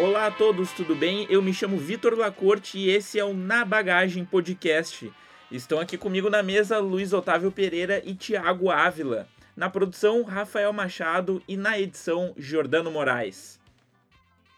Olá 0.00 0.26
a 0.28 0.30
todos, 0.30 0.72
tudo 0.72 0.94
bem? 0.94 1.26
Eu 1.28 1.42
me 1.42 1.52
chamo 1.52 1.76
Vitor 1.76 2.16
Lacorte 2.16 2.78
e 2.78 2.88
esse 2.88 3.18
é 3.18 3.24
o 3.24 3.34
Na 3.34 3.66
Bagagem 3.66 4.24
Podcast. 4.24 5.12
Estão 5.52 5.78
aqui 5.78 5.98
comigo 5.98 6.30
na 6.30 6.42
mesa 6.42 6.78
Luiz 6.78 7.12
Otávio 7.12 7.52
Pereira 7.52 8.00
e 8.02 8.14
Tiago 8.14 8.70
Ávila. 8.70 9.28
Na 9.54 9.68
produção, 9.68 10.22
Rafael 10.22 10.72
Machado 10.72 11.42
e 11.46 11.54
na 11.54 11.78
edição, 11.78 12.32
Jordano 12.38 12.90
Moraes. 12.90 13.59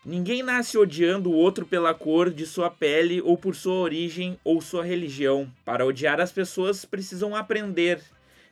Ninguém 0.04 0.42
nasce 0.42 0.76
odiando 0.76 1.30
o 1.30 1.36
outro 1.36 1.64
pela 1.64 1.94
cor 1.94 2.28
de 2.28 2.44
sua 2.44 2.68
pele 2.68 3.22
ou 3.22 3.38
por 3.38 3.54
sua 3.54 3.74
origem 3.74 4.36
ou 4.42 4.60
sua 4.60 4.84
religião. 4.84 5.48
Para 5.64 5.86
odiar 5.86 6.20
as 6.20 6.32
pessoas 6.32 6.84
precisam 6.84 7.36
aprender. 7.36 8.02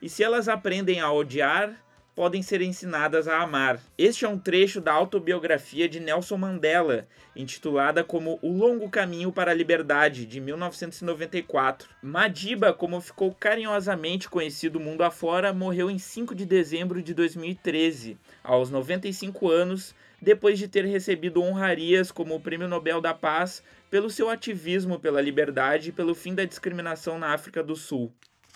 E 0.01 0.07
se 0.07 0.23
elas 0.23 0.47
aprendem 0.47 1.01
a 1.01 1.11
odiar, 1.11 1.77
podem 2.15 2.41
ser 2.41 2.61
ensinadas 2.61 3.27
a 3.27 3.41
amar. 3.41 3.81
Este 3.97 4.23
é 4.23 4.29
um 4.29 4.39
trecho 4.39 4.79
da 4.79 4.93
autobiografia 4.93 5.89
de 5.89 5.99
Nelson 5.99 6.37
Mandela, 6.37 7.05
intitulada 7.35 8.01
como 8.01 8.39
O 8.41 8.49
Longo 8.49 8.89
Caminho 8.89 9.31
para 9.31 9.51
a 9.51 9.53
Liberdade, 9.53 10.25
de 10.25 10.39
1994. 10.39 11.89
Madiba, 12.01 12.73
como 12.73 13.01
ficou 13.01 13.35
carinhosamente 13.37 14.29
conhecido 14.29 14.79
mundo 14.79 15.03
afora, 15.03 15.51
morreu 15.51 15.91
em 15.91 15.99
5 15.99 16.33
de 16.33 16.45
dezembro 16.45 17.01
de 17.01 17.13
2013, 17.13 18.17
aos 18.41 18.69
95 18.69 19.49
anos, 19.49 19.93
depois 20.21 20.59
de 20.59 20.67
ter 20.67 20.85
recebido 20.85 21.41
honrarias 21.41 22.11
como 22.11 22.35
o 22.35 22.39
Prêmio 22.39 22.67
Nobel 22.67 23.01
da 23.01 23.13
Paz 23.13 23.63
pelo 23.89 24.09
seu 24.09 24.29
ativismo 24.29 24.99
pela 24.99 25.19
liberdade 25.19 25.89
e 25.89 25.91
pelo 25.91 26.13
fim 26.13 26.35
da 26.35 26.45
discriminação 26.45 27.17
na 27.17 27.33
África 27.33 27.63
do 27.63 27.75
Sul. 27.75 28.11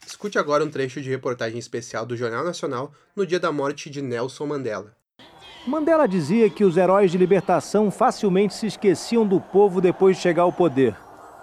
Escute 0.05 0.37
agora 0.37 0.63
um 0.63 0.69
trecho 0.69 1.01
de 1.01 1.09
reportagem 1.09 1.57
especial 1.57 2.05
do 2.05 2.15
Jornal 2.15 2.43
Nacional 2.45 2.93
no 3.15 3.25
dia 3.25 3.39
da 3.39 3.51
morte 3.51 3.89
de 3.89 4.01
Nelson 4.01 4.45
Mandela. 4.45 4.95
Mandela 5.65 6.07
dizia 6.07 6.47
que 6.47 6.63
os 6.63 6.77
heróis 6.77 7.11
de 7.11 7.17
libertação 7.17 7.89
facilmente 7.89 8.53
se 8.53 8.67
esqueciam 8.67 9.25
do 9.27 9.41
povo 9.41 9.81
depois 9.81 10.15
de 10.15 10.21
chegar 10.21 10.43
ao 10.43 10.53
poder. 10.53 10.95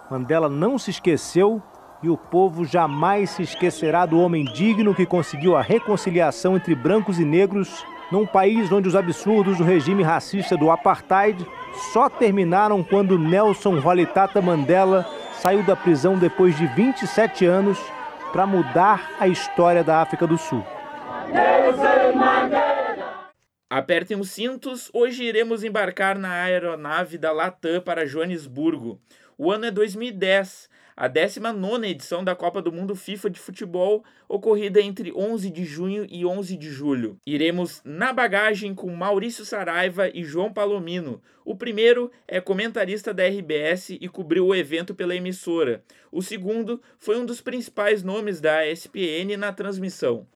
Mandela 0.08 0.48
não 0.48 0.78
se 0.78 0.90
esqueceu 0.90 1.60
e 2.02 2.08
o 2.08 2.16
povo 2.16 2.64
jamais 2.64 3.30
se 3.30 3.42
esquecerá 3.42 4.06
do 4.06 4.18
homem 4.18 4.44
digno 4.44 4.94
que 4.94 5.06
conseguiu 5.06 5.56
a 5.56 5.62
reconciliação 5.62 6.56
entre 6.56 6.72
brancos 6.74 7.18
e 7.18 7.24
negros 7.24 7.84
num 8.12 8.26
país 8.26 8.70
onde 8.70 8.86
os 8.86 8.94
absurdos 8.94 9.56
do 9.56 9.64
regime 9.64 10.02
racista 10.02 10.54
do 10.54 10.70
apartheid 10.70 11.46
só 11.94 12.10
terminaram 12.10 12.84
quando 12.84 13.18
Nelson 13.18 13.80
Rolihlahla 13.80 14.42
Mandela 14.42 15.06
saiu 15.40 15.62
da 15.62 15.74
prisão 15.74 16.18
depois 16.18 16.54
de 16.54 16.66
27 16.66 17.46
anos 17.46 17.78
para 18.30 18.46
mudar 18.46 19.12
a 19.18 19.26
história 19.26 19.82
da 19.82 20.02
África 20.02 20.26
do 20.26 20.36
Sul. 20.36 20.62
Apertem 23.70 24.20
os 24.20 24.30
cintos, 24.30 24.90
hoje 24.92 25.24
iremos 25.24 25.64
embarcar 25.64 26.18
na 26.18 26.32
aeronave 26.42 27.16
da 27.16 27.32
Latam 27.32 27.80
para 27.80 28.04
Joanesburgo. 28.04 29.00
O 29.38 29.50
ano 29.50 29.64
é 29.64 29.70
2010 29.70 30.68
a 30.96 31.08
19 31.08 31.86
edição 31.86 32.22
da 32.22 32.34
Copa 32.34 32.60
do 32.60 32.72
Mundo 32.72 32.94
FIFA 32.94 33.30
de 33.30 33.40
Futebol, 33.40 34.04
ocorrida 34.28 34.80
entre 34.80 35.12
11 35.12 35.50
de 35.50 35.64
junho 35.64 36.06
e 36.10 36.24
11 36.24 36.56
de 36.56 36.70
julho. 36.70 37.16
Iremos 37.26 37.80
na 37.84 38.12
bagagem 38.12 38.74
com 38.74 38.94
Maurício 38.94 39.44
Saraiva 39.44 40.08
e 40.08 40.24
João 40.24 40.52
Palomino. 40.52 41.22
O 41.44 41.56
primeiro 41.56 42.10
é 42.28 42.40
comentarista 42.40 43.12
da 43.12 43.26
RBS 43.26 43.90
e 43.90 44.08
cobriu 44.08 44.46
o 44.46 44.54
evento 44.54 44.94
pela 44.94 45.16
emissora. 45.16 45.82
O 46.10 46.22
segundo 46.22 46.80
foi 46.98 47.18
um 47.18 47.24
dos 47.24 47.40
principais 47.40 48.02
nomes 48.02 48.40
da 48.40 48.66
ESPN 48.66 49.36
na 49.38 49.52
transmissão. 49.52 50.26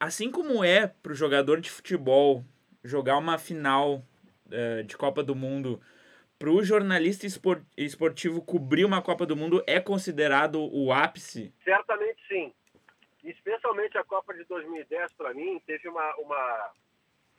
Assim 0.00 0.30
como 0.30 0.62
é 0.62 0.86
para 0.86 1.12
o 1.12 1.14
jogador 1.14 1.60
de 1.60 1.70
futebol 1.70 2.44
jogar 2.82 3.16
uma 3.16 3.38
final 3.38 4.06
uh, 4.46 4.84
de 4.84 4.96
Copa 4.96 5.22
do 5.22 5.34
Mundo 5.34 5.80
para 6.44 6.52
o 6.52 6.62
jornalista 6.62 7.26
esportivo 7.74 8.44
cobrir 8.44 8.84
uma 8.84 9.00
Copa 9.00 9.24
do 9.24 9.34
Mundo 9.34 9.64
é 9.66 9.80
considerado 9.80 10.60
o 10.60 10.92
ápice? 10.92 11.54
Certamente 11.64 12.20
sim. 12.28 12.52
Especialmente 13.24 13.96
a 13.96 14.04
Copa 14.04 14.34
de 14.34 14.44
2010, 14.44 15.14
para 15.14 15.32
mim, 15.32 15.58
teve 15.66 15.88
uma, 15.88 16.14
uma, 16.16 16.72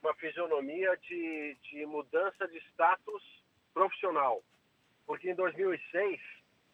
uma 0.02 0.14
fisionomia 0.16 0.98
de, 1.08 1.56
de 1.70 1.86
mudança 1.86 2.48
de 2.48 2.58
status 2.72 3.22
profissional. 3.76 4.42
Porque 5.06 5.30
em 5.30 5.36
2006, 5.36 6.20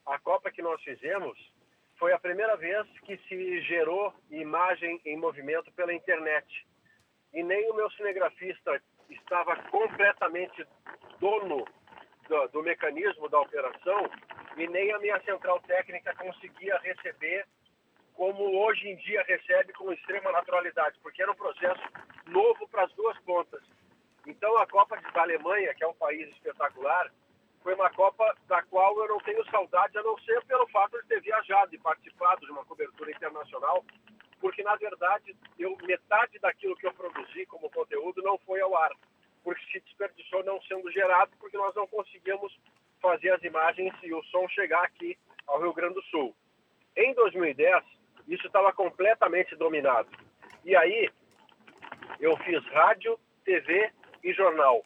a 0.05 0.17
Copa 0.17 0.49
que 0.51 0.61
nós 0.61 0.81
fizemos 0.83 1.37
foi 1.99 2.13
a 2.13 2.19
primeira 2.19 2.55
vez 2.55 2.87
que 3.01 3.17
se 3.27 3.61
gerou 3.63 4.13
imagem 4.29 5.01
em 5.03 5.17
movimento 5.17 5.69
pela 5.73 5.93
internet. 5.93 6.47
E 7.33 7.43
nem 7.43 7.69
o 7.69 7.75
meu 7.75 7.91
cinegrafista 7.91 8.81
estava 9.09 9.57
completamente 9.63 10.65
dono 11.19 11.65
do, 12.31 12.47
do 12.47 12.63
mecanismo 12.63 13.27
da 13.27 13.41
operação 13.41 14.09
e 14.55 14.65
nem 14.67 14.93
a 14.93 14.99
minha 14.99 15.19
central 15.21 15.59
técnica 15.67 16.15
conseguia 16.15 16.77
receber 16.77 17.45
como 18.13 18.57
hoje 18.57 18.87
em 18.87 18.95
dia 18.95 19.21
recebe 19.23 19.73
com 19.73 19.91
extrema 19.91 20.31
naturalidade, 20.31 20.97
porque 21.03 21.21
era 21.21 21.31
um 21.31 21.35
processo 21.35 21.81
novo 22.27 22.67
para 22.69 22.83
as 22.83 22.93
duas 22.93 23.17
pontas. 23.19 23.61
Então 24.25 24.57
a 24.57 24.67
Copa 24.67 24.95
da 24.95 25.21
Alemanha, 25.21 25.73
que 25.73 25.83
é 25.83 25.87
um 25.87 25.93
país 25.93 26.29
espetacular, 26.29 27.11
foi 27.61 27.73
uma 27.73 27.89
Copa 27.89 28.33
da 28.47 28.61
qual 28.63 28.97
eu 28.99 29.09
não 29.09 29.19
tenho 29.19 29.43
saudade, 29.49 29.97
a 29.97 30.03
não 30.03 30.17
ser 30.19 30.41
pelo 30.45 30.67
fato 30.69 31.01
de 31.01 31.07
ter 31.09 31.21
viajado 31.21 31.75
e 31.75 31.79
participado 31.79 32.45
de 32.45 32.51
uma 32.51 32.63
cobertura 32.63 33.11
internacional, 33.11 33.83
porque 34.39 34.63
na 34.63 34.75
verdade 34.77 35.35
eu 35.59 35.75
metade 35.83 36.39
daquilo 36.39 36.77
que 36.77 36.87
eu 36.87 36.93
produzi 36.93 37.45
como 37.47 37.69
conteúdo 37.69 38.21
não 38.21 38.37
foi 38.39 38.61
ao 38.61 38.75
ar 38.75 38.91
porque 39.44 39.63
se 39.72 39.79
desperdiçou 39.79 40.44
não 40.44 40.62
sendo 40.63 40.91
gerado, 40.91 41.31
porque 41.40 41.57
nós 41.57 41.74
não 41.75 41.88
conseguimos 41.88 42.57
fazer 43.02 43.31
as 43.31 43.44
imagens 43.44 43.94
e 44.03 44.13
o 44.13 44.24
som 44.25 44.47
chegar 44.50 44.84
aqui 44.84 45.18
ao 45.47 45.59
Rio 45.59 45.74
Grande 45.74 45.96
do 45.96 46.03
Sul. 46.03 46.35
Em 46.96 47.13
2010, 47.13 47.84
isso 48.28 48.47
estava 48.47 48.72
completamente 48.74 49.56
dominado. 49.56 50.09
E 50.63 50.75
aí, 50.75 51.09
eu 52.19 52.38
fiz 52.38 52.63
rádio, 52.68 53.19
TV 53.44 53.91
e 54.24 54.34
jornal. 54.34 54.84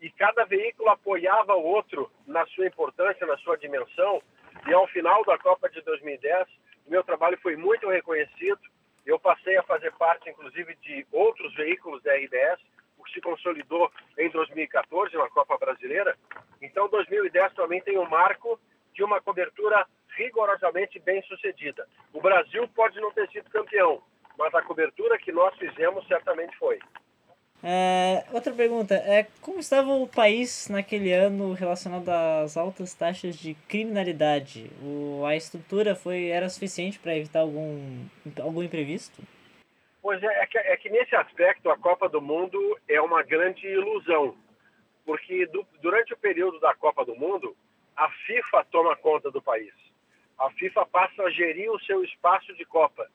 E 0.00 0.10
cada 0.10 0.44
veículo 0.44 0.88
apoiava 0.90 1.54
o 1.54 1.64
outro 1.64 2.10
na 2.26 2.46
sua 2.46 2.66
importância, 2.66 3.26
na 3.26 3.36
sua 3.38 3.56
dimensão. 3.56 4.22
E 4.66 4.72
ao 4.72 4.86
final 4.88 5.24
da 5.24 5.38
Copa 5.38 5.68
de 5.68 5.80
2010, 5.82 6.48
o 6.86 6.90
meu 6.90 7.04
trabalho 7.04 7.38
foi 7.38 7.56
muito 7.56 7.88
reconhecido. 7.88 8.60
Eu 9.04 9.18
passei 9.18 9.56
a 9.56 9.62
fazer 9.62 9.92
parte, 9.92 10.28
inclusive, 10.28 10.74
de 10.76 11.06
outros 11.12 11.54
veículos 11.54 12.02
da 12.02 12.14
RBS, 12.14 12.60
se 13.12 13.20
consolidou 13.20 13.90
em 14.16 14.30
2014 14.30 15.16
na 15.16 15.28
Copa 15.30 15.56
Brasileira. 15.58 16.16
Então, 16.60 16.88
2010 16.88 17.54
também 17.54 17.80
tem 17.80 17.98
um 17.98 18.08
marco 18.08 18.58
de 18.94 19.02
uma 19.02 19.20
cobertura 19.20 19.86
rigorosamente 20.16 20.98
bem 20.98 21.22
sucedida. 21.22 21.86
O 22.12 22.20
Brasil 22.20 22.68
pode 22.74 23.00
não 23.00 23.12
ter 23.12 23.28
sido 23.30 23.48
campeão, 23.50 24.02
mas 24.36 24.54
a 24.54 24.62
cobertura 24.62 25.18
que 25.18 25.30
nós 25.30 25.56
fizemos 25.56 26.06
certamente 26.06 26.56
foi. 26.56 26.78
É, 27.62 28.24
outra 28.32 28.52
pergunta 28.52 28.94
é 28.94 29.26
como 29.40 29.58
estava 29.58 29.90
o 29.90 30.06
país 30.06 30.68
naquele 30.68 31.12
ano 31.12 31.52
relacionado 31.54 32.08
às 32.08 32.56
altas 32.56 32.94
taxas 32.94 33.36
de 33.36 33.54
criminalidade? 33.68 34.70
O, 34.80 35.24
a 35.26 35.34
estrutura 35.34 35.96
foi 35.96 36.28
era 36.28 36.48
suficiente 36.48 36.98
para 37.00 37.16
evitar 37.16 37.40
algum, 37.40 38.04
algum 38.40 38.62
imprevisto? 38.62 39.22
Pois 40.08 40.22
é, 40.22 40.42
é 40.42 40.46
que, 40.46 40.56
é 40.56 40.76
que, 40.78 40.88
nesse 40.88 41.14
aspecto 41.14 41.70
a 41.70 41.76
Copa 41.76 42.08
do 42.08 42.18
Mundo 42.18 42.58
é 42.88 42.98
uma 42.98 43.22
grande 43.22 43.66
ilusão, 43.66 44.34
porque 45.04 45.44
do, 45.48 45.66
durante 45.82 46.14
o 46.14 46.16
período 46.16 46.58
da 46.60 46.74
Copa 46.74 47.04
do 47.04 47.14
Mundo, 47.14 47.54
a 47.94 48.08
FIFA 48.24 48.64
toma 48.70 48.96
conta 48.96 49.30
do 49.30 49.42
país. 49.42 49.74
A 50.38 50.48
FIFA 50.52 50.86
passa 50.86 51.24
a 51.24 51.30
gerir 51.30 51.70
o 51.70 51.78
seu 51.80 52.02
espaço 52.02 52.54
de 52.54 52.64
Copa. 52.64 53.06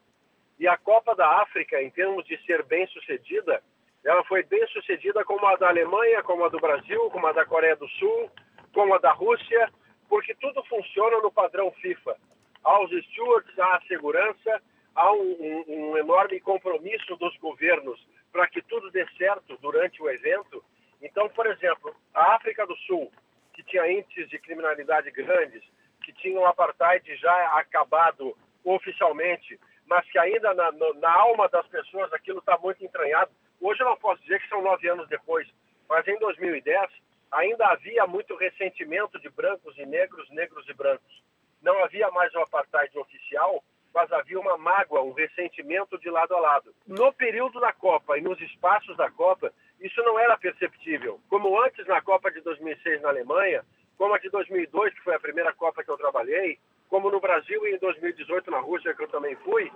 E 0.59 0.67
a 0.67 0.77
Copa 0.77 1.15
da 1.15 1.41
África, 1.41 1.81
em 1.81 1.89
termos 1.89 2.25
de 2.25 2.37
ser 2.45 2.61
bem 2.61 2.85
sucedida, 2.85 3.63
ela 4.05 4.23
foi 4.25 4.43
bem 4.43 4.63
sucedida 4.67 5.25
como 5.25 5.43
a 5.47 5.55
da 5.55 5.69
Alemanha, 5.69 6.21
como 6.21 6.45
a 6.45 6.49
do 6.49 6.59
Brasil, 6.59 7.09
como 7.09 7.25
a 7.25 7.31
da 7.31 7.43
Coreia 7.43 7.75
do 7.75 7.89
Sul, 7.89 8.29
como 8.71 8.93
a 8.93 8.99
da 8.99 9.13
Rússia, 9.13 9.67
porque 10.07 10.35
tudo 10.35 10.63
funciona 10.65 11.17
no 11.21 11.31
padrão 11.31 11.71
FIFA. 11.71 12.15
Há 12.63 12.83
os 12.83 12.91
stewards, 13.05 13.57
há 13.57 13.77
a 13.77 13.81
segurança, 13.87 14.61
há 14.95 15.11
um, 15.11 15.35
um, 15.39 15.63
um 15.67 15.97
enorme 15.97 16.39
compromisso 16.39 17.15
dos 17.17 17.35
governos 17.37 17.99
para 18.31 18.47
que 18.47 18.61
tudo 18.61 18.91
dê 18.91 19.05
certo 19.17 19.57
durante 19.57 20.01
o 20.01 20.09
evento. 20.09 20.63
Então, 21.01 21.29
por 21.29 21.45
exemplo, 21.47 21.95
a 22.13 22.35
África 22.35 22.65
do 22.65 22.75
Sul, 22.77 23.11
que 23.53 23.63
tinha 23.63 23.91
índices 23.91 24.29
de 24.29 24.39
criminalidade 24.39 25.11
grandes, 25.11 25.63
que 26.03 26.13
tinha 26.13 26.39
o 26.39 26.45
apartheid 26.45 27.15
já 27.17 27.59
acabado 27.59 28.35
oficialmente, 28.63 29.59
mas 29.85 30.09
que 30.09 30.17
ainda 30.17 30.53
na, 30.53 30.71
na 30.71 31.13
alma 31.13 31.47
das 31.49 31.67
pessoas 31.67 32.11
aquilo 32.13 32.39
está 32.39 32.57
muito 32.57 32.83
entranhado. 32.83 33.31
Hoje 33.61 33.81
eu 33.81 33.85
não 33.85 33.97
posso 33.97 34.21
dizer 34.23 34.41
que 34.41 34.49
são 34.49 34.61
nove 34.61 34.87
anos 34.87 35.07
depois, 35.07 35.47
mas 35.87 36.07
em 36.07 36.17
2010 36.19 36.89
ainda 37.31 37.65
havia 37.67 38.05
muito 38.05 38.35
ressentimento 38.35 39.19
de 39.19 39.29
brancos 39.29 39.77
e 39.77 39.85
negros, 39.85 40.29
negros 40.29 40.67
e 40.67 40.73
brancos. 40.73 41.23
Não 41.61 41.83
havia 41.83 42.09
mais 42.11 42.33
o 42.33 42.39
apartheid 42.39 42.97
oficial, 42.97 43.63
mas 43.93 44.11
havia 44.11 44.39
uma 44.39 44.57
mágoa, 44.57 45.01
um 45.01 45.13
ressentimento 45.13 45.97
de 45.99 46.09
lado 46.09 46.35
a 46.35 46.39
lado. 46.39 46.73
No 46.87 47.13
período 47.13 47.59
da 47.59 47.71
Copa 47.71 48.17
e 48.17 48.21
nos 48.21 48.39
espaços 48.41 48.97
da 48.97 49.11
Copa, 49.11 49.53
isso 49.79 50.01
não 50.03 50.17
era 50.17 50.37
perceptível. 50.37 51.19
Como 51.29 51.61
antes 51.61 51.85
na 51.87 52.01
Copa 52.01 52.31
de 52.31 52.41
2006 52.41 53.01
na 53.01 53.09
Alemanha, 53.09 53.63
como 53.97 54.13
a 54.13 54.17
de 54.17 54.29
2002, 54.29 54.93
que 54.93 55.03
foi 55.03 55.15
a 55.15 55.19
primeira 55.19 55.53
Copa 55.53 55.83
que 55.83 55.91
eu 55.91 55.97
trabalhei, 55.97 56.57
como 56.89 57.11
no 57.11 57.19
Brasil 57.19 57.65
e 57.67 57.75
em 57.75 57.79
2018 57.79 58.51
na 58.51 58.59
Rússia, 58.59 58.93
que 58.93 59.03
eu 59.03 59.07
também 59.07 59.35
fui, 59.37 59.71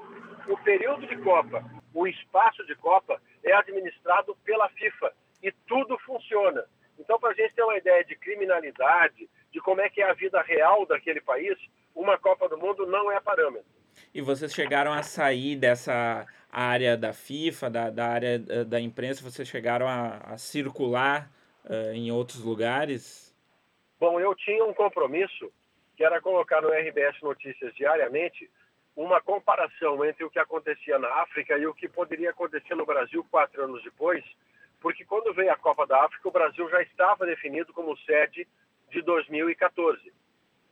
o 0.48 0.58
período 0.58 1.06
de 1.08 1.18
Copa, 1.18 1.64
o 1.94 2.08
espaço 2.08 2.66
de 2.66 2.75
Copa 2.75 3.22
é 3.44 3.54
administrado 3.54 4.36
pela 4.44 4.69
FIFA 4.69 5.14
e 5.44 5.52
tudo 5.68 5.98
funciona. 6.00 6.66
Então, 7.00 7.19
para 7.19 7.31
a 7.31 7.34
gente 7.34 7.54
ter 7.54 7.64
uma 7.64 7.78
ideia 7.78 8.04
de 8.04 8.16
criminalidade, 8.16 9.30
de 9.52 9.60
como 9.62 9.81
é 9.81 9.90
que 9.90 10.02
é 10.02 10.10
a 10.10 10.14
vida 10.14 10.42
real 10.42 10.86
daquele 10.86 11.22
país, 11.22 11.58
uma 11.96 12.18
Copa 12.18 12.50
do 12.50 12.58
Mundo 12.58 12.86
não 12.86 13.12
é 13.12 13.19
parâmetro. 13.19 13.76
E 14.18 14.22
vocês 14.22 14.52
chegaram 14.52 14.92
a 14.92 15.04
sair 15.04 15.56
dessa 15.56 16.25
área 16.52 16.98
da 16.98 17.14
FIFA, 17.14 17.69
da, 17.69 17.90
da 17.92 18.08
área 18.08 18.44
eh, 18.50 18.64
da 18.64 18.81
imprensa, 18.81 19.22
vocês 19.22 19.48
chegaram 19.48 19.88
a, 19.88 20.18
a 20.34 20.40
circular 20.40 21.30
uh, 21.64 21.94
em 21.94 22.12
outros 22.12 22.44
lugares? 22.44 23.31
Bom, 24.00 24.19
eu 24.19 24.34
tinha 24.34 24.66
um 24.66 24.74
compromisso, 24.74 25.54
que 25.96 26.04
era 26.04 26.19
colocar 26.19 26.64
no 26.64 26.69
RBS 26.69 27.22
Notícias 27.22 27.75
diariamente 27.75 28.50
uma 28.96 29.22
comparação 29.22 30.04
entre 30.04 30.24
o 30.24 30.31
que 30.31 30.40
acontecia 30.40 30.98
na 30.98 31.10
África 31.22 31.56
e 31.56 31.68
o 31.68 31.74
que 31.75 31.88
poderia 31.88 32.31
acontecer 32.31 32.74
no 32.74 32.88
Brasil 32.88 33.24
quatro 33.30 33.66
anos 33.66 33.84
depois, 33.84 34.25
porque 34.81 35.06
quando 35.06 35.31
veio 35.31 35.52
a 35.52 35.58
Copa 35.58 35.86
da 35.86 36.04
África, 36.04 36.28
o 36.28 36.31
Brasil 36.31 36.68
já 36.72 36.81
estava 36.81 37.24
definido 37.24 37.72
como 37.72 37.96
sede 37.98 38.48
de 38.90 39.00
2014. 39.04 40.12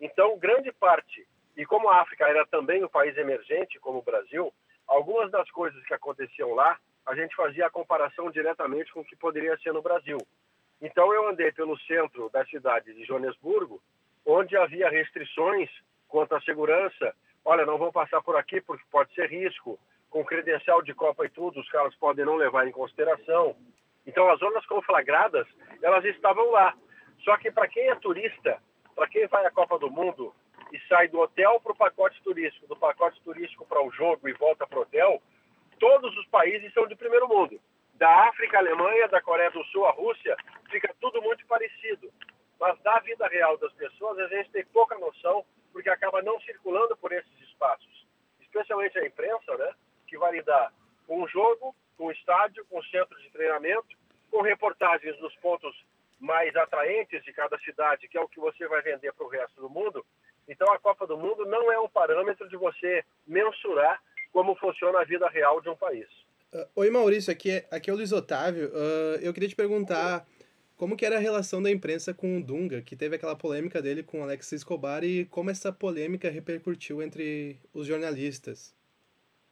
Então, 0.01 0.35
grande 0.39 0.71
parte, 0.71 1.27
e 1.55 1.65
como 1.65 1.89
a 1.89 2.01
África 2.01 2.27
era 2.27 2.45
também 2.47 2.83
um 2.83 2.89
país 2.89 3.15
emergente, 3.17 3.79
como 3.79 3.99
o 3.99 4.03
Brasil, 4.03 4.53
algumas 4.87 5.31
das 5.31 5.49
coisas 5.51 5.83
que 5.85 5.93
aconteciam 5.93 6.53
lá, 6.53 6.77
a 7.05 7.15
gente 7.15 7.35
fazia 7.35 7.67
a 7.67 7.69
comparação 7.69 8.29
diretamente 8.29 8.91
com 8.91 9.01
o 9.01 9.05
que 9.05 9.15
poderia 9.15 9.57
ser 9.57 9.71
no 9.71 9.81
Brasil. 9.81 10.17
Então, 10.81 11.13
eu 11.13 11.27
andei 11.29 11.51
pelo 11.51 11.79
centro 11.79 12.29
da 12.29 12.45
cidade 12.45 12.93
de 12.93 13.05
Joanesburgo, 13.05 13.81
onde 14.25 14.57
havia 14.57 14.89
restrições 14.89 15.69
quanto 16.07 16.35
à 16.35 16.41
segurança. 16.41 17.15
Olha, 17.43 17.65
não 17.65 17.77
vão 17.77 17.91
passar 17.91 18.21
por 18.21 18.35
aqui 18.35 18.59
porque 18.59 18.83
pode 18.91 19.13
ser 19.13 19.29
risco. 19.29 19.79
Com 20.09 20.25
credencial 20.25 20.81
de 20.81 20.93
Copa 20.93 21.25
e 21.25 21.29
tudo, 21.29 21.59
os 21.59 21.69
caras 21.69 21.95
podem 21.95 22.25
não 22.25 22.35
levar 22.35 22.67
em 22.67 22.71
consideração. 22.71 23.55
Então, 24.05 24.29
as 24.29 24.39
zonas 24.39 24.65
conflagradas, 24.65 25.47
elas 25.81 26.03
estavam 26.05 26.51
lá. 26.51 26.75
Só 27.23 27.37
que 27.37 27.51
para 27.51 27.67
quem 27.67 27.89
é 27.89 27.95
turista, 27.95 28.61
para 28.95 29.07
quem 29.07 29.27
vai 29.27 29.45
à 29.45 29.51
Copa 29.51 29.79
do 29.79 29.89
Mundo 29.89 30.33
e 30.71 30.79
sai 30.87 31.07
do 31.07 31.19
hotel 31.19 31.59
para 31.59 31.71
o 31.71 31.75
pacote 31.75 32.21
turístico, 32.23 32.67
do 32.67 32.75
pacote 32.75 33.21
turístico 33.21 33.65
para 33.65 33.83
o 33.83 33.91
jogo 33.91 34.27
e 34.27 34.33
volta 34.33 34.65
para 34.67 34.79
o 34.79 34.81
hotel, 34.81 35.21
todos 35.79 36.15
os 36.17 36.25
países 36.27 36.73
são 36.73 36.87
de 36.87 36.95
primeiro 36.95 37.27
mundo. 37.27 37.59
Da 37.95 38.27
África, 38.27 38.57
Alemanha, 38.57 39.07
da 39.07 39.21
Coreia 39.21 39.51
do 39.51 39.63
Sul, 39.65 39.85
a 39.85 39.91
Rússia, 39.91 40.35
fica 40.69 40.93
tudo 40.99 41.21
muito 41.21 41.45
parecido. 41.47 42.11
Mas 42.59 42.79
da 42.81 42.99
vida 42.99 43.27
real 43.27 43.57
das 43.57 43.71
pessoas, 43.73 44.17
a 44.19 44.27
gente 44.27 44.51
tem 44.51 44.65
pouca 44.65 44.97
noção, 44.97 45.45
porque 45.71 45.89
acaba 45.89 46.21
não 46.21 46.39
circulando 46.41 46.95
por 46.97 47.11
esses 47.11 47.41
espaços. 47.41 48.07
Especialmente 48.41 48.97
a 48.97 49.05
imprensa, 49.05 49.57
né, 49.57 49.73
que 50.07 50.17
vai 50.17 50.31
lidar 50.33 50.73
com 51.07 51.21
o 51.21 51.27
jogo, 51.27 51.75
com 51.97 52.05
o 52.05 52.11
estádio, 52.11 52.65
com 52.65 52.79
o 52.79 52.85
centro 52.85 53.17
de 53.21 53.29
treinamento, 53.29 53.95
com 54.31 54.41
reportagens 54.41 55.19
nos 55.19 55.35
pontos 55.37 55.75
mais 56.19 56.55
atraentes 56.55 57.23
de 57.23 57.33
cada 57.33 57.57
cidade, 57.59 58.07
que 58.07 58.17
é 58.17 58.21
o 58.21 58.27
que 58.27 58.39
você 58.39 58.67
vai 58.67 58.81
vender 58.81 59.13
para 59.13 59.25
o 59.25 59.29
resto 59.29 59.61
do 59.61 59.69
mundo. 59.69 60.05
Então, 60.47 60.71
a 60.71 60.79
Copa 60.79 61.07
do 61.07 61.17
Mundo 61.17 61.45
não 61.45 61.71
é 61.71 61.79
um 61.79 61.89
parâmetro 61.89 62.47
de 62.47 62.55
você 62.55 63.03
mensurar 63.25 64.01
como 64.31 64.55
funciona 64.55 64.99
a 64.99 65.03
vida 65.03 65.27
real 65.29 65.61
de 65.61 65.69
um 65.69 65.75
país. 65.75 66.07
Uh, 66.53 66.67
oi, 66.75 66.89
Maurício, 66.89 67.31
aqui 67.31 67.51
é, 67.51 67.67
aqui 67.71 67.89
é 67.89 67.93
o 67.93 67.95
Luiz 67.95 68.11
Otávio. 68.11 68.67
Uh, 68.67 69.19
eu 69.21 69.33
queria 69.33 69.49
te 69.49 69.55
perguntar 69.55 70.25
como 70.77 70.95
que 70.95 71.05
era 71.05 71.15
a 71.15 71.19
relação 71.19 71.63
da 71.63 71.71
imprensa 71.71 72.13
com 72.13 72.37
o 72.37 72.43
Dunga, 72.43 72.81
que 72.81 72.95
teve 72.95 73.15
aquela 73.15 73.35
polêmica 73.35 73.81
dele 73.81 74.03
com 74.03 74.21
Alex 74.21 74.51
Escobar 74.51 75.03
e 75.03 75.25
como 75.25 75.49
essa 75.49 75.71
polêmica 75.71 76.29
repercutiu 76.29 77.01
entre 77.01 77.57
os 77.73 77.87
jornalistas. 77.87 78.75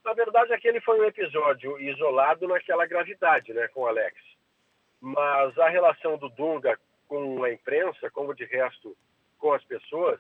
Na 0.04 0.14
verdade, 0.14 0.54
aquele 0.54 0.82
foi 0.82 1.00
um 1.00 1.06
episódio 1.06 1.80
isolado 1.80 2.48
naquela 2.48 2.86
gravidade, 2.86 3.54
né, 3.54 3.70
com 3.70 3.82
o 3.82 3.88
Alex. 3.88 4.18
Mas 5.00 5.58
a 5.58 5.70
relação 5.70 6.18
do 6.18 6.30
Dunga 6.30 6.78
com 7.08 7.44
a 7.44 7.52
imprensa, 7.54 8.10
como 8.12 8.34
de 8.34 8.44
resto 8.46 8.96
com 9.38 9.54
as 9.54 9.64
pessoas, 9.64 10.20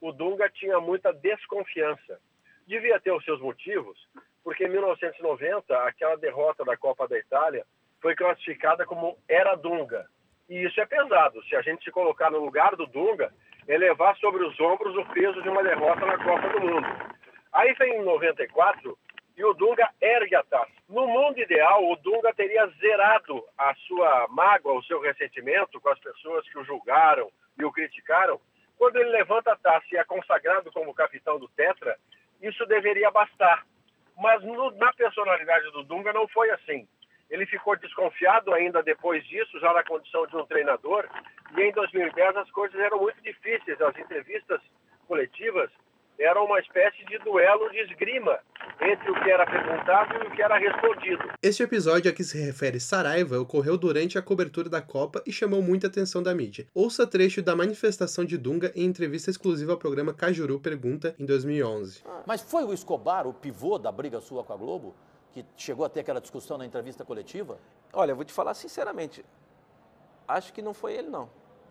o 0.00 0.12
Dunga 0.12 0.48
tinha 0.50 0.80
muita 0.80 1.12
desconfiança. 1.12 2.20
Devia 2.66 3.00
ter 3.00 3.12
os 3.12 3.24
seus 3.24 3.40
motivos, 3.40 3.98
porque 4.42 4.64
em 4.64 4.70
1990, 4.70 5.76
aquela 5.84 6.16
derrota 6.16 6.64
da 6.64 6.76
Copa 6.76 7.08
da 7.08 7.18
Itália 7.18 7.64
foi 8.00 8.14
classificada 8.14 8.84
como 8.84 9.18
era 9.28 9.54
Dunga. 9.54 10.06
E 10.48 10.64
isso 10.64 10.80
é 10.80 10.86
pesado. 10.86 11.42
Se 11.44 11.56
a 11.56 11.62
gente 11.62 11.84
se 11.84 11.90
colocar 11.90 12.30
no 12.30 12.38
lugar 12.38 12.76
do 12.76 12.86
Dunga, 12.86 13.32
é 13.66 13.76
levar 13.76 14.16
sobre 14.16 14.44
os 14.44 14.58
ombros 14.60 14.96
o 14.96 15.04
peso 15.06 15.42
de 15.42 15.48
uma 15.48 15.62
derrota 15.62 16.06
na 16.06 16.16
Copa 16.22 16.48
do 16.50 16.60
Mundo. 16.60 16.86
Aí 17.52 17.72
vem 17.74 17.96
em 17.96 18.04
94 18.04 18.96
e 19.36 19.44
o 19.44 19.52
Dunga 19.54 19.88
ergue 20.00 20.34
a 20.34 20.42
taça. 20.44 20.70
No 20.88 21.06
mundo 21.06 21.38
ideal, 21.38 21.84
o 21.84 21.96
Dunga 21.96 22.32
teria 22.34 22.66
zerado 22.80 23.42
a 23.58 23.74
sua 23.86 24.26
mágoa, 24.30 24.78
o 24.78 24.84
seu 24.84 25.00
ressentimento 25.00 25.80
com 25.80 25.88
as 25.88 25.98
pessoas 25.98 26.48
que 26.48 26.58
o 26.58 26.64
julgaram 26.64 27.30
e 27.58 27.64
o 27.64 27.72
criticaram. 27.72 28.40
Quando 28.76 28.96
ele 28.96 29.10
levanta 29.10 29.52
a 29.52 29.56
taça 29.56 29.86
e 29.92 29.96
é 29.96 30.04
consagrado 30.04 30.70
como 30.72 30.94
capitão 30.94 31.38
do 31.38 31.48
Tetra, 31.48 31.96
isso 32.40 32.64
deveria 32.66 33.10
bastar. 33.10 33.66
Mas 34.16 34.42
no, 34.42 34.70
na 34.72 34.92
personalidade 34.92 35.70
do 35.72 35.82
Dunga 35.82 36.12
não 36.12 36.28
foi 36.28 36.50
assim. 36.50 36.86
Ele 37.28 37.46
ficou 37.46 37.76
desconfiado 37.76 38.52
ainda 38.54 38.82
depois 38.82 39.24
disso, 39.26 39.58
já 39.58 39.72
na 39.72 39.82
condição 39.82 40.26
de 40.26 40.36
um 40.36 40.46
treinador, 40.46 41.08
e 41.56 41.60
em 41.60 41.72
2010 41.72 42.36
as 42.36 42.50
coisas 42.50 42.78
eram 42.78 43.00
muito 43.00 43.20
difíceis. 43.22 43.80
As 43.80 43.96
entrevistas 43.98 44.60
coletivas 45.08 45.70
era 46.18 46.42
uma 46.42 46.58
espécie 46.60 47.04
de 47.06 47.18
duelo 47.18 47.70
de 47.70 47.78
esgrima 47.80 48.38
entre 48.80 49.10
o 49.10 49.22
que 49.22 49.30
era 49.30 49.44
perguntado 49.46 50.14
e 50.14 50.26
o 50.26 50.30
que 50.30 50.42
era 50.42 50.56
respondido. 50.58 51.30
Este 51.42 51.62
episódio 51.62 52.10
a 52.10 52.14
que 52.14 52.24
se 52.24 52.38
refere 52.38 52.80
Saraiva 52.80 53.38
ocorreu 53.38 53.76
durante 53.76 54.18
a 54.18 54.22
cobertura 54.22 54.68
da 54.68 54.80
Copa 54.80 55.22
e 55.26 55.32
chamou 55.32 55.62
muita 55.62 55.86
atenção 55.86 56.22
da 56.22 56.34
mídia. 56.34 56.66
Ouça 56.74 57.06
trecho 57.06 57.42
da 57.42 57.54
manifestação 57.54 58.24
de 58.24 58.36
Dunga 58.38 58.72
em 58.74 58.84
entrevista 58.84 59.30
exclusiva 59.30 59.72
ao 59.72 59.78
programa 59.78 60.14
Cajuru 60.14 60.58
Pergunta 60.60 61.14
em 61.18 61.26
2011. 61.26 62.02
Mas 62.26 62.42
foi 62.42 62.64
o 62.64 62.72
Escobar 62.72 63.26
o 63.26 63.34
pivô 63.34 63.78
da 63.78 63.92
briga 63.92 64.20
sua 64.20 64.42
com 64.42 64.52
a 64.52 64.56
Globo? 64.56 64.94
Que 65.32 65.44
chegou 65.56 65.84
a 65.84 65.88
ter 65.88 66.00
aquela 66.00 66.20
discussão 66.20 66.56
na 66.56 66.64
entrevista 66.64 67.04
coletiva? 67.04 67.58
Olha, 67.92 68.12
eu 68.12 68.16
vou 68.16 68.24
te 68.24 68.32
falar 68.32 68.54
sinceramente. 68.54 69.24
Acho 70.26 70.52
que 70.52 70.62
não 70.62 70.72
foi 70.72 70.94
ele, 70.94 71.08
não. 71.08 71.28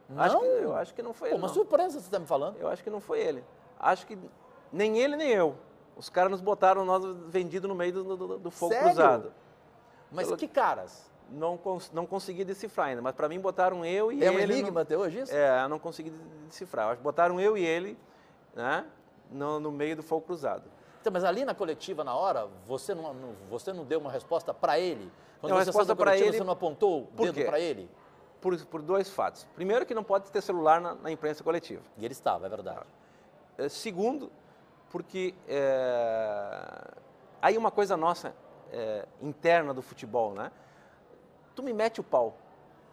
Não? 0.08 0.22
Acho 0.22 0.40
que, 0.40 0.46
eu 0.46 0.76
acho 0.76 0.94
que 0.94 1.02
não 1.02 1.14
foi 1.14 1.30
Pô, 1.30 1.36
ele. 1.36 1.42
uma 1.42 1.48
não. 1.48 1.54
surpresa 1.54 2.00
você 2.00 2.06
está 2.06 2.20
me 2.20 2.28
falando. 2.28 2.58
Eu 2.58 2.68
acho 2.68 2.84
que 2.84 2.90
não 2.92 3.02
foi 3.02 3.20
ele. 3.20 3.44
Acho 3.80 4.06
que 4.08 4.18
nem 4.72 4.98
ele 5.00 5.16
nem 5.16 5.30
eu. 5.30 5.56
Os 5.96 6.10
caras 6.10 6.32
nos 6.32 6.42
botaram 6.42 6.84
nós 6.86 7.04
vendido 7.28 7.68
no 7.68 7.76
meio 7.76 7.94
do, 7.94 8.18
do, 8.18 8.38
do 8.40 8.52
fogo 8.52 8.74
Sério? 8.74 8.88
cruzado. 8.90 9.34
Mas 10.12 10.26
Pelo- 10.28 10.38
que 10.38 10.48
caras? 10.48 11.10
Não, 11.30 11.58
cons 11.58 11.90
não 11.92 12.06
consegui 12.06 12.44
decifrar 12.46 12.88
ainda, 12.90 13.02
mas 13.02 13.16
para 13.16 13.28
mim 13.28 13.40
botaram 13.40 13.84
eu 13.84 14.12
e 14.12 14.24
É 14.24 14.30
um 14.30 14.38
ele. 14.38 14.54
enigma 14.54 14.72
no- 14.72 14.80
até 14.80 14.96
hoje 14.98 15.22
isso? 15.22 15.34
É, 15.34 15.64
eu 15.64 15.70
não 15.70 15.80
consegui 15.80 16.12
decifrar. 16.48 16.96
Botaram 16.98 17.40
eu 17.40 17.58
e 17.58 17.66
ele, 17.66 17.98
né, 18.54 18.86
no, 19.32 19.60
no 19.60 19.72
meio 19.72 19.96
do 19.96 20.04
fogo 20.04 20.22
cruzado. 20.26 20.64
Então, 21.02 21.12
mas 21.12 21.24
ali 21.24 21.44
na 21.46 21.56
coletiva, 21.56 22.04
na 22.04 22.14
hora, 22.16 22.48
você 22.66 22.94
não, 22.94 23.14
não- 23.14 23.34
você 23.50 23.74
não 23.74 23.84
deu 23.84 24.00
uma 24.00 24.12
resposta 24.12 24.54
para 24.54 24.78
ele? 24.78 25.12
Quando 25.42 25.52
Não, 25.52 25.60
você 25.60 25.66
resposta 25.66 25.96
coletiva, 25.96 26.28
ele- 26.30 26.38
você 26.38 26.44
não 26.44 26.54
apontou 26.54 27.10
o 27.18 27.22
dedo 27.24 27.44
para 27.46 27.60
ele? 27.60 27.90
Por, 28.40 28.64
por 28.66 28.82
dois 28.84 29.10
fatos. 29.10 29.48
Primeiro, 29.56 29.86
que 29.86 29.96
não 29.96 30.04
pode 30.04 30.30
ter 30.32 30.42
celular 30.42 30.80
na, 30.80 30.94
na 30.94 31.10
imprensa 31.12 31.44
coletiva. 31.44 31.82
E 31.98 32.06
ele 32.06 32.12
estava, 32.12 32.46
é 32.46 32.50
verdade. 32.50 32.80
Eh, 32.82 33.05
Segundo, 33.70 34.32
porque 34.90 35.34
é, 35.48 36.92
aí 37.42 37.58
uma 37.58 37.72
coisa 37.72 37.96
nossa 37.98 38.36
é, 38.72 39.06
interna 39.22 39.74
do 39.74 39.82
futebol, 39.82 40.34
né? 40.34 40.52
Tu 41.56 41.64
me 41.64 41.74
mete 41.74 42.00
o 42.00 42.04
pau. 42.04 42.36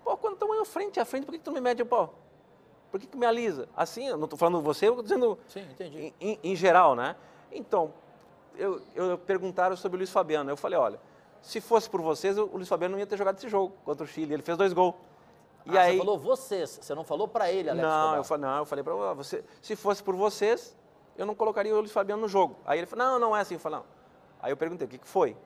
Pô, 0.05 0.17
quando 0.17 0.35
estamos 0.35 0.57
aí 0.59 0.65
frente 0.65 1.01
a 1.01 1.05
frente, 1.05 1.25
por 1.25 1.33
que, 1.33 1.39
que 1.39 1.45
tu 1.45 1.53
me 1.53 1.61
mete 1.61 1.83
o 1.83 1.87
pau? 1.87 2.15
Por 2.91 3.01
que, 3.01 3.07
que 3.07 3.17
me 3.17 3.25
alisa? 3.27 3.69
Assim, 3.77 4.07
eu 4.07 4.17
não 4.17 4.25
estou 4.25 4.39
falando 4.39 4.61
você, 4.61 4.87
eu 4.87 4.91
estou 4.93 5.03
dizendo 5.03 5.39
Sim, 5.49 5.63
entendi. 5.71 5.99
em, 6.21 6.33
em- 6.33 6.39
em 6.45 6.57
geral, 6.57 6.95
né? 6.95 7.17
Então, 7.51 7.93
eu, 8.57 8.81
eu 8.95 9.17
perguntaram 9.19 9.77
sobre 9.77 9.97
o 9.97 9.99
Luiz 9.99 10.11
Fabiano. 10.11 10.51
Eu 10.51 10.57
falei, 10.57 10.79
olha, 10.79 11.01
se 11.41 11.61
fosse 11.61 11.89
por 11.89 12.01
vocês, 12.03 12.37
o 12.39 12.45
Luiz 12.47 12.69
Fabiano 12.69 12.93
não 12.93 12.99
ia 13.01 13.07
ter 13.07 13.17
jogado 13.17 13.39
esse 13.39 13.49
jogo 13.49 13.73
contra 13.85 14.05
o 14.05 14.07
Chile. 14.07 14.35
Ele 14.35 14.43
fez 14.43 14.57
dois 14.59 14.73
gols. 14.73 14.95
E 15.67 15.79
Ah, 15.79 15.83
aí, 15.83 15.93
Você 15.93 15.99
falou 15.99 16.19
vocês, 16.19 16.79
você 16.83 16.95
não 16.95 17.05
falou 17.05 17.29
para 17.29 17.51
ele, 17.53 17.71
Alex 17.71 17.87
não, 17.87 18.17
eu 18.17 18.25
falei, 18.25 18.47
não, 18.47 18.59
eu 18.59 18.65
falei 18.67 18.83
para 18.83 18.95
você, 19.15 19.45
se 19.61 19.77
fosse 19.77 20.03
por 20.03 20.15
vocês, 20.17 20.77
eu 21.17 21.25
não 21.25 21.35
colocaria 21.35 21.75
o 21.75 21.79
Luiz 21.79 21.93
Fabiano 21.93 22.23
no 22.23 22.29
jogo. 22.29 22.57
Aí 22.65 22.79
ele 22.79 22.87
falou, 22.87 23.07
não, 23.07 23.19
não 23.19 23.37
é 23.37 23.41
assim. 23.41 23.55
Eu 23.55 23.61
falei, 23.61 23.79
não, 23.79 23.87
Aí 24.43 24.51
eu 24.51 24.57
perguntei, 24.57 24.87
o 24.87 24.91
que, 24.91 24.99
que 24.99 25.07
foi? 25.07 25.37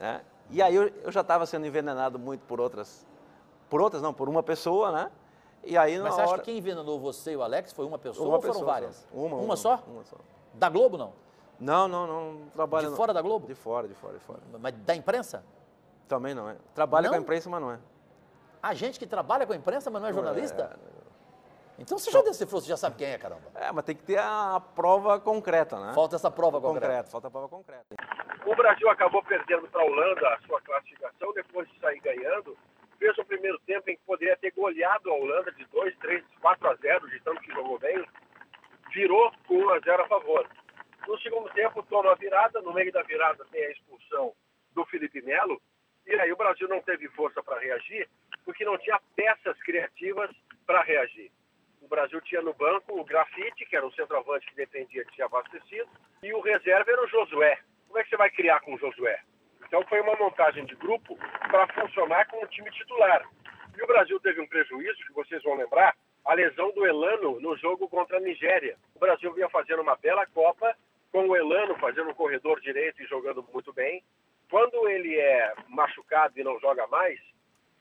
Né? 0.00 0.20
E 0.50 0.60
aí 0.60 0.74
eu, 0.74 0.88
eu 1.04 1.12
já 1.12 1.20
estava 1.20 1.46
sendo 1.46 1.64
envenenado 1.64 2.18
muito 2.18 2.44
por 2.44 2.60
outras, 2.60 3.06
por 3.70 3.80
outras 3.80 4.02
não, 4.02 4.12
por 4.12 4.28
uma 4.28 4.42
pessoa, 4.42 4.90
né? 4.90 5.10
E 5.62 5.78
aí 5.78 5.96
Mas 6.00 6.14
você 6.14 6.20
acha 6.22 6.30
hora... 6.32 6.42
que 6.42 6.46
quem 6.46 6.58
envenenou 6.58 6.98
você 6.98 7.32
e 7.32 7.36
o 7.36 7.42
Alex 7.42 7.72
foi 7.72 7.86
uma 7.86 7.98
pessoa 7.98 8.26
Uma 8.28 8.34
ou 8.36 8.40
foram 8.42 8.54
pessoa 8.54 8.72
várias? 8.72 8.96
só. 8.96 9.16
Uma, 9.16 9.36
Uma 9.36 9.44
uma, 9.44 9.56
só? 9.56 9.80
uma 9.86 10.04
só. 10.04 10.16
Da 10.54 10.68
Globo, 10.68 10.98
não? 10.98 11.12
Não, 11.60 11.86
não, 11.86 12.06
não 12.08 12.48
trabalha... 12.52 12.90
De 12.90 12.96
fora 12.96 13.14
da 13.14 13.22
Globo? 13.22 13.46
De 13.46 13.54
fora, 13.54 13.86
de 13.86 13.94
fora, 13.94 14.14
de 14.14 14.24
fora. 14.24 14.40
Mas 14.58 14.74
da 14.78 14.96
imprensa? 14.96 15.44
Também 16.08 16.34
não 16.34 16.50
é. 16.50 16.56
Trabalha 16.74 17.08
com 17.08 17.14
a 17.14 17.18
imprensa, 17.18 17.48
mas 17.48 17.60
não 17.60 17.70
é. 17.70 17.78
Há 18.62 18.74
gente 18.74 18.98
que 18.98 19.06
trabalha 19.06 19.44
com 19.46 19.52
a 19.52 19.56
imprensa, 19.56 19.90
mas 19.90 20.00
não 20.00 20.08
é 20.08 20.12
jornalista? 20.12 20.78
É, 20.78 21.82
Então 21.82 21.98
você 21.98 22.10
já 22.12 22.22
decifrou, 22.22 22.60
você 22.60 22.68
já 22.68 22.76
sabe 22.76 22.96
quem 22.96 23.08
é, 23.08 23.18
caramba. 23.18 23.42
É, 23.56 23.72
mas 23.72 23.84
tem 23.84 23.96
que 23.96 24.04
ter 24.04 24.18
a 24.18 24.62
prova 24.74 25.18
concreta, 25.18 25.78
né? 25.80 25.92
Falta 25.94 26.14
essa 26.14 26.30
prova 26.30 26.60
concreta. 26.60 26.86
concreta, 26.86 27.10
falta 27.10 27.26
a 27.26 27.30
prova 27.30 27.48
concreta. 27.48 27.86
O 28.46 28.54
Brasil 28.54 28.88
acabou 28.88 29.22
perdendo 29.24 29.66
para 29.68 29.82
a 29.82 29.84
Holanda 29.84 30.28
a 30.28 30.38
sua 30.46 30.60
classificação, 30.60 31.32
depois 31.34 31.68
de 31.70 31.78
sair 31.80 31.98
ganhando. 32.00 32.56
Fez 32.98 33.18
o 33.18 33.24
primeiro 33.24 33.58
tempo 33.66 33.90
em 33.90 33.96
que 33.96 34.02
poderia 34.04 34.36
ter 34.36 34.52
goleado 34.52 35.10
a 35.10 35.14
Holanda 35.14 35.50
de 35.52 35.64
2, 35.66 35.96
3, 35.98 36.24
4 36.40 36.68
a 36.70 36.74
0, 36.76 37.10
de 37.10 37.20
tanto 37.20 37.40
que 37.40 37.52
jogou 37.52 37.78
bem. 37.80 38.04
Virou 38.94 39.32
com 39.48 39.54
1 39.56 39.70
a 39.70 39.80
0 39.80 40.02
a 40.04 40.06
favor. 40.06 40.46
No 41.08 41.18
segundo 41.18 41.48
tempo, 41.50 41.82
toma 41.90 42.12
a 42.12 42.14
virada. 42.14 42.60
No 42.62 42.72
meio 42.72 42.92
da 42.92 43.02
virada 43.02 43.44
tem 43.50 43.64
a 43.64 43.70
expulsão 43.72 44.32
do 44.72 44.84
Felipe 44.86 45.20
Melo. 45.22 45.60
E 46.06 46.14
aí 46.14 46.32
o 46.32 46.36
Brasil 46.36 46.68
não 46.68 46.80
teve 46.80 47.08
força 47.08 47.42
para 47.42 47.60
reagir, 47.60 48.08
porque 48.44 48.64
não 48.64 48.78
tinha 48.78 49.00
peças 49.14 49.56
criativas 49.62 50.30
para 50.66 50.82
reagir. 50.82 51.30
O 51.80 51.88
Brasil 51.88 52.20
tinha 52.22 52.42
no 52.42 52.54
banco 52.54 52.98
o 52.98 53.04
Grafite, 53.04 53.66
que 53.66 53.76
era 53.76 53.86
um 53.86 53.92
centroavante 53.92 54.46
que 54.46 54.54
dependia 54.54 55.04
de 55.04 55.14
ser 55.14 55.22
abastecido, 55.22 55.88
e 56.22 56.32
o 56.32 56.40
reserva 56.40 56.90
era 56.90 57.04
o 57.04 57.08
Josué. 57.08 57.58
Como 57.86 57.98
é 57.98 58.04
que 58.04 58.10
você 58.10 58.16
vai 58.16 58.30
criar 58.30 58.60
com 58.60 58.74
o 58.74 58.78
Josué? 58.78 59.20
Então 59.66 59.84
foi 59.88 60.00
uma 60.00 60.16
montagem 60.16 60.64
de 60.64 60.74
grupo 60.76 61.16
para 61.50 61.66
funcionar 61.68 62.26
com 62.26 62.42
o 62.42 62.46
time 62.46 62.70
titular. 62.70 63.28
E 63.76 63.82
o 63.82 63.86
Brasil 63.86 64.20
teve 64.20 64.40
um 64.40 64.46
prejuízo, 64.46 65.04
que 65.06 65.12
vocês 65.12 65.42
vão 65.42 65.54
lembrar, 65.54 65.96
a 66.24 66.34
lesão 66.34 66.72
do 66.72 66.86
Elano 66.86 67.40
no 67.40 67.56
jogo 67.56 67.88
contra 67.88 68.18
a 68.18 68.20
Nigéria. 68.20 68.76
O 68.94 68.98
Brasil 68.98 69.32
vinha 69.32 69.48
fazendo 69.48 69.82
uma 69.82 69.96
bela 69.96 70.26
Copa, 70.26 70.76
com 71.10 71.26
o 71.26 71.36
Elano 71.36 71.74
fazendo 71.78 72.10
um 72.10 72.14
corredor 72.14 72.60
direito 72.60 73.02
e 73.02 73.06
jogando 73.06 73.44
muito 73.52 73.72
bem. 73.72 74.02
Quando 74.52 74.86
ele 74.86 75.18
é 75.18 75.54
machucado 75.66 76.38
e 76.38 76.44
não 76.44 76.60
joga 76.60 76.86
mais, 76.88 77.18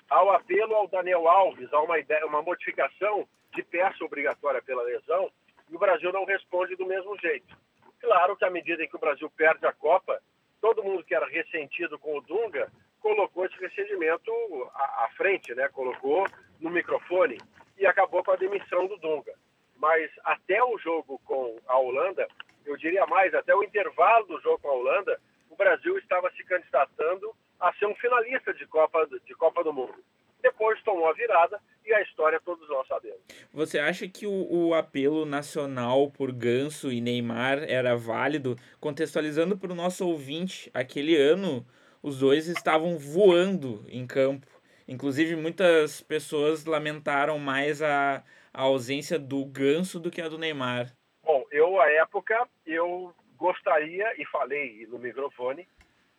há 0.09 0.23
o 0.23 0.31
apelo 0.31 0.73
ao 0.73 0.87
Daniel 0.87 1.27
Alves, 1.27 1.67
há 1.73 1.81
uma, 1.81 1.99
ideia, 1.99 2.25
uma 2.25 2.41
modificação 2.41 3.27
de 3.53 3.61
peça 3.61 4.01
obrigatória 4.05 4.61
pela 4.61 4.81
lesão, 4.81 5.29
e 5.69 5.75
o 5.75 5.79
Brasil 5.79 6.13
não 6.13 6.23
responde 6.23 6.77
do 6.77 6.85
mesmo 6.85 7.19
jeito. 7.19 7.57
Claro 7.99 8.37
que 8.37 8.45
à 8.45 8.49
medida 8.49 8.81
em 8.81 8.87
que 8.87 8.95
o 8.95 8.99
Brasil 8.99 9.29
perde 9.31 9.65
a 9.65 9.73
Copa, 9.73 10.17
todo 10.61 10.81
mundo 10.81 11.03
que 11.03 11.13
era 11.13 11.25
ressentido 11.25 11.99
com 11.99 12.17
o 12.17 12.21
Dunga 12.21 12.71
colocou 13.01 13.43
esse 13.43 13.59
ressentimento 13.59 14.31
à, 14.73 15.03
à 15.03 15.09
frente, 15.17 15.53
né? 15.53 15.67
colocou 15.67 16.25
no 16.61 16.69
microfone 16.69 17.37
e 17.77 17.85
acabou 17.85 18.23
com 18.23 18.31
a 18.31 18.37
demissão 18.37 18.87
do 18.87 18.95
Dunga. 18.95 19.33
Mas 19.75 20.09
até 20.23 20.63
o 20.63 20.77
jogo 20.77 21.19
com 21.25 21.53
a 21.67 21.77
Holanda, 21.77 22.25
eu 22.65 22.77
diria 22.77 23.05
mais, 23.07 23.33
até 23.33 23.53
o 23.53 23.61
intervalo 23.61 24.25
do 24.27 24.39
jogo 24.39 24.59
com 24.59 24.69
a 24.69 24.73
Holanda, 24.73 25.19
Brasil 25.61 25.95
estava 25.99 26.31
se 26.31 26.43
candidatando 26.43 27.35
a 27.59 27.71
ser 27.73 27.85
um 27.85 27.93
finalista 27.93 28.51
de 28.51 28.65
Copa, 28.65 29.07
de 29.23 29.35
Copa 29.35 29.63
do 29.63 29.71
Mundo. 29.71 29.93
Depois 30.41 30.81
tomou 30.81 31.07
a 31.07 31.13
virada 31.13 31.61
e 31.85 31.93
a 31.93 32.01
história 32.01 32.41
todos 32.43 32.67
nós 32.67 32.87
sabemos. 32.87 33.19
Você 33.53 33.77
acha 33.77 34.07
que 34.07 34.25
o, 34.25 34.47
o 34.51 34.73
apelo 34.73 35.23
nacional 35.23 36.09
por 36.09 36.31
Ganso 36.31 36.91
e 36.91 36.99
Neymar 36.99 37.59
era 37.69 37.95
válido? 37.95 38.55
Contextualizando 38.79 39.55
para 39.55 39.71
o 39.71 39.75
nosso 39.75 40.07
ouvinte, 40.07 40.71
aquele 40.73 41.15
ano 41.15 41.63
os 42.01 42.17
dois 42.17 42.47
estavam 42.47 42.97
voando 42.97 43.85
em 43.87 44.07
campo. 44.07 44.47
Inclusive, 44.87 45.35
muitas 45.35 46.01
pessoas 46.01 46.65
lamentaram 46.65 47.37
mais 47.37 47.83
a, 47.83 48.23
a 48.51 48.63
ausência 48.63 49.19
do 49.19 49.45
Ganso 49.45 49.99
do 49.99 50.09
que 50.09 50.21
a 50.21 50.27
do 50.27 50.39
Neymar. 50.39 50.91
Bom, 51.23 51.45
eu, 51.51 51.79
à 51.79 51.87
época, 51.91 52.47
eu 52.65 53.13
gostaria, 53.41 54.13
e 54.21 54.25
falei 54.27 54.85
no 54.87 54.99
microfone, 54.99 55.67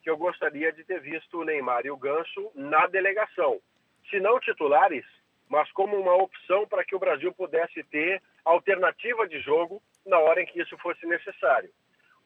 que 0.02 0.10
eu 0.10 0.16
gostaria 0.16 0.72
de 0.72 0.82
ter 0.82 1.00
visto 1.00 1.38
o 1.38 1.44
Neymar 1.44 1.86
e 1.86 1.90
o 1.90 1.96
Ganso 1.96 2.50
na 2.52 2.88
delegação. 2.88 3.60
Se 4.10 4.18
não 4.18 4.40
titulares, 4.40 5.06
mas 5.48 5.70
como 5.70 5.96
uma 5.96 6.16
opção 6.16 6.66
para 6.66 6.84
que 6.84 6.96
o 6.96 6.98
Brasil 6.98 7.32
pudesse 7.32 7.84
ter 7.84 8.20
alternativa 8.44 9.28
de 9.28 9.38
jogo 9.38 9.80
na 10.04 10.18
hora 10.18 10.42
em 10.42 10.46
que 10.46 10.60
isso 10.60 10.76
fosse 10.78 11.06
necessário. 11.06 11.70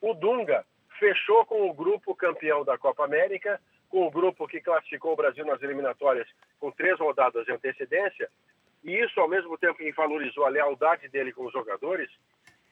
O 0.01 0.15
Dunga 0.15 0.65
fechou 0.97 1.45
com 1.45 1.69
o 1.69 1.73
grupo 1.73 2.15
campeão 2.15 2.65
da 2.65 2.75
Copa 2.75 3.05
América, 3.05 3.61
com 3.89 4.07
o 4.07 4.11
grupo 4.11 4.47
que 4.47 4.59
classificou 4.59 5.13
o 5.13 5.15
Brasil 5.15 5.45
nas 5.45 5.61
eliminatórias 5.61 6.27
com 6.59 6.71
três 6.71 6.99
rodadas 6.99 7.45
de 7.45 7.51
antecedência, 7.51 8.27
e 8.83 8.97
isso, 8.97 9.19
ao 9.19 9.27
mesmo 9.27 9.57
tempo 9.57 9.77
que 9.77 9.91
valorizou 9.91 10.45
a 10.45 10.49
lealdade 10.49 11.07
dele 11.09 11.31
com 11.31 11.45
os 11.45 11.53
jogadores, 11.53 12.09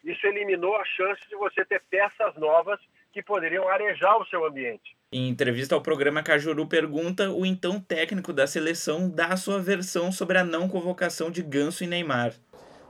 isso 0.05 0.25
eliminou 0.27 0.75
a 0.75 0.85
chance 0.85 1.27
de 1.27 1.35
você 1.35 1.65
ter 1.65 1.81
peças 1.89 2.35
novas 2.35 2.79
que 3.11 3.23
poderiam 3.23 3.67
arejar 3.67 4.17
o 4.17 4.25
seu 4.27 4.45
ambiente. 4.45 4.95
Em 5.11 5.29
entrevista 5.29 5.73
ao 5.73 5.81
programa 5.81 6.21
Cajuru 6.21 6.67
Pergunta, 6.67 7.31
o 7.31 7.45
então 7.45 7.79
técnico 7.79 8.31
da 8.31 8.45
seleção 8.45 9.09
dá 9.09 9.27
a 9.27 9.37
sua 9.37 9.59
versão 9.59 10.11
sobre 10.11 10.37
a 10.37 10.43
não 10.43 10.69
convocação 10.69 11.31
de 11.31 11.41
Ganso 11.41 11.83
e 11.83 11.87
Neymar. 11.87 12.33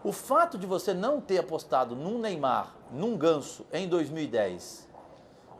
O 0.04 0.12
fato 0.12 0.58
de 0.58 0.68
você 0.68 0.94
não 0.94 1.22
ter 1.22 1.38
apostado 1.38 1.96
num 1.96 2.20
Neymar, 2.20 2.76
num 2.92 3.18
Ganso 3.18 3.66
em 3.72 3.88
2010, 3.88 4.92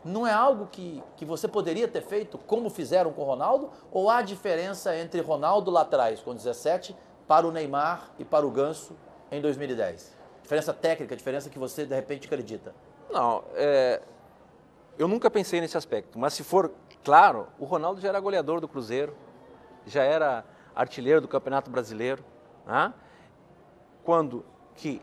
não 0.04 0.26
é 0.26 0.32
algo 0.32 0.68
que, 0.70 1.02
que 1.16 1.24
você 1.24 1.48
poderia 1.48 1.88
ter 1.88 2.02
feito 2.02 2.38
como 2.38 2.70
fizeram 2.70 3.12
com 3.12 3.22
o 3.22 3.24
Ronaldo? 3.24 3.72
Ou 3.90 4.08
há 4.08 4.22
diferença 4.22 4.96
entre 4.96 5.20
Ronaldo 5.20 5.70
lá 5.70 5.80
atrás, 5.80 6.20
com 6.20 6.34
17, 6.34 6.94
para 7.26 7.46
o 7.46 7.50
Neymar 7.50 8.10
e 8.18 8.24
para 8.24 8.46
o 8.46 8.50
Ganso 8.50 8.96
em 9.32 9.40
2010? 9.40 10.15
Diferença 10.46 10.72
técnica, 10.72 11.16
diferença 11.16 11.50
que 11.50 11.58
você 11.58 11.84
de 11.84 11.92
repente 11.92 12.28
acredita? 12.28 12.72
Não, 13.10 13.42
é, 13.56 14.00
eu 14.96 15.08
nunca 15.08 15.28
pensei 15.28 15.60
nesse 15.60 15.76
aspecto, 15.76 16.16
mas 16.20 16.34
se 16.34 16.44
for 16.44 16.70
claro, 17.02 17.48
o 17.58 17.64
Ronaldo 17.64 18.00
já 18.00 18.10
era 18.10 18.20
goleador 18.20 18.60
do 18.60 18.68
Cruzeiro, 18.68 19.12
já 19.84 20.04
era 20.04 20.44
artilheiro 20.72 21.20
do 21.20 21.26
Campeonato 21.26 21.68
Brasileiro, 21.68 22.24
né? 22.64 22.94
quando 24.04 24.44
que 24.76 25.02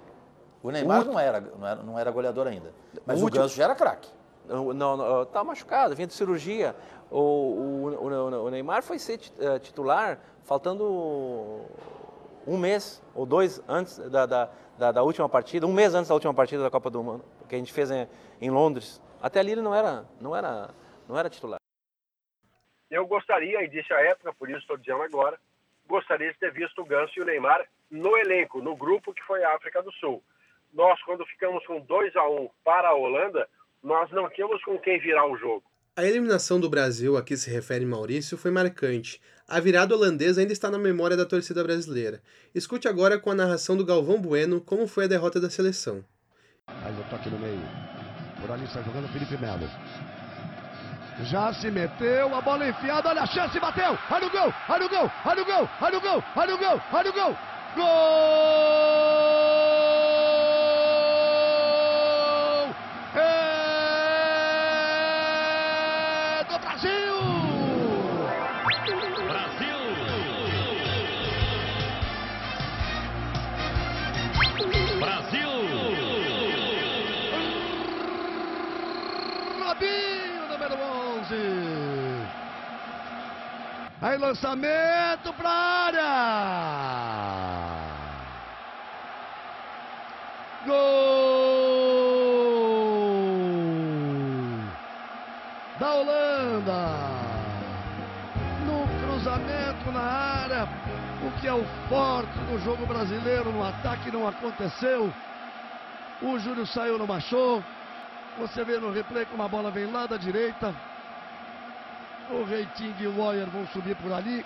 O 0.63 0.71
Neymar 0.71 1.01
O- 1.01 1.05
não, 1.11 1.19
era, 1.19 1.41
não, 1.41 1.67
era, 1.67 1.83
não 1.83 1.99
era 1.99 2.09
goleador 2.09 2.47
ainda, 2.47 2.71
mas 3.05 3.17
O 3.17 3.23
o, 3.23 3.25
último- 3.25 3.41
Ganso 3.43 3.53
já 3.57 3.65
era 3.65 3.75
craque. 3.75 4.09
não, 4.47 4.71
não, 4.73 5.25
tá 5.25 5.43
machucado, 5.43 5.93
vinha 5.93 6.07
de 6.07 6.13
cirurgia, 6.13 6.73
o, 7.11 7.19
o, 7.19 8.45
o- 8.45 8.49
Neymar 8.49 8.81
foi 8.81 8.97
ser 8.97 9.19
eh, 9.41 9.59
titular 9.59 10.19
faltando 10.43 10.85
um 12.47 12.57
mês 12.57 13.01
ou 13.13 13.25
dois 13.25 13.61
antes 13.67 13.97
da, 14.09 14.25
da, 14.25 14.49
da, 14.77 14.91
da 14.91 15.03
última 15.03 15.29
partida, 15.29 15.67
um 15.67 15.73
mês 15.73 15.93
antes 15.93 16.09
da 16.09 16.13
última 16.13 16.33
partida 16.33 16.63
da 16.63 16.69
Copa 16.69 16.89
do 16.89 17.03
Mundo, 17.03 17.23
que 17.47 17.55
a 17.55 17.57
gente 17.57 17.73
fez 17.73 17.91
em, 17.91 18.07
em 18.41 18.49
Londres. 18.49 19.01
Até 19.21 19.39
ali 19.39 19.51
ele 19.53 19.61
não 19.61 19.73
era, 19.73 20.05
não 20.19 20.35
era, 20.35 20.69
não 21.07 21.17
era 21.17 21.29
titular. 21.29 21.59
Eu 22.89 23.07
gostaria, 23.07 23.63
e 23.63 23.67
disse 23.67 23.91
à 23.93 24.01
época, 24.01 24.33
por 24.33 24.49
isso 24.49 24.59
estou 24.59 24.77
dizendo 24.77 25.01
agora, 25.01 25.39
gostaria 25.87 26.31
de 26.31 26.37
ter 26.37 26.51
visto 26.51 26.81
o 26.81 26.85
Ganso 26.85 27.13
e 27.17 27.21
o 27.21 27.25
Neymar 27.25 27.65
no 27.89 28.17
elenco, 28.17 28.61
no 28.61 28.75
grupo 28.75 29.13
que 29.13 29.23
foi 29.23 29.43
a 29.43 29.55
África 29.55 29.81
do 29.81 29.91
Sul. 29.93 30.23
Nós, 30.73 31.01
quando 31.03 31.25
ficamos 31.25 31.65
com 31.65 31.79
2 31.79 32.15
a 32.15 32.27
1 32.27 32.49
para 32.63 32.89
a 32.89 32.95
Holanda, 32.95 33.47
nós 33.81 34.09
não 34.11 34.29
tínhamos 34.29 34.63
com 34.63 34.77
quem 34.79 34.99
virar 34.99 35.25
o 35.27 35.37
jogo. 35.37 35.63
A 35.95 36.03
eliminação 36.03 36.59
do 36.59 36.69
Brasil, 36.69 37.15
a 37.15 37.23
que 37.23 37.37
se 37.37 37.51
refere 37.51 37.85
Maurício, 37.85 38.35
foi 38.35 38.49
marcante. 38.49 39.21
A 39.53 39.59
virada 39.59 39.93
holandesa 39.93 40.41
ainda 40.41 40.51
está 40.51 40.71
na 40.71 40.79
memória 40.79 41.15
da 41.15 41.27
torcida 41.27 41.63
brasileira. 41.63 42.23
Escute 42.55 42.87
agora 42.87 43.19
com 43.19 43.29
a 43.29 43.35
narração 43.35 43.77
do 43.77 43.85
Galvão 43.85 44.19
Bueno 44.19 44.59
como 44.59 44.87
foi 44.87 45.05
a 45.05 45.07
derrota 45.07 45.39
da 45.39 45.47
seleção. 45.47 46.03
Aí 46.65 46.91
o 46.91 47.03
toque 47.03 47.29
no 47.29 47.37
meio. 47.37 47.61
Por 48.41 48.49
ali 48.49 48.63
está 48.65 48.81
jogando 48.81 49.07
Felipe 49.09 49.37
Melo. 49.37 49.69
Já 51.25 51.53
se 51.53 51.69
meteu, 51.69 52.33
a 52.33 52.41
bola 52.41 52.67
enfiada, 52.67 53.09
olha 53.09 53.21
a 53.21 53.27
chance, 53.27 53.59
bateu! 53.59 53.95
Olha 54.09 54.25
o 54.25 54.31
gol! 54.31 54.53
Olha 54.69 54.85
o 54.87 54.89
gol! 54.89 55.11
Olha 55.23 55.43
o 55.43 55.45
gol! 55.45 55.69
Olha 55.79 55.97
o 55.99 56.01
gol! 56.01 56.23
Olha 56.35 56.55
o 56.55 56.57
gol! 56.57 56.81
Olha 56.91 57.09
o 57.11 57.13
gol! 57.13 57.37
Gol! 57.75 59.22
Aí 84.03 84.17
lançamento 84.17 85.31
para 85.31 85.49
área. 85.49 86.03
Gol! 90.65 91.53
da 95.79 95.95
Holanda. 95.95 96.97
No 98.65 98.85
cruzamento 99.07 99.89
na 99.93 100.01
área, 100.01 100.67
o 101.25 101.31
que 101.39 101.47
é 101.47 101.53
o 101.53 101.63
forte 101.87 102.37
do 102.39 102.59
jogo 102.59 102.85
brasileiro 102.85 103.53
no 103.53 103.65
ataque 103.65 104.11
não 104.11 104.27
aconteceu. 104.27 105.13
O 106.21 106.37
Júlio 106.39 106.67
saiu, 106.67 106.97
não 106.97 107.05
baixou. 107.05 107.63
Você 108.37 108.65
vê 108.65 108.79
no 108.79 108.91
replay 108.91 109.25
como 109.25 109.43
a 109.43 109.47
bola 109.47 109.71
vem 109.71 109.89
lá 109.89 110.05
da 110.05 110.17
direita. 110.17 110.75
O 112.31 112.43
Reiting 112.43 112.95
e 112.99 113.07
o 113.07 113.13
vão 113.47 113.67
subir 113.67 113.95
por 113.95 114.11
ali. 114.11 114.45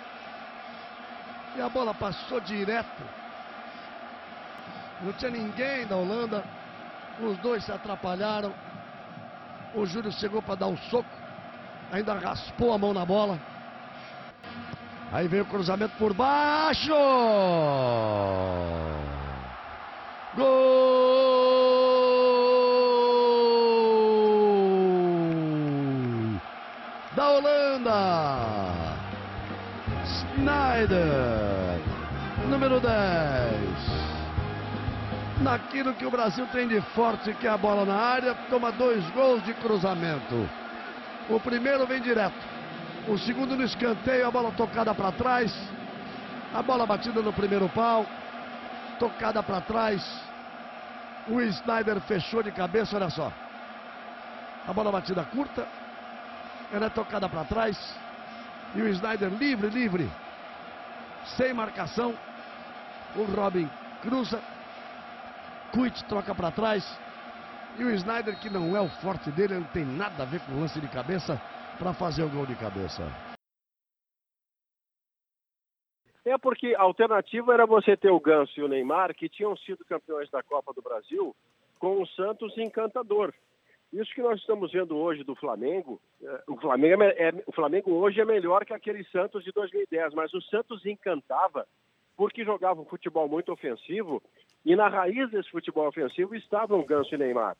E 1.56 1.60
a 1.60 1.68
bola 1.68 1.94
passou 1.94 2.40
direto. 2.40 3.02
Não 5.02 5.12
tinha 5.12 5.30
ninguém 5.30 5.86
da 5.86 5.96
Holanda. 5.96 6.44
Os 7.20 7.36
dois 7.38 7.64
se 7.64 7.72
atrapalharam. 7.72 8.52
O 9.74 9.86
Júlio 9.86 10.12
chegou 10.12 10.42
para 10.42 10.56
dar 10.56 10.66
um 10.66 10.76
soco. 10.76 11.08
Ainda 11.92 12.14
raspou 12.14 12.72
a 12.72 12.78
mão 12.78 12.92
na 12.92 13.04
bola. 13.04 13.38
Aí 15.12 15.26
veio 15.26 15.44
o 15.44 15.46
cruzamento 15.46 15.96
por 15.96 16.12
baixo. 16.12 16.92
Gol 20.36 21.17
Snyder, 30.78 31.80
número 32.48 32.78
10. 32.78 32.92
Naquilo 35.42 35.92
que 35.94 36.06
o 36.06 36.10
Brasil 36.10 36.46
tem 36.52 36.68
de 36.68 36.80
forte, 36.94 37.34
que 37.34 37.48
é 37.48 37.50
a 37.50 37.56
bola 37.56 37.84
na 37.84 37.96
área, 37.96 38.32
toma 38.48 38.70
dois 38.70 39.04
gols 39.10 39.42
de 39.44 39.54
cruzamento. 39.54 40.48
O 41.28 41.40
primeiro 41.40 41.84
vem 41.84 42.00
direto. 42.00 42.46
O 43.08 43.18
segundo 43.18 43.56
no 43.56 43.64
escanteio, 43.64 44.24
a 44.24 44.30
bola 44.30 44.52
tocada 44.52 44.94
para 44.94 45.10
trás. 45.10 45.52
A 46.54 46.62
bola 46.62 46.86
batida 46.86 47.20
no 47.22 47.32
primeiro 47.32 47.68
pau. 47.70 48.06
Tocada 49.00 49.42
para 49.42 49.60
trás. 49.60 50.22
O 51.26 51.40
Snyder 51.40 52.00
fechou 52.02 52.40
de 52.40 52.52
cabeça, 52.52 52.94
olha 52.94 53.10
só. 53.10 53.32
A 54.64 54.72
bola 54.72 54.92
batida 54.92 55.24
curta. 55.24 55.66
Ela 56.72 56.86
é 56.86 56.90
tocada 56.90 57.28
para 57.28 57.42
trás. 57.42 57.76
E 58.76 58.80
o 58.80 58.86
Snyder 58.88 59.28
livre, 59.30 59.70
livre. 59.70 60.08
Sem 61.36 61.52
marcação. 61.52 62.14
O 63.16 63.24
Robin 63.24 63.68
cruza. 64.02 64.40
Kuit 65.72 66.04
troca 66.04 66.34
para 66.34 66.50
trás. 66.50 66.84
E 67.78 67.84
o 67.84 67.90
Snyder, 67.90 68.38
que 68.40 68.50
não 68.50 68.76
é 68.76 68.80
o 68.80 68.88
forte 68.88 69.30
dele, 69.30 69.54
não 69.54 69.64
tem 69.64 69.84
nada 69.84 70.22
a 70.22 70.26
ver 70.26 70.40
com 70.40 70.52
o 70.52 70.60
lance 70.60 70.80
de 70.80 70.88
cabeça, 70.88 71.40
para 71.78 71.94
fazer 71.94 72.24
o 72.24 72.28
gol 72.28 72.44
de 72.44 72.56
cabeça. 72.56 73.02
É 76.24 76.36
porque 76.36 76.74
a 76.74 76.82
alternativa 76.82 77.54
era 77.54 77.64
você 77.64 77.96
ter 77.96 78.10
o 78.10 78.20
Ganso 78.20 78.58
e 78.58 78.62
o 78.62 78.68
Neymar, 78.68 79.14
que 79.14 79.28
tinham 79.28 79.56
sido 79.58 79.84
campeões 79.84 80.28
da 80.30 80.42
Copa 80.42 80.74
do 80.74 80.82
Brasil, 80.82 81.34
com 81.78 82.02
o 82.02 82.06
Santos 82.08 82.58
encantador. 82.58 83.32
Isso 83.92 84.14
que 84.14 84.22
nós 84.22 84.38
estamos 84.38 84.70
vendo 84.70 84.96
hoje 84.96 85.24
do 85.24 85.34
Flamengo, 85.34 86.00
é, 86.22 86.42
o 86.46 86.56
Flamengo, 86.56 87.02
é, 87.02 87.28
é, 87.28 87.44
o 87.46 87.52
Flamengo 87.52 87.92
hoje 87.92 88.20
é 88.20 88.24
melhor 88.24 88.64
que 88.64 88.74
aquele 88.74 89.02
Santos 89.04 89.42
de 89.42 89.52
2010, 89.52 90.14
mas 90.14 90.32
o 90.34 90.42
Santos 90.42 90.84
encantava 90.84 91.66
porque 92.16 92.44
jogava 92.44 92.80
um 92.80 92.84
futebol 92.84 93.28
muito 93.28 93.52
ofensivo 93.52 94.22
e 94.64 94.76
na 94.76 94.88
raiz 94.88 95.30
desse 95.30 95.50
futebol 95.50 95.86
ofensivo 95.86 96.34
estavam 96.34 96.84
Ganso 96.84 97.14
e 97.14 97.18
Neymar. 97.18 97.56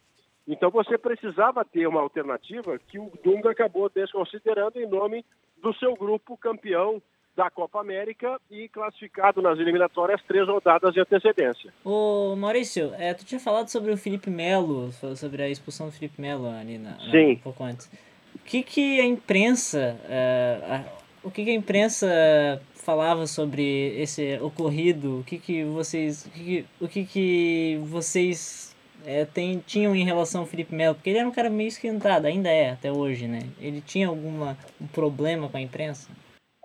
Então 0.46 0.70
você 0.70 0.98
precisava 0.98 1.64
ter 1.64 1.86
uma 1.86 2.00
alternativa 2.00 2.78
que 2.78 2.98
o 2.98 3.10
Dunga 3.22 3.50
acabou 3.50 3.88
desconsiderando 3.88 4.80
em 4.80 4.86
nome 4.86 5.24
do 5.58 5.72
seu 5.74 5.94
grupo 5.94 6.36
campeão 6.36 7.00
da 7.38 7.48
Copa 7.48 7.80
América 7.80 8.40
e 8.50 8.68
classificado 8.68 9.40
nas 9.40 9.60
eliminatórias 9.60 10.20
três 10.26 10.48
rodadas 10.48 10.92
de 10.92 11.00
antecedência. 11.00 11.72
Ô 11.84 12.34
Maurício, 12.34 12.92
é, 12.98 13.14
tu 13.14 13.24
tinha 13.24 13.38
falado 13.38 13.68
sobre 13.68 13.92
o 13.92 13.96
Felipe 13.96 14.28
Melo, 14.28 14.90
sobre 15.14 15.44
a 15.44 15.48
expulsão 15.48 15.86
do 15.86 15.92
Felipe 15.92 16.20
Melo 16.20 16.48
ali 16.48 16.78
na, 16.78 16.96
na, 16.96 17.10
Sim. 17.12 17.34
um 17.34 17.36
pouco 17.36 17.62
antes. 17.62 17.88
O 18.34 18.40
que 18.44 18.60
que 18.64 19.00
a 19.00 19.06
imprensa, 19.06 19.96
é, 20.08 20.58
a, 20.68 20.84
o 21.22 21.30
que 21.30 21.44
que 21.44 21.50
a 21.50 21.54
imprensa 21.54 22.08
falava 22.74 23.24
sobre 23.28 23.94
esse 24.02 24.36
ocorrido? 24.40 25.20
O 25.20 25.24
que 25.24 25.38
que 25.38 25.62
vocês, 25.62 26.26
o 26.26 26.30
que 26.30 26.66
o 26.80 26.88
que, 26.88 27.04
que 27.04 27.80
vocês 27.84 28.76
é, 29.06 29.24
tem, 29.24 29.62
tinham 29.64 29.94
em 29.94 30.04
relação 30.04 30.40
ao 30.40 30.46
Felipe 30.48 30.74
Melo? 30.74 30.96
Porque 30.96 31.10
ele 31.10 31.20
era 31.20 31.28
um 31.28 31.32
cara 31.32 31.48
meio 31.48 31.68
esquentado, 31.68 32.24
ainda 32.26 32.48
é 32.48 32.70
até 32.70 32.90
hoje, 32.90 33.28
né? 33.28 33.42
Ele 33.60 33.80
tinha 33.80 34.08
alguma 34.08 34.58
um 34.80 34.88
problema 34.88 35.48
com 35.48 35.56
a 35.56 35.60
imprensa? 35.60 36.08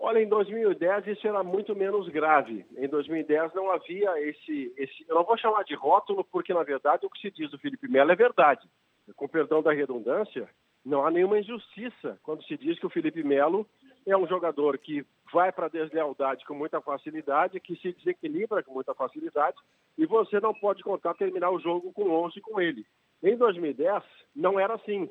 Olha, 0.06 0.22
em 0.22 0.28
2010 0.28 1.06
isso 1.06 1.26
era 1.26 1.42
muito 1.42 1.74
menos 1.74 2.06
grave. 2.10 2.66
Em 2.76 2.86
2010 2.86 3.54
não 3.54 3.70
havia 3.70 4.20
esse, 4.20 4.70
esse. 4.76 5.02
Eu 5.08 5.14
não 5.14 5.24
vou 5.24 5.38
chamar 5.38 5.64
de 5.64 5.74
rótulo, 5.74 6.22
porque 6.22 6.52
na 6.52 6.62
verdade 6.62 7.06
o 7.06 7.08
que 7.08 7.22
se 7.22 7.30
diz 7.30 7.50
do 7.50 7.58
Felipe 7.58 7.88
Melo 7.88 8.12
é 8.12 8.14
verdade. 8.14 8.68
Com 9.16 9.26
perdão 9.26 9.62
da 9.62 9.72
redundância, 9.72 10.46
não 10.84 11.06
há 11.06 11.10
nenhuma 11.10 11.38
injustiça 11.38 12.18
quando 12.22 12.44
se 12.44 12.54
diz 12.58 12.78
que 12.78 12.84
o 12.84 12.90
Felipe 12.90 13.24
Melo 13.24 13.66
é 14.06 14.14
um 14.14 14.26
jogador 14.26 14.76
que 14.76 15.06
vai 15.32 15.50
para 15.50 15.66
a 15.66 15.70
deslealdade 15.70 16.44
com 16.44 16.52
muita 16.52 16.82
facilidade, 16.82 17.58
que 17.58 17.74
se 17.76 17.94
desequilibra 17.94 18.62
com 18.62 18.74
muita 18.74 18.92
facilidade, 18.92 19.56
e 19.96 20.04
você 20.04 20.38
não 20.38 20.52
pode 20.52 20.82
contar 20.82 21.14
terminar 21.14 21.48
o 21.48 21.58
jogo 21.58 21.90
com 21.94 22.10
11 22.10 22.42
com 22.42 22.60
ele. 22.60 22.84
Em 23.22 23.38
2010, 23.38 24.04
não 24.36 24.60
era 24.60 24.74
assim. 24.74 25.08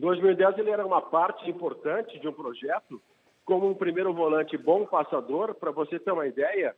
Em 0.00 0.02
2010, 0.02 0.58
ele 0.58 0.70
era 0.70 0.84
uma 0.84 1.00
parte 1.00 1.48
importante 1.48 2.18
de 2.18 2.26
um 2.26 2.32
projeto 2.32 3.00
como 3.46 3.70
um 3.70 3.74
primeiro 3.74 4.12
volante 4.12 4.58
bom 4.58 4.84
passador. 4.84 5.54
Para 5.54 5.70
você 5.70 5.98
ter 5.98 6.10
uma 6.10 6.26
ideia, 6.26 6.76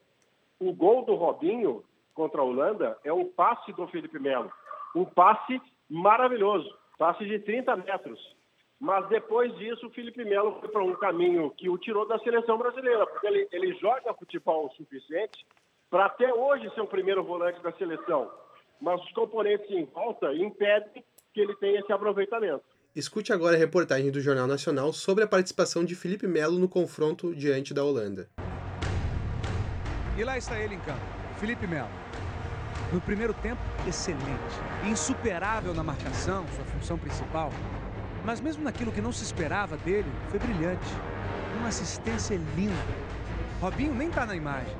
o 0.60 0.72
gol 0.72 1.04
do 1.04 1.14
Robinho 1.14 1.82
contra 2.14 2.40
a 2.40 2.44
Holanda 2.44 2.96
é 3.02 3.12
um 3.12 3.24
passe 3.24 3.72
do 3.72 3.88
Felipe 3.88 4.18
Melo. 4.20 4.52
Um 4.94 5.04
passe 5.04 5.60
maravilhoso, 5.88 6.72
passe 6.98 7.24
de 7.24 7.38
30 7.40 7.74
metros. 7.76 8.36
Mas 8.78 9.08
depois 9.08 9.52
disso, 9.56 9.86
o 9.86 9.90
Felipe 9.90 10.24
Melo 10.24 10.60
foi 10.60 10.68
para 10.68 10.84
um 10.84 10.94
caminho 10.94 11.50
que 11.50 11.68
o 11.68 11.78
tirou 11.78 12.06
da 12.06 12.18
seleção 12.20 12.56
brasileira, 12.56 13.04
porque 13.06 13.26
ele, 13.26 13.48
ele 13.50 13.74
joga 13.74 14.14
futebol 14.14 14.66
o 14.66 14.70
suficiente 14.70 15.44
para 15.90 16.06
até 16.06 16.32
hoje 16.32 16.72
ser 16.74 16.82
o 16.82 16.86
primeiro 16.86 17.24
volante 17.24 17.60
da 17.60 17.72
seleção. 17.72 18.30
Mas 18.80 19.02
os 19.02 19.10
componentes 19.12 19.68
em 19.70 19.84
volta 19.86 20.32
impedem 20.34 21.02
que 21.32 21.40
ele 21.40 21.56
tenha 21.56 21.80
esse 21.80 21.92
aproveitamento. 21.92 22.64
Escute 22.98 23.32
agora 23.32 23.54
a 23.54 23.58
reportagem 23.60 24.10
do 24.10 24.20
Jornal 24.20 24.48
Nacional 24.48 24.92
sobre 24.92 25.22
a 25.22 25.26
participação 25.28 25.84
de 25.84 25.94
Felipe 25.94 26.26
Melo 26.26 26.58
no 26.58 26.68
confronto 26.68 27.32
diante 27.32 27.72
da 27.72 27.84
Holanda. 27.84 28.28
E 30.16 30.24
lá 30.24 30.36
está 30.36 30.58
ele 30.58 30.74
em 30.74 30.80
campo, 30.80 31.00
Felipe 31.38 31.64
Melo. 31.64 31.88
No 32.92 33.00
primeiro 33.00 33.32
tempo, 33.34 33.62
excelente, 33.86 34.18
insuperável 34.84 35.72
na 35.72 35.84
marcação, 35.84 36.44
sua 36.56 36.64
função 36.64 36.98
principal. 36.98 37.52
Mas 38.24 38.40
mesmo 38.40 38.64
naquilo 38.64 38.90
que 38.90 39.00
não 39.00 39.12
se 39.12 39.22
esperava 39.22 39.76
dele, 39.76 40.10
foi 40.28 40.40
brilhante. 40.40 40.88
Uma 41.56 41.68
assistência 41.68 42.34
linda. 42.56 42.74
Robinho 43.60 43.94
nem 43.94 44.08
está 44.08 44.26
na 44.26 44.34
imagem, 44.34 44.76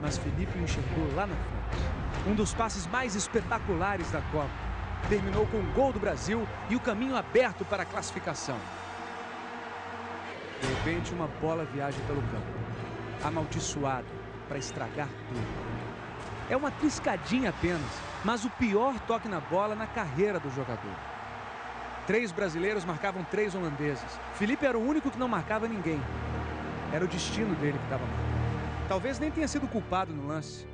mas 0.00 0.16
Felipe 0.16 0.58
enxergou 0.58 1.14
lá 1.14 1.26
na 1.26 1.36
frente. 1.36 2.30
Um 2.30 2.34
dos 2.34 2.54
passes 2.54 2.86
mais 2.86 3.14
espetaculares 3.14 4.10
da 4.10 4.22
Copa 4.22 4.67
terminou 5.08 5.46
com 5.46 5.58
o 5.58 5.72
gol 5.74 5.92
do 5.92 6.00
Brasil 6.00 6.46
e 6.68 6.76
o 6.76 6.80
caminho 6.80 7.16
aberto 7.16 7.64
para 7.64 7.82
a 7.82 7.86
classificação. 7.86 8.56
De 10.60 10.66
repente, 10.66 11.12
uma 11.12 11.28
bola 11.40 11.64
viaja 11.64 11.98
pelo 12.06 12.20
campo, 12.22 12.46
amaldiçoado 13.22 14.06
para 14.48 14.58
estragar 14.58 15.08
tudo. 15.28 15.68
É 16.50 16.56
uma 16.56 16.70
triscadinha 16.70 17.50
apenas, 17.50 18.00
mas 18.24 18.44
o 18.44 18.50
pior 18.50 18.98
toque 19.00 19.28
na 19.28 19.40
bola 19.40 19.74
na 19.74 19.86
carreira 19.86 20.40
do 20.40 20.50
jogador. 20.50 20.96
Três 22.06 22.32
brasileiros 22.32 22.84
marcavam 22.86 23.22
três 23.22 23.54
holandeses. 23.54 24.18
Felipe 24.34 24.64
era 24.64 24.78
o 24.78 24.82
único 24.82 25.10
que 25.10 25.18
não 25.18 25.28
marcava 25.28 25.68
ninguém. 25.68 26.00
Era 26.92 27.04
o 27.04 27.08
destino 27.08 27.54
dele 27.56 27.76
que 27.76 27.84
estava 27.84 28.04
marcado. 28.04 28.28
Talvez 28.88 29.18
nem 29.18 29.30
tenha 29.30 29.46
sido 29.46 29.68
culpado 29.68 30.14
no 30.14 30.26
lance, 30.26 30.66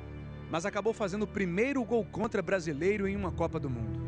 mas 0.49 0.65
acabou 0.65 0.93
fazendo 0.93 1.23
o 1.23 1.27
primeiro 1.27 1.83
gol 1.83 2.05
contra 2.09 2.41
brasileiro 2.41 3.05
em 3.05 3.15
uma 3.17 3.31
Copa 3.31 3.59
do 3.59 3.69
Mundo. 3.69 4.04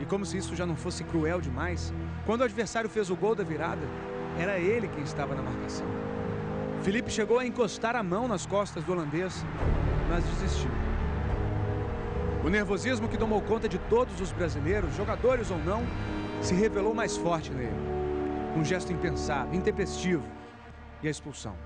E 0.00 0.04
como 0.04 0.24
se 0.24 0.36
isso 0.36 0.54
já 0.54 0.64
não 0.64 0.76
fosse 0.76 1.02
cruel 1.04 1.40
demais, 1.40 1.92
quando 2.24 2.42
o 2.42 2.44
adversário 2.44 2.88
fez 2.88 3.10
o 3.10 3.16
gol 3.16 3.34
da 3.34 3.42
virada, 3.42 3.86
era 4.38 4.58
ele 4.58 4.88
quem 4.88 5.02
estava 5.02 5.34
na 5.34 5.42
marcação. 5.42 5.86
Felipe 6.82 7.10
chegou 7.10 7.38
a 7.38 7.46
encostar 7.46 7.96
a 7.96 8.02
mão 8.02 8.28
nas 8.28 8.46
costas 8.46 8.84
do 8.84 8.92
holandês, 8.92 9.44
mas 10.08 10.24
desistiu. 10.24 10.70
O 12.44 12.48
nervosismo 12.48 13.08
que 13.08 13.18
tomou 13.18 13.42
conta 13.42 13.68
de 13.68 13.78
todos 13.78 14.20
os 14.20 14.30
brasileiros, 14.30 14.94
jogadores 14.94 15.50
ou 15.50 15.58
não, 15.58 15.82
se 16.40 16.54
revelou 16.54 16.94
mais 16.94 17.16
forte 17.16 17.50
nele. 17.50 17.76
Um 18.56 18.64
gesto 18.64 18.92
impensado, 18.92 19.54
intempestivo 19.54 20.26
e 21.02 21.08
a 21.08 21.10
expulsão. 21.10 21.56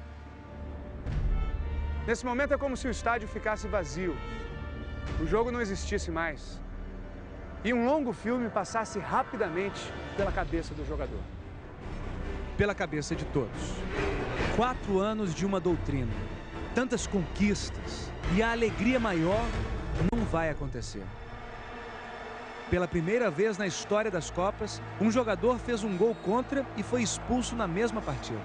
Nesse 2.07 2.25
momento 2.25 2.55
é 2.55 2.59
como 2.59 2.77
se 2.77 2.89
o 2.89 2.91
estádio 2.91 3.29
ficasse 3.29 3.69
vazio. 3.69 4.17
O 5.21 5.27
jogo 5.27 5.53
não 5.53 5.61
existisse 5.61 6.11
mais. 6.11 6.62
E 7.65 7.73
um 7.73 7.87
longo 7.87 8.13
filme 8.13 8.49
passasse 8.49 8.99
rapidamente 8.99 9.81
pela 10.17 10.33
cabeça 10.33 10.75
do 10.75 10.85
jogador. 10.87 11.21
pela 12.57 12.75
cabeça 12.75 13.17
de 13.17 13.25
todos. 13.27 13.51
Quatro 14.55 14.99
anos 14.99 15.35
de 15.35 15.45
uma 15.47 15.59
doutrina, 15.59 16.13
tantas 16.75 17.07
conquistas 17.07 18.13
e 18.37 18.43
a 18.43 18.53
alegria 18.53 19.01
maior 19.01 19.45
não 20.13 20.23
vai 20.25 20.51
acontecer. 20.51 21.03
Pela 22.71 22.87
primeira 22.87 23.31
vez 23.31 23.59
na 23.59 23.67
história 23.67 24.11
das 24.11 24.31
Copas, 24.31 24.81
um 25.01 25.11
jogador 25.11 25.59
fez 25.59 25.83
um 25.83 25.97
gol 25.97 26.15
contra 26.15 26.65
e 26.77 26.83
foi 26.83 27.03
expulso 27.03 27.57
na 27.57 27.67
mesma 27.67 28.01
partida. 28.01 28.41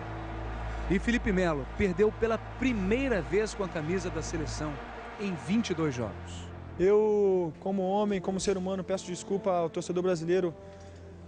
E 0.89 0.97
Felipe 0.99 1.31
Melo 1.31 1.67
perdeu 1.77 2.11
pela 2.11 2.37
primeira 2.37 3.21
vez 3.21 3.53
com 3.53 3.63
a 3.63 3.69
camisa 3.69 4.09
da 4.09 4.21
seleção 4.21 4.73
em 5.19 5.35
22 5.47 5.93
jogos. 5.93 6.47
Eu, 6.79 7.51
como 7.59 7.81
homem, 7.81 8.21
como 8.21 8.39
ser 8.39 8.57
humano, 8.57 8.83
peço 8.83 9.07
desculpa 9.07 9.51
ao 9.51 9.69
torcedor 9.69 10.03
brasileiro 10.03 10.53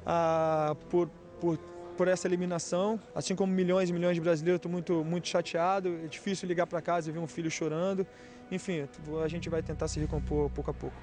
ah, 0.06 0.76
por, 0.90 1.10
por, 1.42 1.58
por 1.98 2.08
essa 2.08 2.28
eliminação. 2.28 3.00
Assim 3.16 3.36
como 3.36 3.52
milhões 3.52 3.90
e 3.90 3.94
milhões 3.94 4.16
de 4.16 4.22
brasileiros, 4.22 4.58
estou 4.58 4.72
muito, 4.72 5.04
muito 5.04 5.28
chateado. 5.28 6.00
É 6.04 6.08
difícil 6.08 6.48
ligar 6.48 6.68
para 6.68 6.82
casa 6.82 7.10
e 7.10 7.14
ver 7.14 7.20
um 7.20 7.28
filho 7.28 7.50
chorando. 7.50 8.06
Enfim, 8.52 8.88
a 9.24 9.28
gente 9.28 9.50
vai 9.50 9.62
tentar 9.62 9.88
se 9.88 10.00
recompor 10.00 10.50
pouco 10.52 10.72
a 10.72 10.74
pouco. 10.74 10.96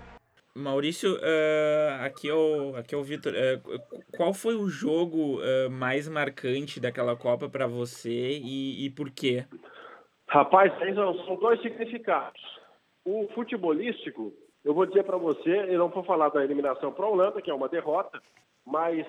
Maurício, 0.57 1.17
uh, 1.17 2.03
aqui 2.03 2.31
é 2.31 2.35
o, 2.35 2.77
aqui 2.77 2.95
é 2.95 2.99
o 2.99 3.03
Vitor. 3.03 3.35
Uh, 3.35 3.79
qual 4.17 4.33
foi 4.33 4.55
o 4.55 4.69
jogo 4.69 5.39
uh, 5.39 5.71
mais 5.71 6.09
marcante 6.09 6.81
daquela 6.81 7.15
Copa 7.15 7.47
para 7.47 7.67
você 7.67 8.41
e, 8.43 8.87
e, 8.87 8.91
por 8.91 9.11
quê? 9.11 9.45
Rapaz, 10.29 10.73
são 10.95 11.37
dois 11.37 11.61
significados. 11.61 12.41
O 13.07 13.29
futebolístico, 13.29 14.33
eu 14.65 14.75
vou 14.75 14.85
dizer 14.85 15.05
para 15.05 15.17
você, 15.17 15.61
eu 15.69 15.79
não 15.79 15.89
vou 15.91 16.03
falar 16.03 16.29
da 16.29 16.43
eliminação 16.43 16.93
para 16.93 17.07
a 17.07 17.09
Holanda, 17.09 17.41
que 17.41 17.49
é 17.49 17.55
uma 17.55 17.69
derrota, 17.69 18.21
mas 18.67 19.07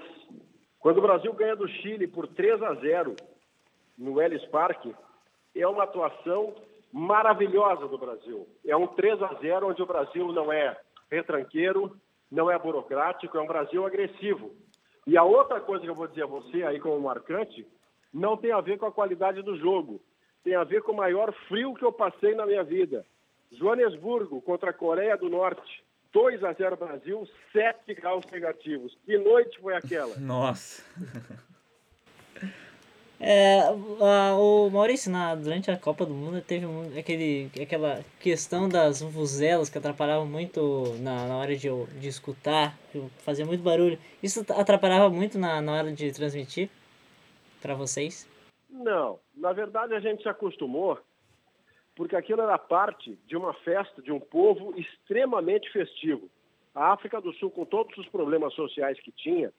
quando 0.79 0.99
o 0.99 1.01
Brasil 1.01 1.33
ganha 1.33 1.55
do 1.55 1.67
Chile 1.67 2.05
por 2.05 2.27
3 2.27 2.61
a 2.61 2.75
0 2.75 3.15
no 3.97 4.21
Ellis 4.21 4.45
Park, 4.49 4.85
é 5.55 5.67
uma 5.67 5.85
atuação 5.85 6.53
maravilhosa 6.93 7.87
do 7.87 7.97
Brasil. 7.97 8.47
É 8.63 8.77
um 8.77 8.85
3 8.85 9.19
a 9.23 9.33
0 9.41 9.69
onde 9.69 9.81
o 9.81 9.87
Brasil 9.87 10.31
não 10.31 10.53
é 10.53 10.79
retranqueiro, 11.09 11.99
não 12.31 12.51
é 12.51 12.59
burocrático, 12.59 13.35
é 13.35 13.41
um 13.41 13.47
Brasil 13.47 13.83
agressivo. 13.83 14.51
E 15.07 15.17
a 15.17 15.23
outra 15.23 15.59
coisa 15.59 15.83
que 15.83 15.89
eu 15.89 15.95
vou 15.95 16.07
dizer 16.07 16.25
a 16.25 16.27
você 16.27 16.61
aí 16.61 16.79
como 16.79 16.99
marcante, 16.99 17.65
não 18.13 18.37
tem 18.37 18.51
a 18.51 18.61
ver 18.61 18.77
com 18.77 18.85
a 18.85 18.91
qualidade 18.91 19.41
do 19.41 19.57
jogo, 19.57 19.99
tem 20.43 20.53
a 20.53 20.63
ver 20.63 20.83
com 20.83 20.91
o 20.91 20.97
maior 20.97 21.33
frio 21.47 21.73
que 21.73 21.83
eu 21.83 21.91
passei 21.91 22.35
na 22.35 22.45
minha 22.45 22.63
vida. 22.63 23.03
Joanesburgo 23.51 24.41
contra 24.41 24.71
a 24.71 24.73
Coreia 24.73 25.17
do 25.17 25.29
Norte, 25.29 25.83
2 26.13 26.43
a 26.43 26.53
0 26.53 26.77
Brasil, 26.77 27.27
7 27.51 27.93
graus 27.95 28.25
negativos. 28.31 28.97
Que 29.05 29.17
noite 29.17 29.59
foi 29.59 29.75
aquela? 29.75 30.15
Nossa. 30.19 30.83
É, 33.19 33.61
a, 33.61 34.35
o 34.35 34.69
Maurício, 34.69 35.11
na, 35.11 35.33
durante 35.33 35.71
a 35.71 35.77
Copa 35.77 36.05
do 36.05 36.13
Mundo, 36.13 36.39
teve 36.41 36.67
aquele, 36.97 37.49
aquela 37.61 38.03
questão 38.19 38.69
das 38.69 39.01
vuvuzelas 39.01 39.69
que 39.69 39.77
atrapalhavam 39.77 40.27
muito 40.27 40.95
na, 40.99 41.27
na 41.27 41.37
hora 41.37 41.55
de, 41.55 41.67
de 41.99 42.07
escutar, 42.07 42.77
fazia 43.19 43.45
muito 43.45 43.63
barulho. 43.63 43.97
Isso 44.21 44.45
atrapalhava 44.49 45.09
muito 45.09 45.39
na, 45.39 45.61
na 45.61 45.73
hora 45.73 45.91
de 45.91 46.11
transmitir 46.11 46.69
para 47.59 47.73
vocês? 47.73 48.27
Não, 48.69 49.19
na 49.35 49.51
verdade 49.51 49.95
a 49.95 49.99
gente 49.99 50.21
se 50.21 50.29
acostumou, 50.29 50.99
porque 51.97 52.15
aquilo 52.15 52.41
era 52.41 52.57
parte 52.57 53.19
de 53.27 53.35
uma 53.35 53.53
festa 53.53 54.01
de 54.01 54.11
um 54.11 54.19
povo 54.19 54.73
extremamente 54.79 55.69
festivo. 55.71 56.29
A 56.73 56.93
África 56.93 57.19
do 57.19 57.33
Sul, 57.33 57.51
com 57.51 57.65
todos 57.65 57.97
os 57.97 58.07
problemas 58.07 58.53
sociais 58.53 58.97
que 59.01 59.11
tinha, 59.11 59.51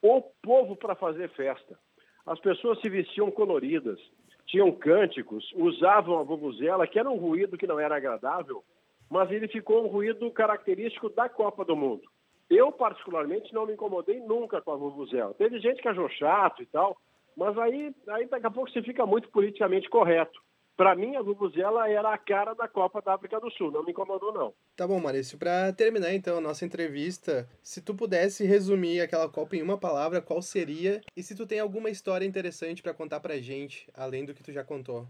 o 0.00 0.22
povo 0.40 0.76
para 0.76 0.94
fazer 0.94 1.28
festa 1.30 1.78
as 2.26 2.40
pessoas 2.40 2.80
se 2.80 2.90
vestiam 2.90 3.30
coloridas, 3.30 4.00
tinham 4.46 4.72
cânticos, 4.72 5.48
usavam 5.54 6.18
a 6.18 6.24
vuvuzela, 6.24 6.86
que 6.86 6.98
era 6.98 7.08
um 7.08 7.16
ruído 7.16 7.56
que 7.56 7.68
não 7.68 7.78
era 7.78 7.96
agradável, 7.96 8.64
mas 9.08 9.30
ele 9.30 9.46
ficou 9.46 9.84
um 9.84 9.86
ruído 9.86 10.28
característico 10.32 11.08
da 11.08 11.28
Copa 11.28 11.64
do 11.64 11.76
Mundo. 11.76 12.02
Eu, 12.50 12.72
particularmente, 12.72 13.54
não 13.54 13.66
me 13.66 13.74
incomodei 13.74 14.18
nunca 14.20 14.60
com 14.60 14.72
a 14.72 14.76
vuvuzela. 14.76 15.34
Teve 15.34 15.60
gente 15.60 15.80
que 15.80 15.88
achou 15.88 16.08
chato 16.10 16.62
e 16.62 16.66
tal, 16.66 16.96
mas 17.36 17.56
aí, 17.58 17.94
aí 18.08 18.26
daqui 18.26 18.46
a 18.46 18.50
pouco 18.50 18.70
você 18.70 18.82
fica 18.82 19.06
muito 19.06 19.28
politicamente 19.30 19.88
correto. 19.88 20.40
Para 20.76 20.94
mim, 20.94 21.16
a 21.16 21.22
Vuvuzela 21.22 21.88
era 21.88 22.12
a 22.12 22.18
cara 22.18 22.52
da 22.52 22.68
Copa 22.68 23.00
da 23.00 23.14
África 23.14 23.40
do 23.40 23.50
Sul, 23.50 23.70
não 23.70 23.82
me 23.82 23.92
incomodou, 23.92 24.30
não. 24.30 24.52
Tá 24.76 24.86
bom, 24.86 25.00
Maurício. 25.00 25.38
Para 25.38 25.72
terminar, 25.72 26.12
então, 26.12 26.36
a 26.36 26.40
nossa 26.40 26.66
entrevista, 26.66 27.48
se 27.62 27.82
tu 27.82 27.94
pudesse 27.94 28.44
resumir 28.44 29.00
aquela 29.00 29.26
Copa 29.26 29.56
em 29.56 29.62
uma 29.62 29.78
palavra, 29.78 30.20
qual 30.20 30.42
seria? 30.42 31.00
E 31.16 31.22
se 31.22 31.34
tu 31.34 31.46
tem 31.46 31.60
alguma 31.60 31.88
história 31.88 32.26
interessante 32.26 32.82
para 32.82 32.92
contar 32.92 33.20
pra 33.20 33.38
gente, 33.38 33.88
além 33.94 34.26
do 34.26 34.34
que 34.34 34.42
tu 34.42 34.52
já 34.52 34.62
contou? 34.62 35.06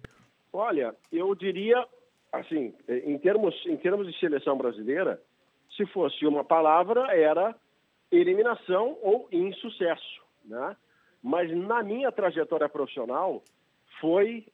Olha, 0.53 0.95
eu 1.13 1.35
diria, 1.35 1.85
assim, 2.31 2.73
em 2.89 3.19
termos, 3.19 3.55
em 3.67 3.77
termos 3.77 4.07
de 4.07 4.17
seleção 4.21 4.57
brasileira, 4.57 5.21
se 5.77 5.85
fosse 5.87 6.25
uma 6.27 6.45
palavra, 6.45 7.13
era 7.13 7.57
eliminação 8.13 8.97
ou 9.03 9.29
insucesso, 9.33 10.23
né? 10.45 10.77
Mas 11.21 11.51
na 11.51 11.83
minha 11.83 12.13
trajetória 12.13 12.69
profissional, 12.69 13.43
foi 14.01 14.47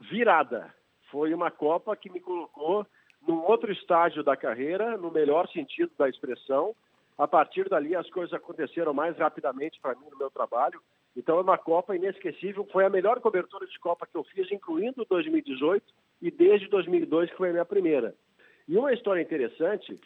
virada. 0.00 0.72
Foi 1.10 1.34
uma 1.34 1.50
Copa 1.50 1.96
que 1.96 2.10
me 2.10 2.20
colocou 2.20 2.86
num 3.26 3.42
outro 3.44 3.70
estágio 3.72 4.22
da 4.22 4.36
carreira, 4.36 4.96
no 4.96 5.10
melhor 5.10 5.48
sentido 5.48 5.90
da 5.98 6.08
expressão. 6.08 6.74
A 7.18 7.28
partir 7.28 7.68
dali, 7.68 7.94
as 7.94 8.08
coisas 8.10 8.32
aconteceram 8.32 8.94
mais 8.94 9.16
rapidamente 9.18 9.78
para 9.80 9.94
mim 9.94 10.06
no 10.10 10.16
meu 10.16 10.30
trabalho. 10.30 10.80
Então, 11.14 11.38
é 11.38 11.42
uma 11.42 11.58
Copa 11.58 11.94
inesquecível. 11.94 12.66
Foi 12.72 12.84
a 12.84 12.90
melhor 12.90 13.20
cobertura 13.20 13.66
de 13.66 13.78
Copa 13.78 14.06
que 14.06 14.16
eu 14.16 14.24
fiz, 14.24 14.50
incluindo 14.50 15.04
2018 15.08 15.84
e 16.22 16.30
desde 16.30 16.68
2002, 16.68 17.30
que 17.30 17.36
foi 17.36 17.50
a 17.50 17.52
minha 17.52 17.64
primeira. 17.64 18.14
E 18.66 18.76
uma 18.76 18.92
história 18.92 19.20
interessante 19.20 20.00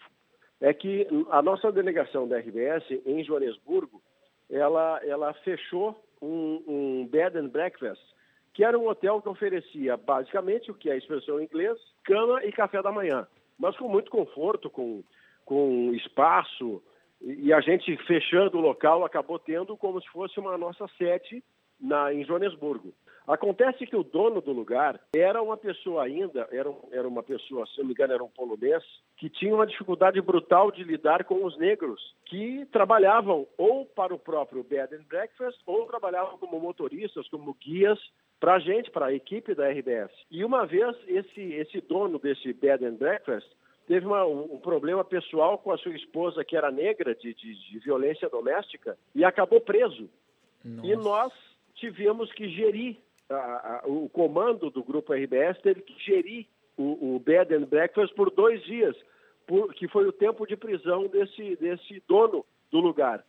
é 0.60 0.72
que 0.72 1.06
a 1.30 1.42
nossa 1.42 1.70
delegação 1.70 2.26
da 2.26 2.38
RBS 2.38 2.84
em 3.04 3.22
Joanesburgo, 3.22 4.02
ela, 4.50 5.00
ela 5.04 5.34
fechou 5.34 6.02
um, 6.22 6.62
um 6.66 7.06
bed 7.06 7.36
and 7.36 7.48
breakfast 7.48 8.02
que 8.54 8.64
era 8.64 8.78
um 8.78 8.88
hotel 8.88 9.20
que 9.20 9.28
oferecia 9.28 9.96
basicamente 9.96 10.70
o 10.70 10.74
que 10.74 10.88
é 10.88 10.92
a 10.92 10.96
expressão 10.96 11.40
em 11.40 11.44
inglês, 11.44 11.76
cama 12.04 12.42
e 12.44 12.52
café 12.52 12.80
da 12.80 12.92
manhã, 12.92 13.26
mas 13.58 13.76
com 13.76 13.88
muito 13.88 14.10
conforto, 14.10 14.70
com, 14.70 15.02
com 15.44 15.92
espaço, 15.92 16.80
e 17.20 17.52
a 17.52 17.60
gente 17.60 17.96
fechando 18.06 18.56
o 18.56 18.60
local 18.60 19.04
acabou 19.04 19.38
tendo 19.38 19.76
como 19.76 20.00
se 20.00 20.08
fosse 20.08 20.38
uma 20.38 20.56
nossa 20.56 20.86
sede 20.96 21.42
na, 21.80 22.14
em 22.14 22.24
Joanesburgo. 22.24 22.94
Acontece 23.26 23.86
que 23.86 23.96
o 23.96 24.04
dono 24.04 24.42
do 24.42 24.52
lugar 24.52 25.00
era 25.16 25.42
uma 25.42 25.56
pessoa 25.56 26.04
ainda, 26.04 26.46
era, 26.52 26.70
era 26.92 27.08
uma 27.08 27.22
pessoa, 27.22 27.66
se 27.66 27.78
não 27.78 27.86
me 27.86 27.92
engano, 27.92 28.12
era 28.12 28.22
um 28.22 28.28
polonês, 28.28 28.84
que 29.16 29.30
tinha 29.30 29.54
uma 29.54 29.66
dificuldade 29.66 30.20
brutal 30.20 30.70
de 30.70 30.84
lidar 30.84 31.24
com 31.24 31.42
os 31.42 31.56
negros 31.56 32.14
que 32.26 32.66
trabalhavam 32.66 33.46
ou 33.56 33.86
para 33.86 34.14
o 34.14 34.18
próprio 34.18 34.62
bed 34.62 34.94
and 34.94 35.04
breakfast 35.08 35.58
ou 35.64 35.86
trabalhavam 35.86 36.36
como 36.36 36.60
motoristas, 36.60 37.26
como 37.28 37.54
guias 37.54 37.98
para 38.40 38.54
a 38.54 38.58
gente, 38.58 38.90
para 38.90 39.06
a 39.06 39.12
equipe 39.12 39.54
da 39.54 39.68
RBS. 39.68 40.12
E 40.30 40.44
uma 40.44 40.66
vez 40.66 40.96
esse, 41.06 41.40
esse 41.40 41.80
dono 41.80 42.18
desse 42.18 42.52
bed 42.52 42.84
and 42.84 42.94
breakfast 42.94 43.48
teve 43.86 44.06
uma, 44.06 44.24
um, 44.24 44.54
um, 44.54 44.58
problema 44.58 45.04
pessoal 45.04 45.58
com 45.58 45.70
a 45.72 45.78
sua 45.78 45.94
esposa 45.94 46.44
que 46.44 46.56
era 46.56 46.70
negra 46.70 47.14
de, 47.14 47.34
de, 47.34 47.54
de 47.54 47.78
violência 47.80 48.28
doméstica 48.28 48.96
e 49.14 49.24
acabou 49.24 49.60
preso. 49.60 50.08
Nossa. 50.64 50.86
E 50.86 50.96
nós 50.96 51.32
tivemos 51.74 52.32
que 52.32 52.48
gerir 52.48 52.96
a, 53.28 53.34
a, 53.34 53.82
o 53.86 54.08
comando 54.08 54.70
do 54.70 54.82
grupo 54.82 55.12
RBS 55.12 55.60
teve 55.62 55.82
que 55.82 55.98
gerir 56.02 56.46
o, 56.76 57.16
o 57.16 57.18
bed 57.18 57.54
and 57.54 57.66
breakfast 57.66 58.14
por 58.14 58.30
dois 58.30 58.62
dias, 58.64 58.96
por, 59.46 59.72
que 59.74 59.88
foi 59.88 60.06
o 60.06 60.12
tempo 60.12 60.46
de 60.46 60.56
prisão 60.56 61.06
desse, 61.06 61.56
desse 61.56 62.02
dono 62.06 62.44
do 62.70 62.80
lugar. 62.80 63.24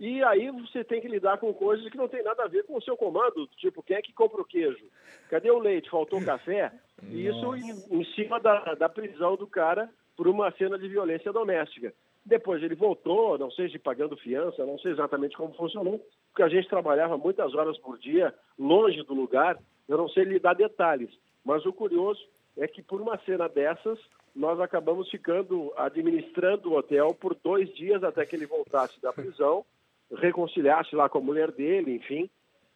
E 0.00 0.24
aí 0.24 0.50
você 0.50 0.82
tem 0.82 0.98
que 0.98 1.06
lidar 1.06 1.36
com 1.36 1.52
coisas 1.52 1.86
que 1.90 1.96
não 1.98 2.08
tem 2.08 2.22
nada 2.22 2.44
a 2.44 2.48
ver 2.48 2.64
com 2.64 2.74
o 2.74 2.82
seu 2.82 2.96
comando, 2.96 3.46
tipo, 3.58 3.82
quem 3.82 3.98
é 3.98 4.02
que 4.02 4.14
compra 4.14 4.40
o 4.40 4.46
queijo? 4.46 4.82
Cadê 5.28 5.50
o 5.50 5.58
leite? 5.58 5.90
Faltou 5.90 6.24
café? 6.24 6.72
E 7.06 7.26
isso 7.26 7.54
em, 7.54 8.00
em, 8.00 8.04
cima 8.14 8.40
da, 8.40 8.74
da 8.76 8.88
prisão 8.88 9.36
do 9.36 9.46
cara 9.46 9.90
por 10.16 10.26
uma 10.26 10.50
cena 10.52 10.78
de 10.78 10.88
violência 10.88 11.30
doméstica. 11.30 11.92
Depois 12.24 12.62
ele 12.62 12.74
voltou, 12.74 13.36
não 13.36 13.50
sei 13.50 13.68
se 13.68 13.78
pagando 13.78 14.16
fiança, 14.16 14.64
não 14.64 14.78
sei 14.78 14.92
exatamente 14.92 15.36
como 15.36 15.52
funcionou, 15.52 16.02
porque 16.30 16.42
a 16.42 16.48
gente 16.48 16.68
trabalhava 16.68 17.18
muitas 17.18 17.54
horas 17.54 17.76
por 17.76 17.98
dia, 17.98 18.34
longe 18.58 19.02
do 19.02 19.12
lugar, 19.12 19.58
eu 19.86 19.98
não 19.98 20.08
sei 20.08 20.24
lhe 20.24 20.38
dar 20.38 20.54
detalhes. 20.54 21.10
Mas 21.44 21.66
o 21.66 21.74
curioso 21.74 22.26
é 22.56 22.66
que 22.66 22.82
por 22.82 23.02
uma 23.02 23.18
cena 23.18 23.50
dessas, 23.50 23.98
nós 24.34 24.58
acabamos 24.60 25.10
ficando 25.10 25.74
administrando 25.76 26.70
o 26.70 26.76
hotel 26.78 27.14
por 27.14 27.34
dois 27.34 27.70
dias 27.74 28.02
até 28.02 28.24
que 28.24 28.34
ele 28.34 28.46
voltasse 28.46 28.98
da 29.02 29.12
prisão 29.12 29.62
reconciliasse 30.16 30.94
lá 30.94 31.08
com 31.08 31.18
a 31.18 31.22
mulher 31.22 31.50
dele, 31.52 31.96
enfim. 31.96 32.28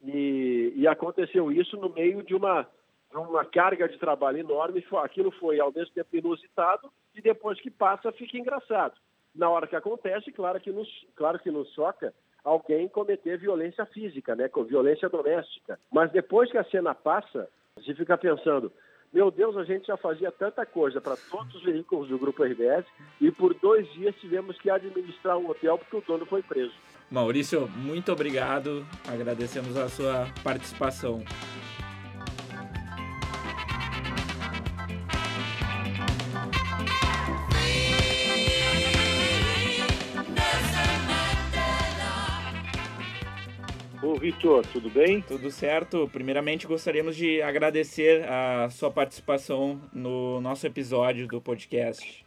E, 0.02 0.72
e 0.76 0.86
aconteceu 0.86 1.50
isso 1.50 1.76
no 1.76 1.88
meio 1.88 2.22
de 2.22 2.34
uma, 2.34 2.66
uma 3.12 3.44
carga 3.44 3.88
de 3.88 3.98
trabalho 3.98 4.38
enorme. 4.38 4.84
Aquilo 5.02 5.30
foi 5.32 5.60
ao 5.60 5.72
mesmo 5.72 5.94
tempo 5.94 6.16
inusitado 6.16 6.90
e 7.14 7.20
depois 7.20 7.60
que 7.60 7.70
passa 7.70 8.12
fica 8.12 8.36
engraçado. 8.36 8.94
Na 9.34 9.50
hora 9.50 9.66
que 9.66 9.74
acontece, 9.74 10.30
claro 10.30 10.60
que 10.60 10.70
nos, 10.70 10.88
claro 11.16 11.38
que 11.38 11.50
nos 11.50 11.72
choca 11.72 12.14
alguém 12.44 12.86
cometer 12.88 13.38
violência 13.38 13.86
física, 13.86 14.36
né, 14.36 14.48
com 14.48 14.62
violência 14.62 15.08
doméstica. 15.08 15.80
Mas 15.90 16.12
depois 16.12 16.50
que 16.50 16.58
a 16.58 16.64
cena 16.64 16.94
passa, 16.94 17.48
você 17.74 17.94
fica 17.94 18.18
pensando, 18.18 18.70
meu 19.14 19.30
Deus, 19.30 19.56
a 19.56 19.62
gente 19.62 19.86
já 19.86 19.96
fazia 19.96 20.32
tanta 20.32 20.66
coisa 20.66 21.00
para 21.00 21.16
todos 21.30 21.54
os 21.54 21.62
veículos 21.62 22.08
do 22.08 22.18
Grupo 22.18 22.42
RBS 22.42 22.84
e 23.20 23.30
por 23.30 23.54
dois 23.54 23.90
dias 23.92 24.12
tivemos 24.16 24.58
que 24.58 24.68
administrar 24.68 25.38
um 25.38 25.48
hotel 25.48 25.78
porque 25.78 25.96
o 25.96 26.00
dono 26.00 26.26
foi 26.26 26.42
preso. 26.42 26.74
Maurício, 27.08 27.68
muito 27.68 28.10
obrigado. 28.10 28.84
Agradecemos 29.06 29.76
a 29.76 29.88
sua 29.88 30.26
participação. 30.42 31.22
Vitor, 44.18 44.66
tudo 44.66 44.88
bem? 44.90 45.20
Tudo 45.20 45.50
certo. 45.50 46.08
Primeiramente, 46.12 46.66
gostaríamos 46.66 47.16
de 47.16 47.42
agradecer 47.42 48.24
a 48.28 48.68
sua 48.70 48.90
participação 48.90 49.80
no 49.92 50.40
nosso 50.40 50.66
episódio 50.66 51.26
do 51.26 51.40
podcast. 51.40 52.24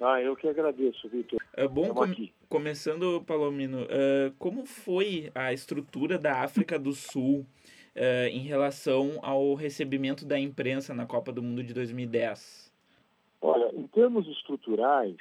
Ah, 0.00 0.20
eu 0.20 0.34
que 0.34 0.48
agradeço, 0.48 1.08
Vitor. 1.08 1.40
É 1.54 1.68
bom, 1.68 1.88
com 1.94 2.06
começando, 2.48 3.22
Palomino, 3.26 3.82
uh, 3.82 4.32
como 4.38 4.66
foi 4.66 5.30
a 5.34 5.52
estrutura 5.52 6.18
da 6.18 6.42
África 6.42 6.78
do 6.78 6.92
Sul 6.92 7.46
uh, 7.96 8.26
em 8.30 8.40
relação 8.40 9.18
ao 9.22 9.54
recebimento 9.54 10.24
da 10.24 10.38
imprensa 10.38 10.92
na 10.92 11.06
Copa 11.06 11.32
do 11.32 11.42
Mundo 11.42 11.62
de 11.62 11.72
2010? 11.72 12.72
Olha, 13.40 13.74
em 13.74 13.86
termos 13.88 14.26
estruturais, 14.28 15.16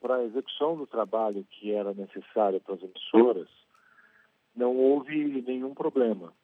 para 0.00 0.16
a 0.16 0.24
execução 0.24 0.76
do 0.76 0.86
trabalho 0.86 1.46
que 1.50 1.72
era 1.72 1.92
necessário 1.92 2.60
para 2.60 2.74
as 2.74 2.82
emissoras, 2.82 3.48
não 4.60 4.76
houve 4.76 5.42
nenhum 5.42 5.74
problema, 5.74 6.34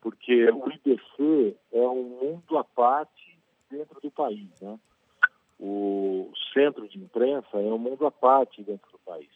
porque 0.00 0.50
o 0.50 0.70
IBC 0.70 1.56
é 1.72 1.86
um 1.88 2.04
mundo 2.04 2.56
à 2.56 2.64
parte 2.64 3.38
dentro 3.70 4.00
do 4.00 4.10
país, 4.10 4.48
né? 4.62 4.80
o 5.58 6.32
centro 6.54 6.88
de 6.88 6.98
imprensa 6.98 7.48
é 7.52 7.58
um 7.58 7.76
mundo 7.76 8.06
à 8.06 8.10
parte 8.10 8.62
dentro 8.62 8.90
do 8.90 8.98
país. 9.00 9.28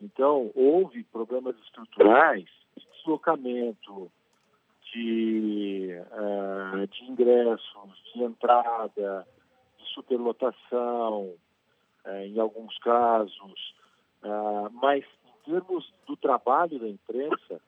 Então, 0.00 0.52
houve 0.54 1.02
problemas 1.04 1.56
estruturais 1.60 2.44
de 2.76 2.86
deslocamento, 2.98 4.12
de, 4.92 5.96
uh, 6.12 6.86
de 6.86 7.04
ingressos, 7.04 8.12
de 8.14 8.22
entrada, 8.22 9.26
de 9.78 9.84
superlotação, 9.94 11.34
uh, 12.04 12.10
em 12.22 12.38
alguns 12.38 12.76
casos, 12.78 13.74
uh, 14.22 14.70
mas 14.74 15.04
termos 15.44 15.92
do 16.06 16.16
trabalho 16.16 16.78
da 16.78 16.88
imprensa, 16.88 17.60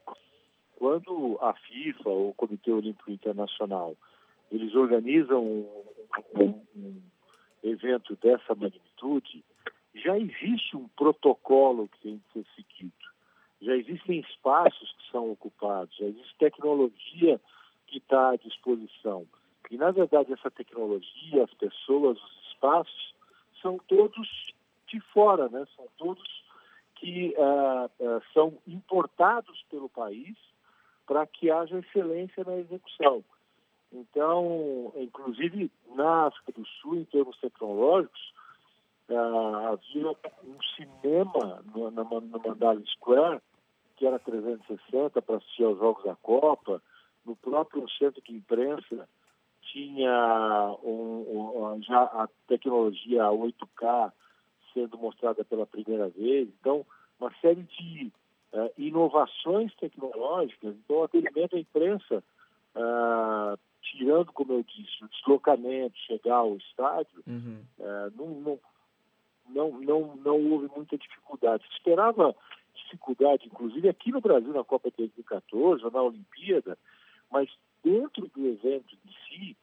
quando 0.77 1.39
a 1.41 1.53
FIFA 1.55 2.09
ou 2.11 2.31
o 2.31 2.35
Comitê 2.35 2.71
Olímpico 2.71 3.11
Internacional 3.11 3.97
eles 4.51 4.75
organizam 4.75 5.45
um, 5.45 5.85
um, 6.35 6.63
um 6.77 7.03
evento 7.63 8.17
dessa 8.17 8.55
magnitude, 8.55 9.45
já 9.95 10.19
existe 10.19 10.77
um 10.77 10.89
protocolo 10.89 11.89
que 11.89 12.01
tem 12.01 12.19
que 12.19 12.33
ser 12.33 12.47
seguido. 12.55 12.93
Já 13.61 13.75
existem 13.75 14.21
espaços 14.21 14.93
que 14.93 15.11
são 15.11 15.31
ocupados, 15.33 15.97
já 15.97 16.05
existe 16.05 16.37
tecnologia 16.39 17.41
que 17.87 17.99
está 17.99 18.31
à 18.31 18.37
disposição. 18.37 19.27
E, 19.71 19.77
na 19.77 19.91
verdade, 19.91 20.33
essa 20.33 20.51
tecnologia, 20.51 21.43
as 21.43 21.55
pessoas, 21.55 22.23
os 22.23 22.49
espaços, 22.53 23.15
são 23.61 23.79
todos 23.89 24.53
de 24.87 25.01
fora, 25.01 25.49
né? 25.49 25.67
são 25.75 25.87
todos 25.97 26.36
que 27.07 27.33
uh, 27.39 27.87
uh, 28.05 28.23
são 28.35 28.59
importados 28.67 29.65
pelo 29.71 29.89
país 29.89 30.37
para 31.07 31.25
que 31.25 31.49
haja 31.49 31.79
excelência 31.79 32.43
na 32.43 32.57
execução. 32.57 33.25
Então, 33.93 34.93
inclusive 34.97 35.71
na 35.95 36.27
África 36.27 36.51
do 36.51 36.67
Sul, 36.67 36.97
em 36.97 37.05
termos 37.05 37.39
tecnológicos, 37.39 38.35
uh, 39.09 39.73
havia 39.73 40.11
um 40.43 40.59
cinema 40.75 41.63
no, 41.73 41.93
na, 41.93 42.03
no 42.03 42.41
Mandala 42.45 42.83
Square, 42.87 43.41
que 43.97 44.05
era 44.05 44.19
360 44.19 45.23
para 45.23 45.37
assistir 45.37 45.63
aos 45.63 45.79
Jogos 45.79 46.03
da 46.03 46.17
Copa. 46.17 46.83
No 47.25 47.37
próprio 47.37 47.89
centro 47.91 48.21
de 48.21 48.35
imprensa 48.35 49.09
tinha 49.63 50.77
um, 50.83 51.73
um, 51.73 51.83
já 51.85 52.03
a 52.03 52.29
tecnologia 52.49 53.27
8K 53.27 54.13
sendo 54.75 54.99
mostrada 54.99 55.45
pela 55.45 55.67
primeira 55.67 56.09
vez. 56.09 56.49
Então, 56.61 56.85
uma 57.19 57.33
série 57.41 57.63
de 57.63 58.13
uh, 58.53 58.71
inovações 58.79 59.75
tecnológicas. 59.77 60.75
Então, 60.77 60.97
o 60.97 61.05
atendimento 61.05 61.57
à 61.57 61.59
imprensa 61.59 62.23
uh, 62.75 63.59
tirando, 63.91 64.33
como 64.33 64.53
eu 64.53 64.63
disse, 64.63 65.05
o 65.05 65.09
deslocamento, 65.09 65.97
chegar 65.99 66.37
ao 66.37 66.57
estádio, 66.57 67.23
uhum. 67.27 67.63
é, 67.79 68.11
não, 68.17 68.27
não, 68.41 68.59
não, 69.49 69.81
não, 69.81 70.17
não 70.17 70.53
houve 70.53 70.69
muita 70.75 70.99
dificuldade. 70.99 71.65
Se 71.65 71.75
esperava 71.75 72.35
dificuldade, 72.75 73.47
inclusive 73.47 73.89
aqui 73.89 74.13
no 74.13 74.21
Brasil, 74.21 74.53
na 74.53 74.65
Copa 74.65 74.91
de 74.91 74.97
2014, 74.99 75.85
ou 75.85 75.91
na 75.91 76.03
Olimpíada, 76.03 76.77
mas 77.31 77.49
dentro 77.83 78.29
do 78.29 78.47
evento 78.47 78.95
em 78.95 79.13
si, 79.29 79.57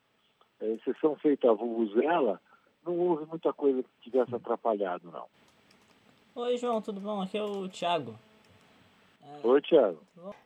exceção 0.61 1.15
feita 1.17 1.49
a 1.49 1.53
Vuvuzela, 1.53 2.39
não 2.85 2.97
houve 2.97 3.25
muita 3.25 3.53
coisa 3.53 3.83
que 3.83 4.09
tivesse 4.09 4.33
atrapalhado, 4.33 5.11
não. 5.11 5.27
Oi, 6.35 6.57
João, 6.57 6.81
tudo 6.81 6.99
bom? 6.99 7.21
Aqui 7.21 7.37
é 7.37 7.43
o 7.43 7.69
Thiago. 7.69 8.19
Oi, 9.43 9.61
Thiago. 9.61 10.01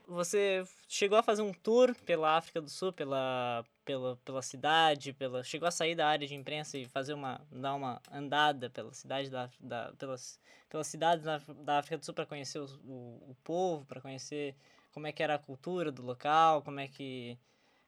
Você 0.06 0.66
chegou 0.86 1.18
a 1.18 1.24
fazer 1.24 1.42
um 1.42 1.54
tour 1.54 1.96
pela 2.06 2.36
África 2.36 2.60
do 2.60 2.70
Sul, 2.70 2.92
pela, 2.92 3.64
pela, 3.86 4.18
pela 4.18 4.42
cidade, 4.42 5.14
pela, 5.14 5.44
chegou 5.46 5.66
a 5.66 5.72
sair 5.72 5.96
da 5.96 6.06
área 6.10 6.28
de 6.28 6.36
imprensa 6.36 6.78
e 6.78 6.86
fazer 6.86 7.14
uma, 7.14 7.40
dar 7.50 7.74
uma 7.74 8.02
andada 8.12 8.70
pela 8.70 8.94
cidade 8.94 9.30
da, 9.30 9.50
da 9.62 9.94
pelas, 9.98 10.38
pelas 10.70 10.88
cidades 10.88 11.24
da, 11.24 11.38
da 11.64 11.80
África 11.80 11.98
do 11.98 12.04
Sul 12.04 12.14
para 12.14 12.26
conhecer 12.26 12.60
o, 12.60 12.66
o, 12.86 13.32
o 13.32 13.36
povo, 13.42 13.86
para 13.86 14.02
conhecer 14.02 14.56
como 14.92 15.08
é 15.08 15.14
que 15.14 15.24
era 15.24 15.36
a 15.36 15.40
cultura 15.40 15.90
do 15.90 16.02
local, 16.02 16.62
como 16.64 16.82
é 16.82 16.88
que 16.90 17.38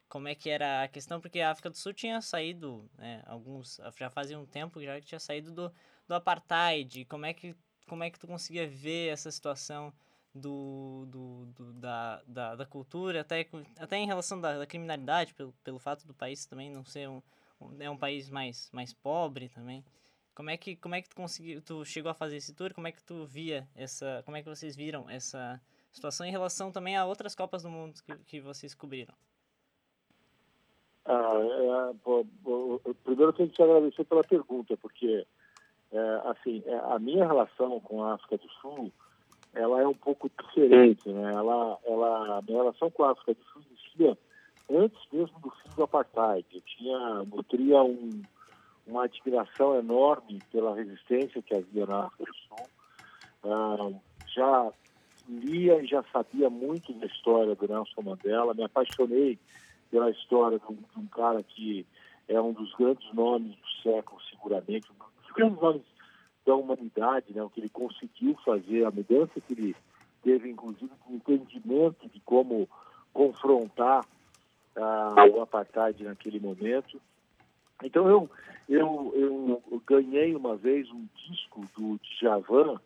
como 0.08 0.28
é 0.28 0.34
que 0.34 0.50
era 0.50 0.84
a 0.84 0.88
questão, 0.88 1.22
porque 1.22 1.40
a 1.40 1.52
África 1.52 1.70
do 1.70 1.78
Sul 1.78 1.94
tinha 1.94 2.20
saído, 2.22 2.90
né, 2.98 3.22
alguns, 3.28 3.80
já 3.98 4.10
fazia 4.10 4.40
um 4.40 4.46
tempo 4.46 4.82
já 4.82 5.00
que 5.00 5.06
tinha 5.06 5.20
saído 5.20 5.52
do, 5.52 5.72
do 6.08 6.16
apartheid, 6.16 7.06
como 7.06 7.28
é 7.28 7.34
que 7.34 7.56
como 7.90 8.04
é 8.04 8.10
que 8.10 8.20
tu 8.20 8.28
conseguia 8.28 8.68
ver 8.68 9.10
essa 9.10 9.32
situação 9.32 9.92
do, 10.34 11.06
do, 11.08 11.46
do 11.48 11.74
da, 11.74 12.22
da, 12.28 12.56
da, 12.56 12.66
cultura, 12.66 13.22
até, 13.22 13.48
até 13.80 13.98
em 13.98 14.06
relação 14.06 14.40
da, 14.40 14.60
da, 14.60 14.66
criminalidade, 14.66 15.34
pelo, 15.34 15.52
pelo 15.64 15.80
fato 15.80 16.06
do 16.06 16.14
país 16.14 16.46
também 16.46 16.70
não 16.70 16.86
ser 16.86 17.10
um, 17.10 17.22
um, 17.60 17.82
é 17.82 17.90
um 17.90 17.98
país 17.98 18.30
mais, 18.30 18.70
mais 18.72 18.94
pobre 18.94 19.50
também. 19.50 19.84
Como 20.36 20.50
é 20.50 20.56
que 20.56 20.76
como 20.78 20.96
é 20.96 21.02
que 21.02 21.10
tu 21.10 21.16
conseguiu, 21.16 21.62
tu 21.62 21.84
chegou 21.84 22.10
a 22.10 22.14
fazer 22.14 22.38
esse 22.38 22.54
tour? 22.54 22.74
Como 22.74 22.88
é 22.88 22.92
que 22.92 23.04
tu 23.04 23.26
via 23.26 23.68
essa, 23.76 24.22
como 24.24 24.38
é 24.38 24.44
que 24.44 24.48
vocês 24.48 24.76
viram 24.76 25.10
essa 25.10 25.60
situação 25.92 26.26
em 26.26 26.32
relação 26.32 26.72
também 26.72 26.96
a 26.96 27.06
outras 27.06 27.36
copas 27.36 27.64
do 27.64 27.70
mundo 27.70 28.00
que, 28.04 28.16
que 28.26 28.40
vocês 28.40 28.74
cobriram? 28.74 29.14
Ah, 31.06 31.34
é, 31.42 32.94
primeiro 33.04 33.32
eu 33.32 33.34
tenho 33.34 33.50
que 33.50 33.56
te 33.56 33.64
agradecer 33.64 34.06
pela 34.06 34.24
pergunta, 34.24 34.78
porque 34.78 35.26
é, 35.92 36.22
assim 36.26 36.64
é, 36.66 36.76
a 36.94 37.00
minha 37.00 37.26
relação 37.26 37.80
com 37.80 38.04
a 38.04 38.14
África 38.14 38.38
do 38.38 38.50
Sul 38.62 38.92
ela 39.54 39.82
é 39.82 39.88
um 39.88 39.96
pouco 39.96 40.30
diferente, 40.30 41.10
né? 41.10 41.34
Ela, 41.34 41.78
ela, 41.84 42.38
a 42.38 42.42
minha 42.42 42.60
relação 42.60 42.90
com 42.92 43.04
a 43.04 43.12
África 43.12 43.34
do 43.34 43.44
Sul 43.46 43.62
existia 43.72 44.18
antes 44.70 45.00
mesmo 45.12 45.40
do 45.40 45.50
fim 45.50 45.76
do 45.76 45.84
apartheid. 45.84 46.46
Eu 46.54 46.62
tinha, 46.62 47.24
nutria 47.24 47.82
um, 47.82 48.22
uma 48.86 49.06
admiração 49.06 49.78
enorme 49.78 50.40
pela 50.52 50.76
resistência 50.76 51.42
que 51.42 51.56
havia 51.56 51.86
na 51.86 52.06
África 52.06 52.32
do 52.32 52.38
Sul. 52.38 52.68
Ah, 53.44 53.92
já 54.28 54.72
lia 55.28 55.82
e 55.82 55.88
já 55.88 56.04
sabia 56.12 56.50
muito 56.50 56.94
da 56.94 57.08
história 57.08 57.56
do 57.56 57.68
Nelson 57.68 58.02
Mandela. 58.02 58.54
Me 58.54 58.64
apaixonei 58.64 59.40
pela 59.90 60.12
história 60.12 60.60
de 60.60 60.66
um, 60.66 60.76
de 60.76 61.00
um 61.00 61.08
cara 61.08 61.42
que 61.42 61.86
é 62.28 62.40
um 62.40 62.54
dos 62.54 62.74
grandes 62.76 63.12
nomes 63.14 63.56
do 63.56 63.82
século, 63.82 64.22
seguramente, 64.30 64.92
um 64.92 64.96
grandes 65.40 65.62
nomes 65.62 65.84
da 66.46 66.56
humanidade, 66.56 67.34
né, 67.34 67.44
o 67.44 67.50
que 67.50 67.60
ele 67.60 67.70
conseguiu 67.70 68.36
fazer, 68.44 68.84
a 68.84 68.92
mudança 68.92 69.40
que 69.42 69.54
ele 69.54 69.76
teve, 70.24 70.50
inclusive, 70.50 70.92
com 71.06 71.14
entendimento 71.14 72.08
de 72.10 72.20
como 72.22 72.68
confrontar 73.14 74.06
ah, 74.76 75.26
o 75.32 75.42
apartheid 75.42 76.04
naquele 76.04 76.40
momento. 76.40 77.00
Então, 77.84 78.10
eu, 78.10 78.30
eu, 78.68 79.14
eu 79.16 79.82
ganhei 79.86 80.36
uma 80.36 80.56
vez 80.56 80.90
um 80.92 81.08
disco 81.16 81.62
do 81.78 82.00
Djavan, 82.00 82.80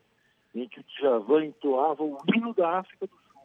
em 0.53 0.67
que 0.67 0.79
o 0.79 0.83
Djavan 0.83 1.45
entoava 1.45 2.03
o 2.03 2.17
hino 2.33 2.53
da 2.53 2.79
África 2.79 3.07
do 3.07 3.15
Sul. 3.15 3.41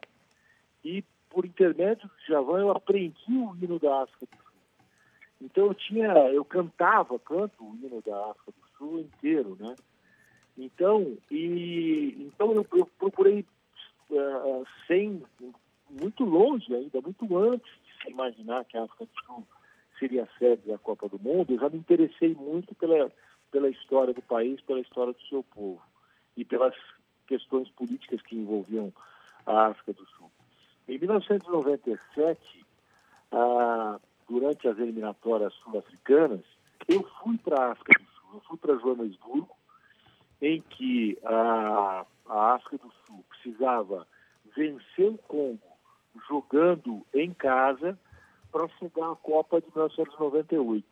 E, 0.83 1.03
por 1.29 1.45
intermédio 1.45 2.07
do 2.07 2.15
Djavan, 2.25 2.59
eu 2.59 2.71
aprendi 2.71 3.15
o 3.29 3.55
hino 3.55 3.79
da 3.79 4.03
África 4.03 4.25
do 4.25 4.37
Sul. 4.37 4.49
Então, 5.41 5.65
eu 5.67 5.73
tinha, 5.73 6.11
eu 6.29 6.43
cantava, 6.45 7.17
canto 7.19 7.63
o 7.63 7.75
hino 7.75 8.01
da 8.05 8.31
África 8.31 8.51
do 8.51 8.59
Sul 8.59 8.68
inteiro, 8.99 9.57
né? 9.59 9.75
Então, 10.57 11.17
e, 11.31 12.15
então 12.19 12.53
eu, 12.53 12.65
procurei 12.97 13.45
uh, 14.09 14.65
sem 14.87 15.23
muito 15.89 16.23
longe 16.23 16.73
ainda, 16.73 17.01
muito 17.01 17.37
antes 17.37 17.71
de 17.85 18.03
se 18.03 18.11
imaginar 18.11 18.65
que 18.65 18.77
a 18.77 18.83
África 18.83 19.05
do 19.05 19.25
Sul 19.25 19.47
seria 19.97 20.27
sede 20.37 20.67
da 20.67 20.77
Copa 20.77 21.07
do 21.09 21.19
Mundo, 21.19 21.51
eu 21.51 21.59
já 21.59 21.69
me 21.69 21.77
interessei 21.77 22.33
muito 22.33 22.73
pela, 22.75 23.11
pela 23.51 23.69
história 23.69 24.13
do 24.13 24.21
país, 24.21 24.61
pela 24.61 24.79
história 24.79 25.13
do 25.13 25.21
seu 25.23 25.43
povo 25.43 25.81
e 26.35 26.45
pelas 26.45 26.75
questões 27.27 27.69
políticas 27.69 28.21
que 28.21 28.35
envolviam 28.35 28.91
a 29.45 29.67
África 29.67 29.93
do 29.93 30.05
Sul. 30.07 30.31
Em 30.87 30.97
1997, 30.97 32.65
ah, 33.31 33.99
durante 34.27 34.67
as 34.67 34.77
eliminatórias 34.79 35.53
sul-africanas, 35.55 36.41
eu 36.87 37.03
fui 37.21 37.37
para 37.37 37.61
a 37.61 37.71
África 37.71 38.01
do 38.01 38.09
Sul, 38.11 38.18
eu 38.33 38.41
fui 38.41 38.57
para 38.57 38.77
Joanesburgo, 38.77 39.55
em 40.41 40.61
que 40.61 41.17
a, 41.23 42.05
a 42.27 42.53
África 42.55 42.77
do 42.77 42.93
Sul 43.05 43.23
precisava 43.29 44.07
vencer 44.55 45.09
o 45.09 45.17
Congo 45.17 45.59
jogando 46.27 47.05
em 47.13 47.33
casa 47.33 47.97
para 48.51 48.67
chegar 48.79 49.11
à 49.11 49.15
Copa 49.15 49.61
de 49.61 49.67
1998. 49.67 50.85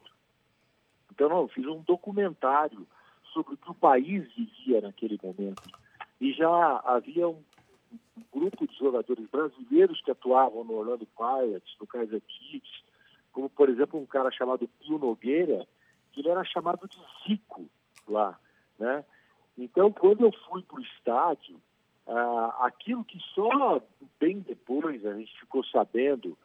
Então, 1.12 1.30
não, 1.30 1.42
eu 1.42 1.48
fiz 1.48 1.66
um 1.66 1.82
documentário 1.82 2.86
sobre 3.34 3.56
o 3.56 3.58
que 3.58 3.72
o 3.72 3.74
país 3.74 4.28
vivia 4.36 4.82
naquele 4.82 5.20
momento. 5.22 5.64
E 6.20 6.32
já 6.34 6.82
havia 6.86 7.28
um, 7.28 7.42
grupo 8.34 8.68
de 8.68 8.76
jogadores 8.78 9.28
brasileiros 9.30 10.02
que 10.02 10.12
atuavam 10.12 10.64
no 10.64 10.74
Orlando 10.74 11.08
Pirates, 11.18 11.76
no 11.80 11.88
Kaiser 11.88 12.22
Chiefs, 12.28 12.84
como, 13.32 13.50
por 13.50 13.70
exemplo, 13.70 14.00
um 14.00 14.06
cara 14.06 14.32
chamado 14.32 14.68
Pio 14.80 14.98
Nogueira, 14.98 15.68
ele 16.20 16.30
era 16.30 16.44
chamado 16.44 16.88
de 16.88 16.98
Zico 17.24 17.70
lá, 18.08 18.40
né? 18.80 19.04
Então, 19.58 19.92
quando 19.92 20.22
eu 20.22 20.32
fui 20.48 20.62
para 20.62 20.78
o 20.78 20.84
estádio, 20.84 21.60
ah, 22.08 22.58
aquilo 22.62 23.04
que 23.04 23.20
só 23.34 23.82
bem 24.20 24.40
depois 24.40 25.06
a 25.06 25.14
gente 25.16 25.40
ficou 25.40 25.64
sabendo 25.66 26.38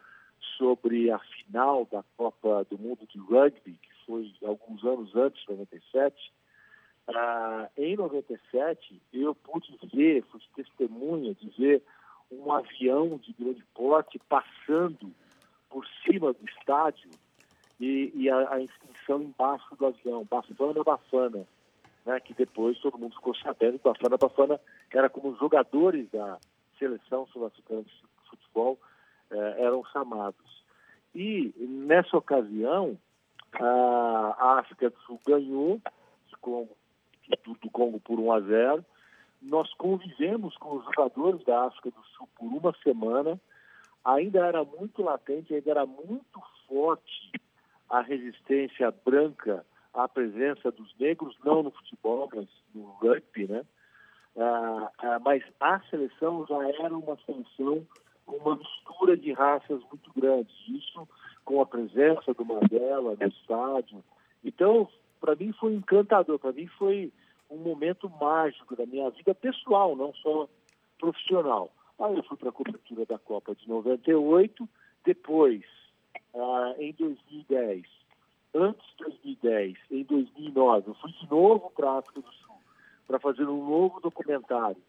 sobre 0.56 1.10
a 1.10 1.18
final 1.18 1.86
da 1.90 2.02
Copa 2.16 2.66
do 2.70 2.78
Mundo 2.78 3.06
de 3.06 3.18
Rugby, 3.18 3.74
que 3.74 4.06
foi 4.06 4.32
alguns 4.44 4.84
anos 4.84 5.14
antes 5.14 5.40
de 5.42 5.50
97, 5.52 6.32
ah, 7.08 7.68
em 7.76 7.96
97 7.96 9.00
eu 9.12 9.34
pude 9.34 9.76
ver, 9.92 10.24
fui 10.24 10.40
testemunha 10.54 11.34
de 11.34 11.48
ver 11.50 11.82
um 12.30 12.50
avião 12.50 13.18
de 13.18 13.32
grande 13.32 13.64
porte 13.74 14.18
passando 14.28 15.12
por 15.68 15.86
cima 16.04 16.32
do 16.32 16.44
estádio 16.46 17.10
e, 17.82 18.12
e 18.14 18.30
a, 18.30 18.54
a, 18.54 18.62
inscrição 18.62 19.20
embaixo 19.20 19.74
do 19.74 19.86
avião, 19.86 20.24
Bafana 20.30 20.84
Bafana 20.84 21.44
né, 22.06 22.20
que 22.20 22.32
depois 22.32 22.78
todo 22.78 22.96
mundo 22.96 23.16
ficou 23.16 23.34
sabendo 23.34 23.76
que 23.76 23.84
Bafana 23.84 24.16
Bafana 24.16 24.60
era 24.92 25.10
como 25.10 25.30
os 25.30 25.38
jogadores 25.40 26.08
da 26.12 26.38
seleção 26.78 27.26
sul-africana 27.26 27.82
de 27.82 27.92
futebol 28.30 28.78
eh, 29.32 29.56
eram 29.58 29.84
chamados. 29.86 30.64
E 31.12 31.52
nessa 31.58 32.16
ocasião, 32.16 32.96
a, 33.52 34.58
África 34.60 34.88
do 34.88 34.98
Sul 35.00 35.20
ganhou 35.26 35.80
do 36.30 37.70
Congo 37.70 37.98
por 37.98 38.20
1 38.20 38.32
a 38.32 38.40
0. 38.40 38.84
Nós 39.40 39.72
convivemos 39.74 40.56
com 40.56 40.76
os 40.76 40.84
jogadores 40.84 41.44
da 41.44 41.64
África 41.64 41.90
do 41.90 42.04
Sul 42.16 42.28
por 42.36 42.46
uma 42.46 42.72
semana. 42.82 43.40
Ainda 44.04 44.46
era 44.46 44.64
muito 44.64 45.02
latente, 45.02 45.52
ainda 45.52 45.70
era 45.70 45.86
muito 45.86 46.40
forte 46.68 47.32
a 47.92 48.00
resistência 48.00 48.90
branca 49.04 49.64
a 49.94 50.08
presença 50.08 50.70
dos 50.70 50.94
negros, 50.98 51.36
não 51.44 51.62
no 51.62 51.70
futebol, 51.70 52.28
mas 52.34 52.48
no 52.74 52.84
rugby, 52.92 53.46
né? 53.46 53.62
Ah, 54.36 54.90
ah, 54.98 55.18
mas 55.18 55.42
a 55.60 55.80
seleção 55.90 56.46
já 56.48 56.68
era 56.70 56.96
uma 56.96 57.18
seleção 57.26 57.86
com 58.24 58.36
uma 58.36 58.56
mistura 58.56 59.16
de 59.16 59.32
raças 59.32 59.82
muito 59.90 60.10
grande. 60.16 60.50
Isso 60.68 61.06
com 61.44 61.60
a 61.60 61.66
presença 61.66 62.32
do 62.32 62.44
Mandela 62.44 63.16
no 63.20 63.26
estádio. 63.26 64.02
Então, 64.42 64.88
para 65.20 65.36
mim 65.36 65.52
foi 65.52 65.74
encantador, 65.74 66.38
para 66.38 66.52
mim 66.52 66.66
foi 66.78 67.12
um 67.50 67.58
momento 67.58 68.08
mágico 68.08 68.74
da 68.74 68.86
minha 68.86 69.10
vida 69.10 69.34
pessoal, 69.34 69.94
não 69.94 70.14
só 70.14 70.48
profissional. 70.98 71.70
Aí 71.98 72.16
eu 72.16 72.22
fui 72.22 72.38
para 72.38 72.48
a 72.48 72.52
cobertura 72.52 73.04
da 73.04 73.18
Copa 73.18 73.54
de 73.54 73.68
98, 73.68 74.66
depois, 75.04 75.62
ah, 76.34 76.74
em 76.78 76.92
2010, 76.92 77.84
antes 78.54 78.86
de 78.96 79.04
2010, 79.04 79.78
em 79.90 80.04
2009, 80.04 80.90
eu 80.90 80.94
fui 80.94 81.12
de 81.12 81.30
novo 81.30 81.70
para 81.70 81.90
a 81.90 81.98
África 81.98 82.20
do 82.20 82.32
Sul 82.32 82.56
para 83.06 83.18
fazer 83.18 83.44
um 83.44 83.68
novo 83.68 84.00
documentário 84.00 84.82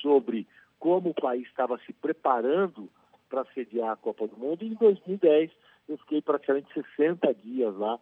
sobre 0.00 0.46
como 0.78 1.10
o 1.10 1.14
país 1.14 1.46
estava 1.48 1.78
se 1.78 1.92
preparando 1.92 2.88
para 3.28 3.44
sediar 3.46 3.90
a 3.90 3.96
Copa 3.96 4.26
do 4.26 4.36
Mundo. 4.36 4.62
E 4.62 4.68
em 4.68 4.74
2010 4.74 5.50
eu 5.88 5.98
fiquei 5.98 6.22
praticamente 6.22 6.72
60 6.72 7.34
dias 7.34 7.74
lá 7.76 7.98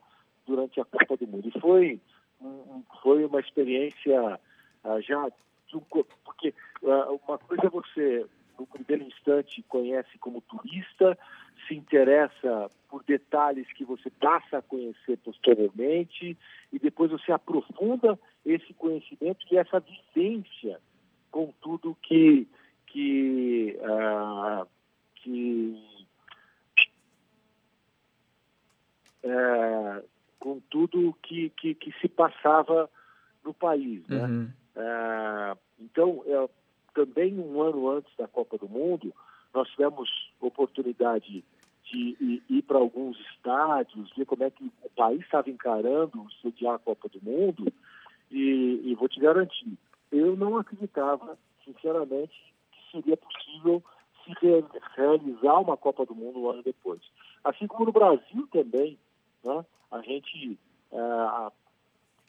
durante 0.47 0.81
a 0.81 0.85
Copa 0.85 1.17
do 1.17 1.27
Mundo. 1.27 1.49
E 1.49 1.61
foi, 1.61 2.01
foi 3.03 3.25
uma 3.25 3.41
experiência 3.41 4.39
uh, 4.85 5.01
já 5.01 5.31
porque 6.25 6.55
uh, 6.83 7.21
uma 7.27 7.39
coisa 7.39 7.67
é 7.67 7.71
você 7.71 8.27
no 8.59 8.67
primeiro 8.67 9.05
instante 9.05 9.63
conhece 9.69 10.19
como 10.19 10.41
turista, 10.41 11.19
se 11.67 11.75
interessa 11.75 12.71
por 12.89 13.03
detalhes 13.05 13.71
que 13.73 13.85
você 13.85 14.11
passa 14.11 14.59
a 14.59 14.63
conhecer 14.63 15.19
posteriormente 15.19 16.37
e 16.73 16.79
depois 16.79 17.11
você 17.11 17.33
aprofunda 17.33 18.19
esse 18.45 18.73
conhecimento 18.75 19.45
e 19.51 19.57
essa 19.57 19.81
vivência 19.81 20.81
com 21.31 21.53
tudo 21.61 21.97
que 22.03 22.49
que, 22.87 23.79
uh, 23.83 24.67
que 25.17 25.77
uh, 29.25 30.09
com 30.39 30.61
tudo 30.71 31.15
que, 31.23 31.51
que, 31.51 31.75
que, 31.75 31.93
se 32.01 32.09
passava 32.09 32.89
no 33.45 33.53
país, 33.53 34.07
né? 34.09 34.25
Uhum. 34.25 34.53
Uh, 34.77 35.59
então, 35.79 36.23
é, 36.27 36.49
também 36.97 37.39
um 37.39 37.61
ano 37.61 37.91
antes 37.91 38.11
da 38.17 38.27
Copa 38.27 38.57
do 38.57 38.67
Mundo, 38.67 39.13
nós 39.53 39.69
tivemos 39.69 40.09
oportunidade 40.41 41.45
de 41.85 42.43
ir, 42.49 42.63
para 42.63 42.79
alguns 42.79 43.21
estádios, 43.33 44.11
ver 44.17 44.25
como 44.25 44.43
é 44.43 44.51
que 44.51 44.65
o 44.83 44.91
país 44.97 45.21
estava 45.21 45.51
encarando 45.51 46.27
sediar 46.41 46.75
a 46.75 46.79
Copa 46.79 47.09
do 47.11 47.23
Mundo, 47.23 47.71
e, 48.31 48.81
e 48.83 48.95
vou 48.95 49.09
te 49.09 49.21
garantir, 49.21 49.79
eu 50.11 50.35
não 50.37 50.57
acreditava, 50.57 51.39
sinceramente, 51.65 52.35
que 52.73 52.91
seria 52.91 53.17
possível 53.17 53.85
se 54.25 54.33
realizar 54.97 55.61
uma 55.61 55.77
Copa 55.77 56.07
do 56.07 56.15
Mundo 56.15 56.41
um 56.41 56.51
ano 56.51 56.63
depois. 56.63 57.01
Assim 57.45 57.67
como 57.67 57.85
no 57.85 57.93
Brasil 57.93 58.49
também, 58.51 58.99
né, 59.45 59.65
a 59.93 60.01
gente 60.01 60.59
é, 60.91 61.53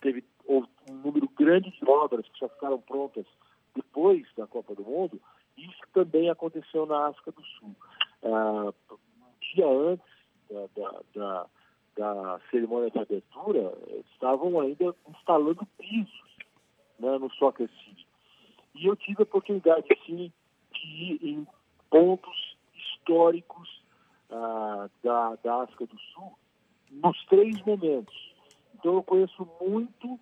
teve 0.02 0.24
um 0.48 0.64
número 1.04 1.28
grande 1.30 1.72
de 1.72 1.90
obras 1.90 2.28
que 2.28 2.40
já 2.40 2.50
ficaram 2.50 2.80
prontas 2.80 3.26
depois 3.78 4.26
da 4.36 4.48
Copa 4.48 4.76
do 4.76 4.84
Mundo, 4.84 5.22
isso 5.58 5.82
também 5.94 6.30
aconteceu 6.30 6.86
na 6.86 7.08
África 7.08 7.32
do 7.32 7.44
Sul. 7.44 7.76
Uh, 8.22 8.74
um 8.92 9.54
dia 9.54 9.68
antes 9.68 10.06
da, 10.50 10.68
da, 10.76 11.02
da, 11.16 11.46
da, 11.96 12.40
cerimônia 12.52 12.92
de 12.92 13.00
abertura, 13.00 13.74
estavam 14.14 14.60
ainda 14.60 14.96
instalando 15.10 15.66
pisos 15.78 16.36
né, 17.00 17.18
no 17.18 17.32
Soccer 17.34 17.70
City. 17.70 18.08
E 18.76 18.86
eu 18.86 18.96
tive 18.96 19.22
a 19.22 19.24
oportunidade, 19.24 19.88
sim, 20.06 20.32
de 20.74 20.88
ir 20.88 21.20
em 21.22 21.48
pontos 21.90 22.58
históricos 22.76 23.82
uh, 24.30 24.90
da, 25.04 25.36
da 25.44 25.64
África 25.64 25.86
do 25.86 26.00
Sul 26.00 26.38
nos 26.92 27.26
três 27.26 27.60
momentos. 27.66 28.16
Então 28.76 28.96
eu 28.96 29.04
conheço 29.04 29.48
muito 29.62 30.20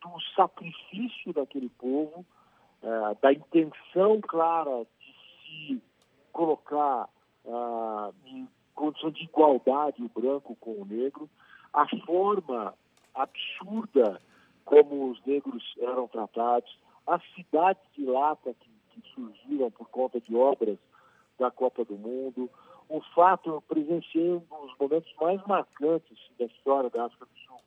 do 0.00 0.20
sacrifício 0.34 1.32
daquele 1.32 1.68
povo, 1.68 2.24
uh, 2.82 3.16
da 3.20 3.32
intenção 3.32 4.20
clara 4.20 4.86
de 4.98 5.76
se 5.76 5.82
colocar 6.32 7.08
uh, 7.44 8.14
em 8.24 8.48
condição 8.74 9.10
de 9.10 9.24
igualdade 9.24 10.02
o 10.02 10.08
branco 10.08 10.56
com 10.56 10.72
o 10.72 10.84
negro, 10.84 11.28
a 11.72 11.86
forma 12.04 12.74
absurda 13.14 14.20
como 14.64 15.10
os 15.10 15.24
negros 15.26 15.62
eram 15.80 16.06
tratados, 16.08 16.78
as 17.06 17.22
cidades 17.34 17.82
de 17.96 18.04
lata 18.04 18.54
que, 18.54 18.70
que 18.90 19.14
surgiram 19.14 19.70
por 19.70 19.88
conta 19.88 20.20
de 20.20 20.34
obras 20.34 20.78
da 21.38 21.50
Copa 21.50 21.84
do 21.84 21.96
Mundo, 21.96 22.50
o 22.88 23.00
fato, 23.14 23.50
eu 23.50 23.62
presenciei 23.62 24.32
um 24.32 24.38
dos 24.40 24.76
momentos 24.78 25.12
mais 25.20 25.40
marcantes 25.46 26.18
da 26.38 26.46
história 26.46 26.90
da 26.90 27.04
África 27.04 27.24
do 27.24 27.38
Sul, 27.46 27.60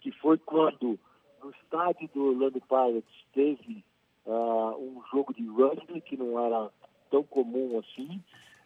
que 0.00 0.10
foi 0.12 0.38
quando 0.38 0.98
no 1.42 1.50
estádio 1.50 2.08
do 2.14 2.28
Orlando 2.28 2.60
Pirates 2.60 3.26
teve 3.34 3.84
uh, 4.24 4.76
um 4.78 5.02
jogo 5.10 5.34
de 5.34 5.46
rugby 5.46 6.00
que 6.00 6.16
não 6.16 6.38
era 6.38 6.70
tão 7.10 7.22
comum 7.24 7.78
assim, 7.78 8.22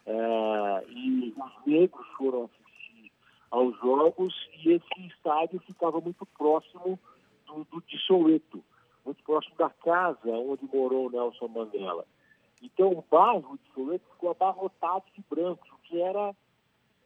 uh, 0.06 0.90
e 0.90 1.34
os 1.36 1.66
negros 1.66 2.06
foram 2.16 2.44
assistir 2.44 3.10
aos 3.50 3.76
jogos 3.78 4.34
e 4.62 4.72
esse 4.72 5.06
estádio 5.06 5.60
ficava 5.60 6.00
muito 6.00 6.26
próximo 6.26 6.98
do, 7.46 7.64
do 7.64 7.82
de 7.86 7.98
Soweto, 8.06 8.62
muito 9.04 9.22
próximo 9.24 9.56
da 9.56 9.70
casa 9.70 10.30
onde 10.30 10.64
morou 10.72 11.10
Nelson 11.10 11.48
Mandela. 11.48 12.04
Então 12.62 12.90
o 12.90 13.04
bairro 13.10 13.58
de 13.58 13.72
Soweto 13.72 14.04
ficou 14.12 14.30
abarrotado 14.30 15.04
de 15.14 15.24
brancos, 15.28 15.70
o 15.70 15.78
que 15.78 16.00
era 16.00 16.34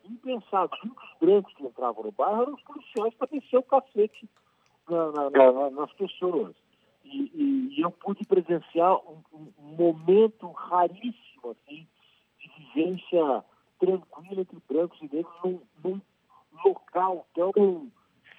impensável. 0.05 0.77
Os 0.85 1.19
brancos 1.21 1.53
que 1.55 1.65
entravam 1.65 2.05
no 2.05 2.13
bairro 2.13 2.43
eram 2.43 2.55
os 2.55 2.63
policiais 2.63 3.15
para 3.15 3.29
descer 3.29 3.59
o 3.59 3.63
cacete 3.63 4.29
na, 4.91 5.31
na, 5.31 5.53
na, 5.53 5.71
nas 5.71 5.93
pessoas. 5.93 6.55
E, 7.05 7.31
e, 7.35 7.75
e, 7.77 7.81
eu 7.81 7.91
pude 7.91 8.25
presenciar 8.25 8.97
um, 8.97 9.23
um, 9.33 9.77
momento 9.77 10.51
raríssimo 10.51 11.51
assim, 11.51 11.87
de 12.39 12.51
vivência 12.59 13.45
tranquila 13.79 14.43
entre 14.43 14.59
brancos 14.69 15.01
e 15.01 15.15
negros 15.15 15.35
num, 15.43 15.61
num 15.83 16.01
local 16.65 17.27
tão 17.35 17.91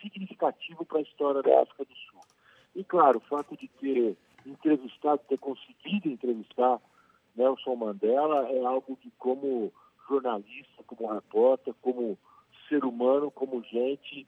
significativo 0.02 0.86
para 0.86 1.00
a 1.00 1.02
história 1.02 1.42
da 1.42 1.62
África 1.62 1.86
do 1.86 1.96
Sul. 1.96 2.22
E, 2.76 2.84
claro, 2.84 3.18
o 3.18 3.22
fato 3.22 3.58
de 3.58 3.68
ter 3.68 4.16
entrevistado, 4.46 5.22
ter 5.28 5.38
conseguido 5.38 6.08
entrevistar 6.08 6.80
Nelson 7.36 7.76
Mandela 7.76 8.50
é 8.50 8.64
algo 8.66 8.96
que, 8.98 9.12
como 9.18 9.72
jornalista, 10.08 10.84
como 10.86 11.14
repórter, 11.14 11.74
como 11.82 12.18
ser 12.68 12.84
humano, 12.86 13.32
como 13.32 13.64
gente, 13.64 14.28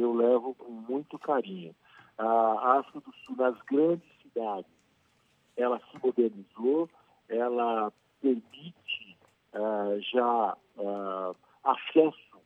eu 0.00 0.12
levo 0.12 0.54
com 0.54 0.70
muito 0.70 1.18
carinho. 1.18 1.74
A 2.18 2.78
África 2.78 3.00
do 3.00 3.12
Sul, 3.24 3.36
nas 3.36 3.60
grandes 3.62 4.08
cidades, 4.22 4.70
ela 5.56 5.80
se 5.90 5.98
modernizou, 6.04 6.88
ela 7.28 7.92
permite 8.20 9.16
uh, 9.52 10.00
já 10.00 10.56
uh, 10.76 11.36
acesso 11.62 12.38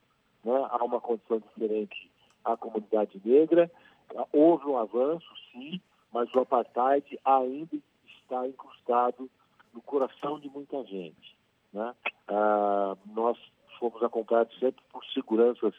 né, 0.45 0.67
a 0.71 0.85
uma 0.85 1.01
condição 1.01 1.39
diferente 1.39 2.11
à 2.45 2.57
comunidade 2.57 3.21
negra. 3.25 3.71
Uh, 4.13 4.27
houve 4.33 4.67
um 4.67 4.79
avanço, 4.79 5.27
sim, 5.53 5.81
mas 6.13 6.33
o 6.35 6.41
apartheid 6.41 7.19
ainda 7.25 7.77
está 8.07 8.47
incrustado 8.47 9.31
no 9.73 9.81
coração 9.83 10.39
de 10.39 10.49
muita 10.49 10.83
gente. 10.85 11.37
Né? 11.73 11.95
Ah, 12.29 12.97
nós 13.07 13.39
fomos 13.79 14.03
acompanhados 14.03 14.59
sempre 14.59 14.83
por 14.91 15.05
seguranças 15.07 15.75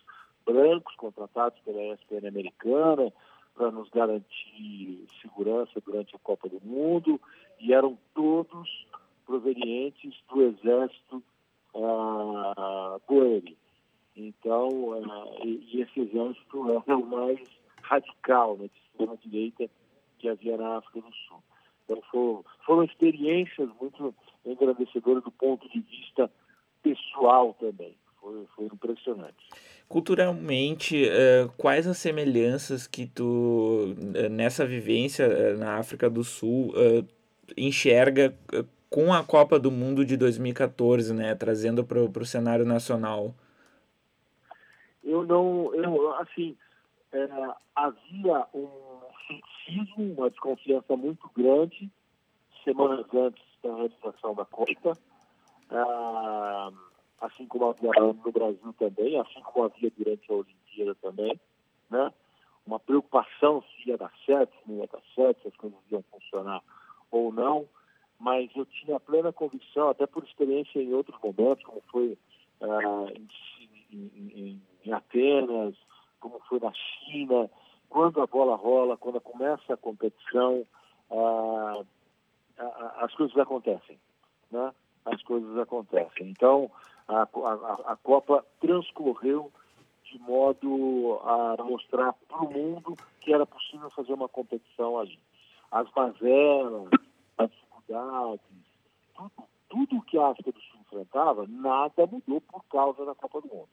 brancos 0.51 0.95
contratados 0.95 1.59
pela 1.61 1.93
ESPN 1.93 2.27
americana 2.27 3.13
para 3.55 3.71
nos 3.71 3.89
garantir 3.89 5.05
segurança 5.21 5.79
durante 5.85 6.15
a 6.15 6.19
Copa 6.19 6.49
do 6.49 6.59
Mundo 6.63 7.19
e 7.59 7.73
eram 7.73 7.97
todos 8.15 8.87
provenientes 9.25 10.15
do 10.27 10.41
exército 10.41 11.23
ah, 11.75 12.99
Então, 14.15 14.93
ah, 14.93 15.45
e, 15.45 15.67
e, 15.71 15.81
esse 15.81 15.99
exército 15.99 16.83
é 16.87 16.95
o 16.95 17.05
mais 17.05 17.39
radical, 17.83 18.57
né, 18.57 18.67
de 18.67 18.79
extrema-direita 18.79 19.69
que 20.17 20.29
havia 20.29 20.57
na 20.57 20.77
África 20.77 21.01
do 21.01 21.13
Sul. 21.27 21.43
Então 21.85 22.01
foram, 22.11 22.45
foram 22.65 22.83
experiências 22.83 23.69
muito 23.79 24.13
engrandecedoras 24.45 25.23
do 25.23 25.31
ponto 25.31 25.67
de 25.69 25.79
vista 25.79 26.31
pessoal 26.81 27.55
também. 27.59 27.95
Foi, 28.21 28.45
foi 28.55 28.65
impressionante. 28.65 29.49
Culturalmente, 29.89 31.03
uh, 31.05 31.51
quais 31.57 31.87
as 31.87 31.97
semelhanças 31.97 32.85
que 32.85 33.07
tu, 33.07 33.95
uh, 33.97 34.29
nessa 34.29 34.63
vivência 34.63 35.27
uh, 35.27 35.57
na 35.57 35.77
África 35.77 36.07
do 36.07 36.23
Sul, 36.23 36.73
enxerga 37.57 38.37
com 38.87 39.11
a 39.11 39.23
Copa 39.23 39.57
do 39.59 39.71
Mundo 39.71 40.05
de 40.05 40.15
2014, 40.15 41.11
né, 41.11 41.33
trazendo 41.33 41.83
para 41.83 41.99
o 41.99 42.25
cenário 42.25 42.65
nacional? 42.65 43.33
Eu 45.03 45.23
não, 45.23 45.73
eu, 45.73 46.13
assim, 46.17 46.55
é, 47.11 47.27
havia 47.75 48.45
um 48.53 48.67
ceticismo, 49.27 50.13
uma 50.13 50.29
desconfiança 50.29 50.95
muito 50.95 51.27
grande, 51.35 51.89
semanas 52.63 53.07
antes 53.11 53.43
da 53.63 53.75
realização 53.75 54.35
da 54.35 54.45
Copa, 54.45 54.93
ah, 55.71 56.71
assim 57.22 57.45
como 57.47 57.70
havia 57.70 57.91
no 57.91 58.32
Brasil 58.32 58.74
também, 58.78 59.20
assim 59.20 59.41
como 59.41 59.65
havia 59.65 59.91
durante 59.97 60.32
a 60.32 60.36
Olimpíada 60.36 60.95
também, 60.95 61.39
né? 61.89 62.11
uma 62.65 62.80
preocupação 62.80 63.63
se 63.63 63.89
ia 63.89 63.97
dar 63.97 64.11
certo, 64.26 64.53
se 64.53 64.72
não 64.72 64.78
ia 64.78 64.88
dar 64.88 65.01
certo, 65.15 65.41
se 65.41 65.47
as 65.47 65.55
coisas 65.55 65.80
iam 65.91 66.03
funcionar 66.11 66.61
ou 67.09 67.34
não, 67.34 67.67
mas 68.20 68.49
eu 68.55 68.65
tinha 68.65 68.99
plena 68.99 69.34
convicção, 69.34 69.89
até 69.89 70.05
por 70.05 70.24
experiência 70.24 70.80
em 70.80 70.93
outros 70.93 71.20
momentos, 71.22 71.63
como 71.63 71.82
foi 71.89 72.17
ah, 72.61 73.05
em, 73.91 74.11
em, 74.15 74.61
em 74.86 74.93
Atenas, 74.93 75.76
como 76.20 76.39
foi 76.47 76.59
na 76.59 76.72
China, 76.74 77.49
quando 77.89 78.22
a 78.22 78.28
bola 78.28 78.55
rola, 78.55 78.97
quando 78.97 79.20
começa 79.20 79.74
a 79.74 79.78
competição, 79.78 80.65
ah, 81.09 81.82
as 82.99 83.13
coisas 83.15 83.36
acontecem, 83.38 83.97
né? 84.51 84.74
As 85.05 85.24
coisas 85.24 85.57
acontecem. 85.57 86.30
Então, 86.30 86.70
a, 87.10 87.24
a, 87.24 87.93
a 87.93 87.95
Copa 87.97 88.45
transcorreu 88.60 89.51
de 90.03 90.20
modo 90.20 91.20
a 91.24 91.64
mostrar 91.64 92.14
para 92.28 92.43
o 92.43 92.51
mundo 92.51 92.95
que 93.22 93.34
era 93.34 93.45
possível 93.45 93.89
fazer 93.91 94.14
uma 94.14 94.30
competição 94.30 94.97
ali. 94.97 95.20
As 95.72 95.88
mazelas, 95.95 96.89
as 97.38 97.49
dificuldades, 97.51 98.45
tudo, 99.16 99.32
tudo 99.70 100.01
que 100.03 100.18
a 100.18 100.28
África 100.28 100.51
do 100.51 100.62
Sul 100.62 100.80
enfrentava, 100.82 101.45
nada 101.47 102.07
mudou 102.07 102.41
por 102.41 102.64
causa 102.66 103.05
da 103.05 103.16
Copa 103.16 103.41
do 103.41 103.47
Mundo. 103.47 103.70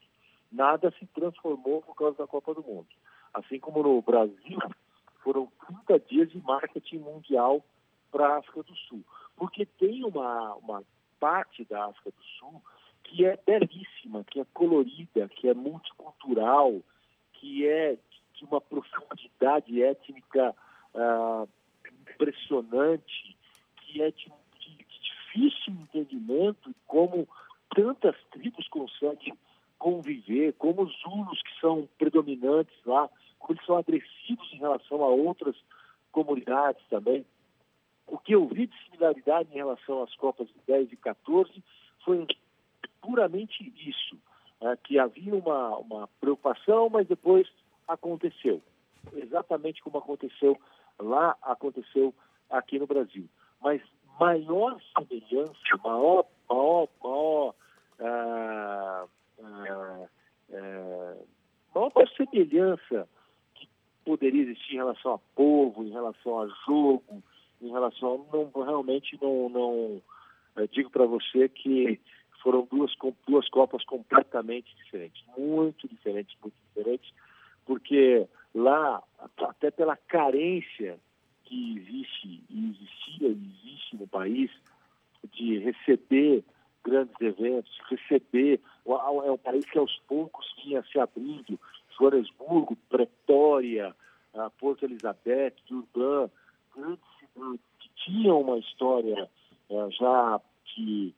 Nada 0.51 0.93
se 0.99 1.07
transformou 1.07 1.83
por 1.83 1.95
causa 1.95 2.19
da 2.19 2.27
Copa 2.27 2.55
do 2.55 2.63
Mundo. 2.63 2.89
Assim 3.33 3.59
como 3.59 3.83
no 3.83 4.01
Brasil, 4.03 4.59
foram 5.23 5.51
30 5.87 5.99
dias 6.01 6.31
de 6.31 6.41
marketing 6.43 6.99
mundial 6.99 7.63
para 8.11 8.29
a 8.29 8.39
África 8.39 8.63
do 8.63 8.77
Sul. 8.77 9.03
Porque 9.37 9.67
tem 9.67 10.05
uma, 10.05 10.55
uma 10.55 10.83
parte 11.19 11.65
da 11.65 11.87
África 11.87 12.11
do 12.11 12.23
Sul 12.39 12.63
que 13.07 13.25
é 13.25 13.39
belíssima, 13.47 14.25
que 14.25 14.41
é 14.41 14.47
colorida, 14.53 15.29
que 15.29 15.49
é 15.49 15.55
multicultural, 15.55 16.81
que 17.35 17.67
é 17.67 17.97
de 18.35 18.45
uma 18.45 18.61
profundidade 18.61 19.83
étnica 19.83 20.55
ah, 20.95 21.47
impressionante, 22.11 23.37
que 23.79 24.03
é 24.03 24.11
de, 24.11 24.25
de, 24.59 24.77
de 24.77 25.01
difícil 25.01 25.73
entendimento 25.73 26.75
como 26.87 27.29
tantas 27.75 28.17
tribos 28.33 28.67
conseguem 28.69 29.37
conviver, 29.79 30.55
como 30.55 30.83
os 30.83 30.99
Zulus 31.01 31.41
que 31.43 31.61
são 31.61 31.89
predominantes 31.99 32.75
lá, 32.85 33.09
como 33.39 33.53
eles 33.55 33.67
são 33.67 33.77
agressivos 33.77 34.53
em 34.53 34.59
relação 34.59 35.03
a 35.03 35.09
outras 35.09 35.55
comunidades 36.11 36.83
também. 36.89 37.25
O 38.07 38.19
que 38.19 38.35
eu 38.35 38.47
vi 38.49 38.67
de 38.67 38.85
similaridade 38.85 39.51
em 39.53 39.57
relação 39.57 40.03
às 40.03 40.15
Copas 40.17 40.49
de 40.49 40.55
10 40.67 40.93
e 40.93 40.97
14 40.97 41.63
foi 42.05 42.27
puramente 43.07 43.73
isso, 43.89 44.19
é, 44.61 44.77
que 44.77 44.99
havia 44.99 45.35
uma, 45.35 45.79
uma 45.79 46.09
preocupação, 46.21 46.91
mas 46.91 47.07
depois 47.07 47.49
aconteceu. 47.87 48.61
Exatamente 49.15 49.81
como 49.81 49.99
aconteceu 49.99 50.61
lá, 50.99 51.37
aconteceu 51.41 52.13
aqui 52.51 52.79
no 52.79 52.87
Brasil. 52.87 53.29
Mas 53.63 53.81
maior 54.19 54.77
semelhança, 54.99 55.55
maior, 55.85 56.27
maior, 56.51 56.89
maior, 57.03 57.55
ah, 58.01 59.07
ah, 59.45 60.09
ah, 60.53 61.17
maior 61.73 62.09
semelhança 62.17 63.09
poderia 64.05 64.43
existir 64.43 64.75
em 64.75 64.79
relação 64.79 65.15
a 65.15 65.19
povo, 65.37 65.85
em 65.85 65.91
relação 65.91 66.41
a 66.41 66.49
jogo, 66.67 67.23
em 67.63 67.71
relação 67.71 68.27
a, 68.33 68.37
não 68.37 68.65
realmente 68.65 69.17
não 69.23 69.49
não 69.49 70.03
é, 70.57 70.67
digo 70.67 70.91
para 70.91 71.07
você 71.07 71.49
que 71.49 72.01
foram 72.47 72.65
duas 72.71 72.93
duas 73.27 73.49
copas 73.49 73.85
completamente 73.85 74.73
diferentes, 74.77 75.21
muito 75.37 75.89
diferentes, 75.89 76.37
muito 76.41 76.55
diferentes, 76.69 77.13
porque 77.65 78.25
lá 78.55 79.03
até 79.39 79.73
pela 79.73 79.97
carência 79.97 80.97
que 81.43 81.77
existe 81.77 82.45
e 82.49 82.71
existia 82.71 83.29
e 83.31 83.33
existe 83.33 83.97
no 83.97 84.07
país 84.07 84.49
de 85.33 85.59
receber 85.59 86.45
grandes 86.85 87.21
eventos, 87.21 87.77
receber 87.91 88.61
é 88.87 89.33
um 89.33 89.39
país 89.39 89.65
que 89.65 89.79
aos 89.79 89.99
poucos 90.07 90.47
vinha 90.63 90.85
se 90.85 91.01
abrindo 91.01 91.59
Joanesburgo, 91.99 92.77
Pretória, 92.89 93.93
Porto 94.61 94.85
Elizabeth, 94.85 95.55
Durban, 95.69 96.31
grandes 96.77 97.05
cidades 97.19 97.61
que 97.81 97.91
tinham 98.05 98.41
uma 98.41 98.59
história 98.59 99.29
é, 99.69 99.91
já 99.91 100.41
de, 100.77 101.13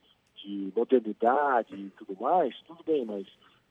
de, 0.49 0.73
modernidade 0.75 1.75
e 1.75 1.91
tudo 1.91 2.17
mais, 2.21 2.57
tudo 2.67 2.83
bem, 2.85 3.05
mas 3.05 3.27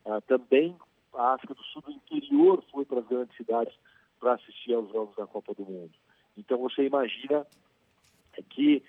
é, 0.05 0.21
também 0.21 0.75
a 1.13 1.34
África 1.34 1.53
do 1.53 1.63
Sul 1.63 1.82
do 1.82 1.91
interior 1.91 2.63
foi 2.71 2.86
para 2.86 2.99
as 2.99 3.07
grandes 3.07 3.36
cidades 3.36 3.73
para 4.19 4.34
assistir 4.34 4.73
aos 4.73 4.91
Jogos 4.91 5.15
da 5.15 5.25
Copa 5.25 5.53
do 5.53 5.63
Mundo. 5.63 5.91
Então 6.38 6.57
você 6.59 6.86
imagina 6.86 7.45
que 8.49 8.84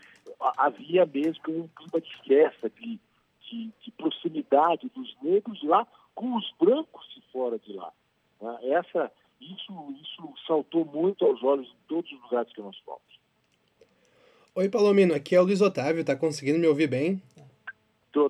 havia 0.59 1.07
mesmo 1.07 1.43
um 1.49 1.69
clima 1.69 2.01
de 2.01 2.17
festa, 2.27 2.69
de, 2.69 3.01
de, 3.43 3.71
de 3.83 3.91
proximidade 3.93 4.91
dos 4.95 5.17
negros 5.23 5.63
lá 5.63 5.87
com 6.15 6.37
os 6.37 6.53
brancos 6.61 7.07
de 7.15 7.23
fora 7.33 7.59
de 7.59 7.73
lá. 7.73 7.91
Né? 8.41 8.59
Essa, 8.65 9.11
isso, 9.41 9.73
isso 10.03 10.35
saltou 10.47 10.85
muito 10.85 11.25
aos 11.25 11.43
olhos 11.43 11.67
de 11.67 11.77
todos 11.89 12.13
os 12.13 12.23
lugares 12.23 12.53
que 12.53 12.61
nós 12.61 12.77
fomos. 12.79 13.01
Oi, 14.55 14.69
Palomino, 14.69 15.15
aqui 15.15 15.35
é 15.35 15.41
o 15.41 15.45
Luiz 15.45 15.61
Otávio, 15.61 16.05
tá 16.05 16.17
conseguindo 16.17 16.59
me 16.59 16.67
ouvir 16.67 16.89
bem? 16.89 17.23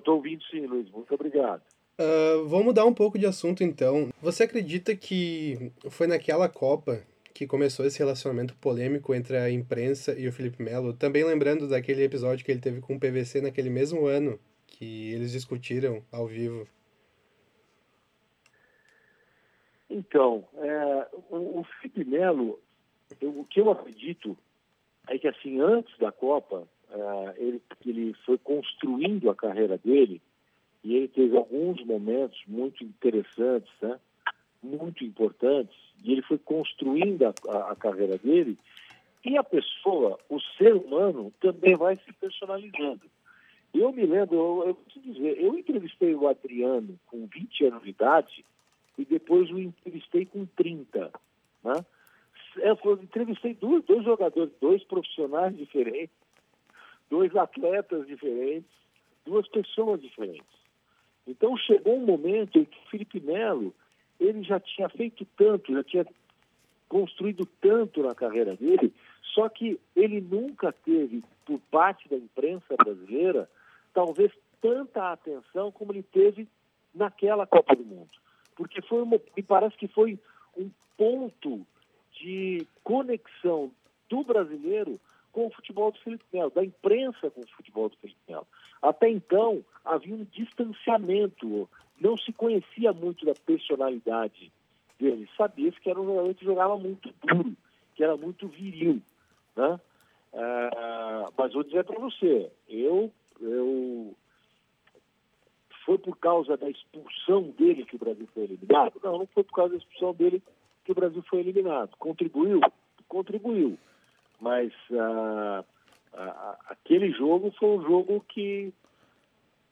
Tô 0.01 0.15
ouvindo 0.15 0.43
sim, 0.45 0.65
Luiz, 0.65 0.89
muito 0.91 1.13
obrigado. 1.13 1.61
Uh, 1.99 2.47
vou 2.47 2.63
mudar 2.63 2.85
um 2.85 2.93
pouco 2.93 3.19
de 3.19 3.25
assunto 3.25 3.63
então. 3.63 4.09
Você 4.21 4.43
acredita 4.43 4.95
que 4.95 5.71
foi 5.89 6.07
naquela 6.07 6.47
Copa 6.47 7.01
que 7.33 7.45
começou 7.45 7.85
esse 7.85 7.99
relacionamento 7.99 8.55
polêmico 8.55 9.13
entre 9.13 9.37
a 9.37 9.49
imprensa 9.49 10.17
e 10.17 10.27
o 10.27 10.31
Felipe 10.31 10.61
Melo? 10.63 10.93
Também 10.93 11.23
lembrando 11.23 11.67
daquele 11.67 12.03
episódio 12.03 12.45
que 12.45 12.51
ele 12.51 12.61
teve 12.61 12.81
com 12.81 12.95
o 12.95 12.99
PVC 12.99 13.41
naquele 13.41 13.69
mesmo 13.69 14.05
ano, 14.05 14.39
que 14.65 15.11
eles 15.13 15.31
discutiram 15.31 16.01
ao 16.11 16.25
vivo. 16.25 16.67
Então, 19.89 20.47
é, 20.55 21.07
o, 21.29 21.59
o 21.59 21.63
Felipe 21.63 22.05
Melo, 22.05 22.59
eu, 23.19 23.39
o 23.39 23.43
que 23.43 23.59
eu 23.59 23.71
acredito 23.71 24.37
é 25.07 25.17
que 25.17 25.27
assim, 25.27 25.59
antes 25.59 25.97
da 25.97 26.11
Copa, 26.11 26.67
é, 26.91 27.35
ele, 27.37 27.61
ele 27.85 28.13
foi 28.25 28.37
construindo 28.37 29.29
a 29.29 29.35
carreira 29.35 29.77
dele 29.77 30.21
e 30.83 30.95
ele 30.95 31.07
teve 31.07 31.35
alguns 31.35 31.83
momentos 31.83 32.39
muito 32.47 32.83
interessantes, 32.83 33.71
né? 33.81 33.99
muito 34.61 35.03
importantes, 35.03 35.75
e 36.03 36.11
ele 36.11 36.21
foi 36.21 36.37
construindo 36.37 37.25
a, 37.25 37.33
a, 37.49 37.71
a 37.71 37.75
carreira 37.75 38.17
dele, 38.17 38.57
e 39.25 39.37
a 39.37 39.43
pessoa, 39.43 40.17
o 40.29 40.39
ser 40.57 40.75
humano, 40.75 41.33
também 41.39 41.75
vai 41.75 41.95
se 41.97 42.13
personalizando. 42.13 43.01
Eu 43.73 43.91
me 43.91 44.05
lembro, 44.05 44.35
eu, 44.35 44.67
eu 44.67 44.75
preciso 44.75 45.13
dizer, 45.13 45.41
eu 45.41 45.57
entrevistei 45.57 46.15
o 46.15 46.27
Adriano 46.27 46.99
com 47.07 47.27
20 47.27 47.65
anos 47.65 47.83
de 47.83 47.89
idade 47.89 48.45
e 48.97 49.05
depois 49.05 49.49
o 49.51 49.59
entrevistei 49.59 50.25
com 50.25 50.45
30. 50.45 51.11
Né? 51.63 51.85
Eu, 52.57 52.77
eu 52.83 52.93
entrevistei 53.03 53.53
dois, 53.53 53.83
dois 53.85 54.03
jogadores, 54.03 54.51
dois 54.59 54.83
profissionais 54.83 55.55
diferentes, 55.55 56.15
dois 57.09 57.35
atletas 57.35 58.07
diferentes, 58.07 58.69
duas 59.25 59.47
pessoas 59.47 60.01
diferentes. 60.01 60.59
Então 61.27 61.55
chegou 61.57 61.97
um 61.97 62.05
momento 62.05 62.57
em 62.57 62.65
que 62.65 62.77
o 62.77 62.89
Felipe 62.89 63.19
Melo 63.19 63.73
ele 64.19 64.43
já 64.43 64.59
tinha 64.59 64.89
feito 64.89 65.25
tanto, 65.37 65.73
já 65.73 65.83
tinha 65.83 66.05
construído 66.87 67.45
tanto 67.61 68.01
na 68.01 68.15
carreira 68.15 68.55
dele, 68.55 68.93
só 69.33 69.47
que 69.47 69.79
ele 69.95 70.19
nunca 70.19 70.71
teve, 70.71 71.23
por 71.45 71.59
parte 71.71 72.09
da 72.09 72.17
imprensa 72.17 72.75
brasileira, 72.75 73.49
talvez 73.93 74.31
tanta 74.59 75.11
atenção 75.11 75.71
como 75.71 75.91
ele 75.91 76.03
teve 76.03 76.47
naquela 76.93 77.45
Copa 77.45 77.75
do 77.75 77.85
Mundo. 77.85 78.09
Porque 78.55 78.81
foi 78.81 79.01
uma, 79.03 79.19
me 79.37 79.43
parece 79.43 79.77
que 79.77 79.87
foi 79.87 80.19
um 80.57 80.69
ponto 80.97 81.65
de 82.11 82.67
conexão 82.83 83.71
do 84.09 84.23
brasileiro 84.23 84.99
com 85.39 85.47
o 85.47 85.51
futebol 85.51 85.89
do 85.89 85.99
Felipe 85.99 86.25
Melo, 86.33 86.51
da 86.51 86.65
imprensa 86.65 87.31
com 87.31 87.39
o 87.39 87.47
futebol 87.55 87.87
do 87.87 87.95
Felipe 87.95 88.19
Melo. 88.27 88.45
Até 88.81 89.09
então, 89.09 89.63
havia 89.85 90.13
um 90.13 90.25
distanciamento, 90.25 91.69
não 91.97 92.17
se 92.17 92.33
conhecia 92.33 92.91
muito 92.91 93.25
da 93.25 93.33
personalidade 93.33 94.51
dele. 94.99 95.29
Sabia-se 95.37 95.79
que 95.79 95.89
era 95.89 96.01
um 96.01 96.05
jogador 96.05 96.35
que 96.35 96.43
jogava 96.43 96.77
muito 96.77 97.13
duro, 97.23 97.55
que 97.95 98.03
era 98.03 98.17
muito 98.17 98.49
viril. 98.49 99.01
Né? 99.55 99.79
Ah, 100.33 101.29
mas 101.37 101.53
vou 101.53 101.63
dizer 101.63 101.85
para 101.85 101.99
você, 101.99 102.51
eu, 102.67 103.09
eu 103.39 104.13
foi 105.85 105.97
por 105.97 106.17
causa 106.17 106.57
da 106.57 106.69
expulsão 106.69 107.43
dele 107.57 107.85
que 107.85 107.95
o 107.95 107.99
Brasil 107.99 108.27
foi 108.33 108.43
eliminado? 108.43 108.99
Não, 109.01 109.19
não 109.19 109.27
foi 109.27 109.45
por 109.45 109.55
causa 109.55 109.71
da 109.71 109.77
expulsão 109.77 110.13
dele 110.13 110.43
que 110.83 110.91
o 110.91 110.95
Brasil 110.95 111.23
foi 111.29 111.39
eliminado. 111.39 111.95
Contribuiu? 111.97 112.59
Contribuiu. 113.07 113.77
Mas 114.39 114.71
uh, 114.91 115.65
aquele 116.69 117.11
jogo 117.11 117.53
foi 117.59 117.69
um 117.69 117.81
jogo 117.83 118.25
que, 118.29 118.73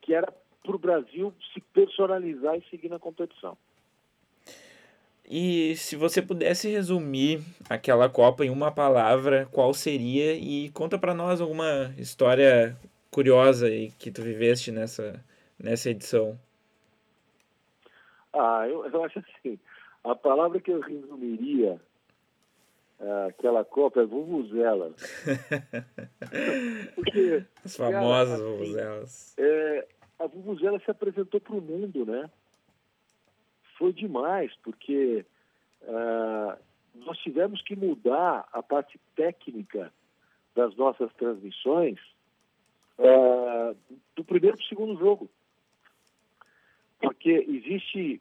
que 0.02 0.14
era 0.14 0.32
para 0.64 0.76
o 0.76 0.80
Brasil 0.80 1.34
se 1.54 1.62
personalizar 1.62 2.56
e 2.58 2.70
seguir 2.70 2.90
na 2.90 3.00
competição. 3.00 3.58
E 5.30 5.76
se 5.76 5.96
você 5.98 6.22
pudesse 6.22 6.70
resumir 6.70 7.42
aquela 7.70 8.10
Copa 8.10 8.46
em 8.46 8.50
uma 8.50 8.72
palavra, 8.72 9.46
qual 9.52 9.74
seria? 9.74 10.34
E 10.36 10.70
conta 10.72 10.98
para 10.98 11.14
nós 11.14 11.42
alguma 11.42 11.94
história 11.98 12.78
curiosa 13.12 13.68
que 14.00 14.10
tu 14.10 14.22
viveste 14.22 14.72
nessa, 14.72 15.22
nessa 15.60 15.90
edição. 15.90 16.40
Ah, 18.32 18.66
eu, 18.70 18.86
eu 18.86 19.04
acho 19.04 19.20
assim, 19.20 19.60
a 20.04 20.16
palavra 20.16 20.62
que 20.62 20.72
eu 20.72 20.80
resumiria 20.80 21.82
aquela 23.28 23.64
Copa 23.64 24.02
é 24.02 24.06
Vuvuzela. 24.06 24.94
Porque, 26.96 27.46
As 27.64 27.76
famosas 27.76 28.40
cara, 28.40 28.50
assim, 28.50 28.58
Vuvuzelas. 28.58 29.36
É, 29.38 29.88
a 30.20 30.28
Vuvuzela 30.28 30.80
se 30.80 30.90
apresentou 30.90 31.40
para 31.40 31.56
o 31.56 31.62
mundo, 31.62 32.06
né? 32.06 32.30
Foi 33.78 33.94
demais, 33.94 34.52
porque 34.64 35.24
uh, 35.84 36.58
nós 36.96 37.18
tivemos 37.20 37.62
que 37.62 37.76
mudar 37.76 38.48
a 38.52 38.64
parte 38.64 39.00
técnica 39.16 39.94
das 40.56 40.76
nossas 40.76 41.14
transmissões 41.14 42.00
uh, 42.98 43.78
do 44.16 44.24
primeiro 44.24 44.58
para 44.58 44.66
o 44.66 44.68
segundo 44.68 44.98
jogo. 44.98 45.30
Porque 47.00 47.30
existe, 47.30 48.20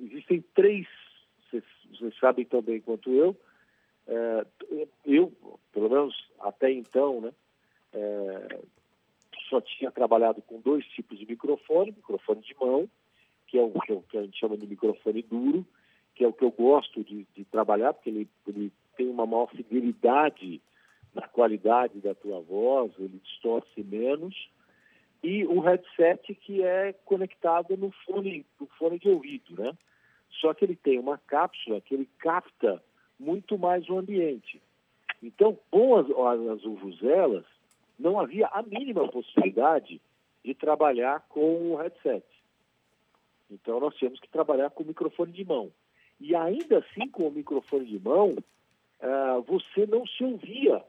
existem 0.00 0.44
três, 0.54 0.86
vocês 1.50 1.64
sabem 2.20 2.44
tão 2.44 2.62
bem 2.62 2.80
quanto 2.80 3.10
eu, 3.10 3.36
é, 4.12 4.46
eu, 5.06 5.32
pelo 5.72 5.88
menos 5.88 6.14
até 6.40 6.70
então, 6.70 7.20
né, 7.20 7.32
é, 7.92 8.60
só 9.48 9.60
tinha 9.60 9.90
trabalhado 9.90 10.42
com 10.42 10.60
dois 10.60 10.84
tipos 10.88 11.18
de 11.18 11.26
microfone, 11.26 11.92
microfone 11.92 12.40
de 12.40 12.54
mão, 12.60 12.88
que 13.46 13.58
é 13.58 13.62
o 13.62 14.02
que, 14.08 14.16
a 14.16 14.22
gente 14.22 14.38
chama 14.38 14.56
de 14.56 14.66
microfone 14.66 15.22
duro, 15.22 15.66
que 16.14 16.24
é 16.24 16.28
o 16.28 16.32
que 16.32 16.44
eu 16.44 16.50
gosto 16.50 17.02
de, 17.04 17.26
de 17.34 17.44
trabalhar, 17.44 17.92
porque 17.92 18.10
ele, 18.10 18.28
ele 18.46 18.72
tem 18.96 19.08
uma 19.08 19.26
maior 19.26 19.50
fidelidade 19.50 20.60
na 21.14 21.28
qualidade 21.28 22.00
da 22.00 22.14
tua 22.14 22.40
voz, 22.40 22.92
ele 22.98 23.20
distorce 23.22 23.82
menos, 23.82 24.48
e 25.22 25.44
o 25.44 25.60
headset 25.60 26.34
que 26.34 26.62
é 26.62 26.94
conectado 27.04 27.76
no 27.76 27.90
fone, 28.04 28.44
no 28.58 28.66
fone 28.78 28.98
de 28.98 29.08
ouvido, 29.08 29.62
né? 29.62 29.72
Só 30.40 30.52
que 30.54 30.64
ele 30.64 30.74
tem 30.74 30.98
uma 30.98 31.18
cápsula 31.18 31.80
que 31.80 31.94
ele 31.94 32.08
capta 32.18 32.82
muito 33.18 33.58
mais 33.58 33.88
o 33.88 33.98
ambiente. 33.98 34.60
Então, 35.22 35.58
com 35.70 35.96
as, 35.96 36.06
as 36.10 36.64
uvuzelas, 36.64 37.44
não 37.98 38.18
havia 38.18 38.46
a 38.48 38.62
mínima 38.62 39.08
possibilidade 39.08 40.00
de 40.44 40.54
trabalhar 40.54 41.20
com 41.28 41.72
o 41.72 41.76
headset. 41.76 42.24
Então, 43.50 43.78
nós 43.78 43.94
tínhamos 43.94 44.18
que 44.18 44.28
trabalhar 44.28 44.70
com 44.70 44.82
o 44.82 44.86
microfone 44.86 45.30
de 45.30 45.44
mão. 45.44 45.70
E 46.20 46.34
ainda 46.34 46.78
assim, 46.78 47.08
com 47.08 47.28
o 47.28 47.32
microfone 47.32 47.84
de 47.84 47.98
mão, 47.98 48.30
uh, 48.30 49.42
você 49.42 49.86
não 49.86 50.06
se 50.06 50.24
ouvia, 50.24 50.82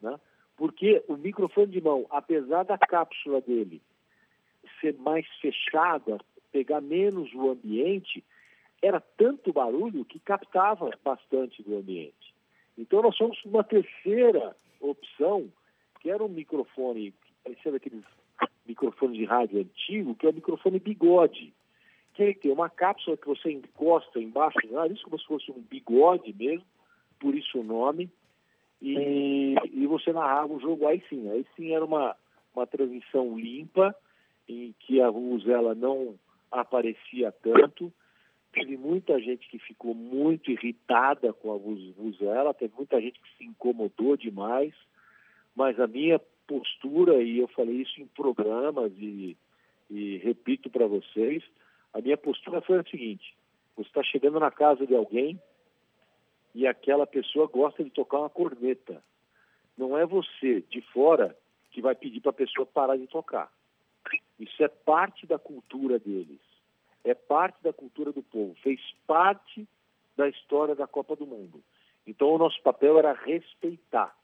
né? 0.00 0.18
porque 0.56 1.02
o 1.08 1.16
microfone 1.16 1.68
de 1.68 1.80
mão, 1.80 2.06
apesar 2.10 2.64
da 2.64 2.76
cápsula 2.76 3.40
dele 3.40 3.80
ser 4.80 4.94
mais 4.98 5.26
fechada, 5.40 6.18
pegar 6.52 6.80
menos 6.80 7.32
o 7.34 7.50
ambiente, 7.50 8.22
era 8.82 9.00
tanto 9.00 9.52
barulho 9.52 10.04
que 10.04 10.18
captava 10.18 10.90
bastante 11.04 11.62
do 11.62 11.76
ambiente. 11.76 12.34
Então 12.78 13.02
nós 13.02 13.16
fomos 13.16 13.38
uma 13.44 13.62
terceira 13.62 14.56
opção, 14.80 15.50
que 16.00 16.10
era 16.10 16.24
um 16.24 16.28
microfone, 16.28 17.12
parecendo 17.44 17.76
aqueles 17.76 18.04
microfones 18.66 19.16
de 19.16 19.24
rádio 19.24 19.60
antigo, 19.60 20.14
que 20.14 20.26
é 20.26 20.30
o 20.30 20.34
microfone 20.34 20.78
bigode. 20.78 21.52
Que 22.14 22.22
ele 22.22 22.34
tem 22.34 22.52
uma 22.52 22.70
cápsula 22.70 23.16
que 23.16 23.26
você 23.26 23.50
encosta 23.50 24.18
embaixo 24.18 24.58
do 24.66 24.72
nariz, 24.72 25.02
como 25.02 25.18
se 25.18 25.26
fosse 25.26 25.50
um 25.50 25.60
bigode 25.60 26.32
mesmo, 26.32 26.64
por 27.18 27.34
isso 27.34 27.60
o 27.60 27.64
nome, 27.64 28.10
e, 28.80 29.54
e 29.72 29.86
você 29.86 30.12
narrava 30.12 30.54
o 30.54 30.60
jogo 30.60 30.86
aí 30.86 31.02
sim. 31.08 31.30
Aí 31.30 31.44
sim 31.54 31.72
era 31.74 31.84
uma, 31.84 32.16
uma 32.54 32.66
transmissão 32.66 33.38
limpa, 33.38 33.94
em 34.48 34.74
que 34.80 35.00
a 35.00 35.10
Vuvuzela 35.10 35.74
não 35.74 36.18
aparecia 36.50 37.30
tanto, 37.30 37.92
Teve 38.52 38.76
muita 38.76 39.18
gente 39.20 39.48
que 39.48 39.58
ficou 39.60 39.94
muito 39.94 40.50
irritada 40.50 41.32
com 41.32 41.52
a 41.52 41.56
Vuvuzela, 41.56 42.52
teve 42.52 42.74
muita 42.76 43.00
gente 43.00 43.20
que 43.20 43.36
se 43.36 43.44
incomodou 43.44 44.16
demais, 44.16 44.74
mas 45.54 45.78
a 45.78 45.86
minha 45.86 46.20
postura, 46.48 47.22
e 47.22 47.38
eu 47.38 47.46
falei 47.48 47.76
isso 47.76 48.00
em 48.00 48.06
programas 48.08 48.92
e, 48.98 49.36
e 49.88 50.16
repito 50.16 50.68
para 50.68 50.86
vocês, 50.88 51.44
a 51.94 52.00
minha 52.00 52.16
postura 52.16 52.60
foi 52.60 52.80
a 52.80 52.84
seguinte: 52.84 53.36
você 53.76 53.88
está 53.88 54.02
chegando 54.02 54.40
na 54.40 54.50
casa 54.50 54.84
de 54.84 54.96
alguém 54.96 55.40
e 56.52 56.66
aquela 56.66 57.06
pessoa 57.06 57.46
gosta 57.46 57.84
de 57.84 57.90
tocar 57.90 58.18
uma 58.18 58.30
corneta. 58.30 59.00
Não 59.78 59.96
é 59.96 60.04
você, 60.04 60.60
de 60.68 60.80
fora, 60.92 61.36
que 61.70 61.80
vai 61.80 61.94
pedir 61.94 62.20
para 62.20 62.30
a 62.30 62.34
pessoa 62.34 62.66
parar 62.66 62.96
de 62.96 63.06
tocar. 63.06 63.48
Isso 64.40 64.60
é 64.64 64.68
parte 64.68 65.24
da 65.24 65.38
cultura 65.38 66.00
deles 66.00 66.49
é 67.04 67.14
parte 67.14 67.62
da 67.62 67.72
cultura 67.72 68.12
do 68.12 68.22
povo, 68.22 68.54
fez 68.62 68.80
parte 69.06 69.66
da 70.16 70.28
história 70.28 70.74
da 70.74 70.86
Copa 70.86 71.16
do 71.16 71.26
Mundo. 71.26 71.62
Então 72.06 72.28
o 72.28 72.38
nosso 72.38 72.60
papel 72.62 72.98
era 72.98 73.12
respeitar, 73.12 74.14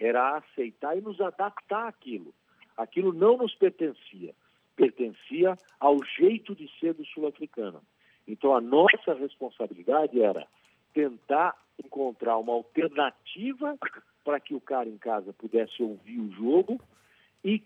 era 0.00 0.38
aceitar 0.38 0.96
e 0.96 1.00
nos 1.00 1.20
adaptar 1.20 1.88
àquilo. 1.88 2.34
Aquilo 2.76 3.12
não 3.12 3.36
nos 3.36 3.54
pertencia, 3.54 4.34
pertencia 4.74 5.56
ao 5.80 6.02
jeito 6.04 6.54
de 6.54 6.68
ser 6.78 6.94
do 6.94 7.04
sul-africano. 7.06 7.82
Então 8.26 8.54
a 8.54 8.60
nossa 8.60 9.14
responsabilidade 9.14 10.20
era 10.20 10.46
tentar 10.92 11.56
encontrar 11.82 12.38
uma 12.38 12.52
alternativa 12.52 13.76
para 14.24 14.40
que 14.40 14.54
o 14.54 14.60
cara 14.60 14.88
em 14.88 14.98
casa 14.98 15.32
pudesse 15.32 15.82
ouvir 15.82 16.18
o 16.18 16.32
jogo 16.32 16.80
e 17.44 17.62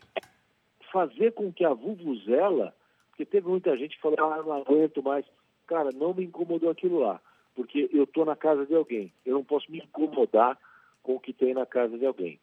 fazer 0.92 1.32
com 1.32 1.52
que 1.52 1.64
a 1.64 1.72
Vuvuzela, 1.72 2.74
porque 3.20 3.26
teve 3.26 3.48
muita 3.48 3.76
gente 3.76 3.96
que 3.96 4.02
falou, 4.02 4.18
ah, 4.18 4.42
não 4.42 4.52
aguento 4.52 5.02
mais. 5.02 5.26
Cara, 5.66 5.90
não 5.92 6.14
me 6.14 6.24
incomodou 6.24 6.70
aquilo 6.70 7.00
lá, 7.00 7.20
porque 7.54 7.90
eu 7.92 8.04
estou 8.04 8.24
na 8.24 8.34
casa 8.34 8.64
de 8.64 8.74
alguém. 8.74 9.12
Eu 9.26 9.34
não 9.34 9.44
posso 9.44 9.70
me 9.70 9.78
incomodar 9.78 10.58
com 11.02 11.16
o 11.16 11.20
que 11.20 11.32
tem 11.34 11.52
na 11.52 11.66
casa 11.66 11.98
de 11.98 12.06
alguém. 12.06 12.40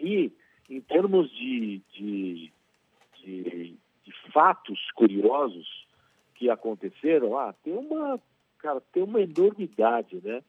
E, 0.00 0.32
em 0.70 0.80
termos 0.80 1.30
de, 1.30 1.82
de, 1.92 2.52
de, 3.18 3.76
de 4.04 4.30
fatos 4.32 4.90
curiosos 4.92 5.86
que 6.34 6.48
aconteceram, 6.48 7.38
ah, 7.38 7.54
tem 7.62 7.74
uma, 7.74 8.18
cara, 8.58 8.80
tem 8.90 9.02
uma 9.02 9.20
enormidade, 9.20 10.18
né? 10.24 10.42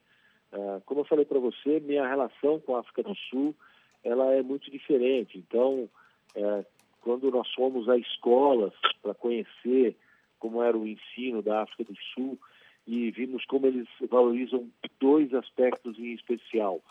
Ah, 0.50 0.80
como 0.86 1.00
eu 1.00 1.04
falei 1.04 1.26
para 1.26 1.38
você, 1.38 1.78
minha 1.80 2.08
relação 2.08 2.58
com 2.60 2.74
a 2.74 2.80
África 2.80 3.02
do 3.02 3.14
Sul, 3.14 3.54
ela 4.02 4.32
é 4.32 4.42
muito 4.42 4.70
diferente. 4.70 5.36
Então, 5.36 5.90
é, 6.34 6.64
quando 7.06 7.30
nós 7.30 7.48
fomos 7.54 7.88
a 7.88 7.96
escolas 7.96 8.72
para 9.00 9.14
conhecer 9.14 9.94
como 10.40 10.60
era 10.60 10.76
o 10.76 10.84
ensino 10.84 11.40
da 11.40 11.62
África 11.62 11.84
do 11.84 11.96
Sul 12.12 12.36
e 12.84 13.12
vimos 13.12 13.44
como 13.44 13.64
eles 13.68 13.86
valorizam 14.10 14.68
dois 14.98 15.32
aspectos 15.32 15.96
em 16.00 16.14
especial: 16.14 16.82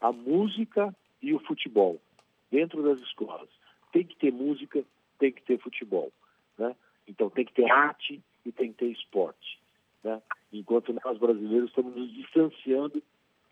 a 0.00 0.10
música 0.10 0.92
e 1.22 1.32
o 1.32 1.38
futebol 1.38 2.00
dentro 2.50 2.82
das 2.82 3.00
escolas. 3.00 3.48
Tem 3.92 4.04
que 4.04 4.16
ter 4.16 4.32
música, 4.32 4.82
tem 5.20 5.30
que 5.30 5.42
ter 5.42 5.56
futebol, 5.60 6.10
né? 6.58 6.74
Então 7.06 7.30
tem 7.30 7.44
que 7.44 7.54
ter 7.54 7.70
arte 7.70 8.20
e 8.44 8.50
tem 8.50 8.72
que 8.72 8.78
ter 8.78 8.90
esporte, 8.90 9.60
né? 10.02 10.20
Enquanto 10.52 10.92
nós 10.92 11.16
brasileiros 11.16 11.68
estamos 11.68 11.94
nos 11.94 12.12
distanciando 12.12 13.00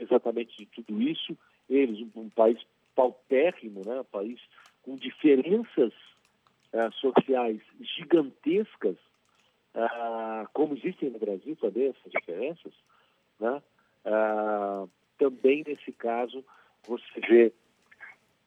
exatamente 0.00 0.56
de 0.56 0.66
tudo 0.66 1.00
isso, 1.00 1.38
eles 1.70 2.00
um, 2.00 2.22
um 2.22 2.28
país 2.28 2.58
paupérrimo, 2.96 3.82
né? 3.86 4.00
Um 4.00 4.04
país 4.04 4.40
com 4.82 4.96
diferenças 4.96 5.92
uh, 6.72 6.92
sociais 6.94 7.60
gigantescas, 7.80 8.96
uh, 9.74 10.48
como 10.52 10.74
existem 10.74 11.10
no 11.10 11.18
Brasil 11.18 11.56
também 11.56 11.88
essas 11.88 12.12
diferenças, 12.12 12.72
né? 13.40 13.62
Uh, 14.04 14.88
também 15.18 15.64
nesse 15.66 15.92
caso 15.92 16.44
você 16.86 17.20
vê 17.28 17.52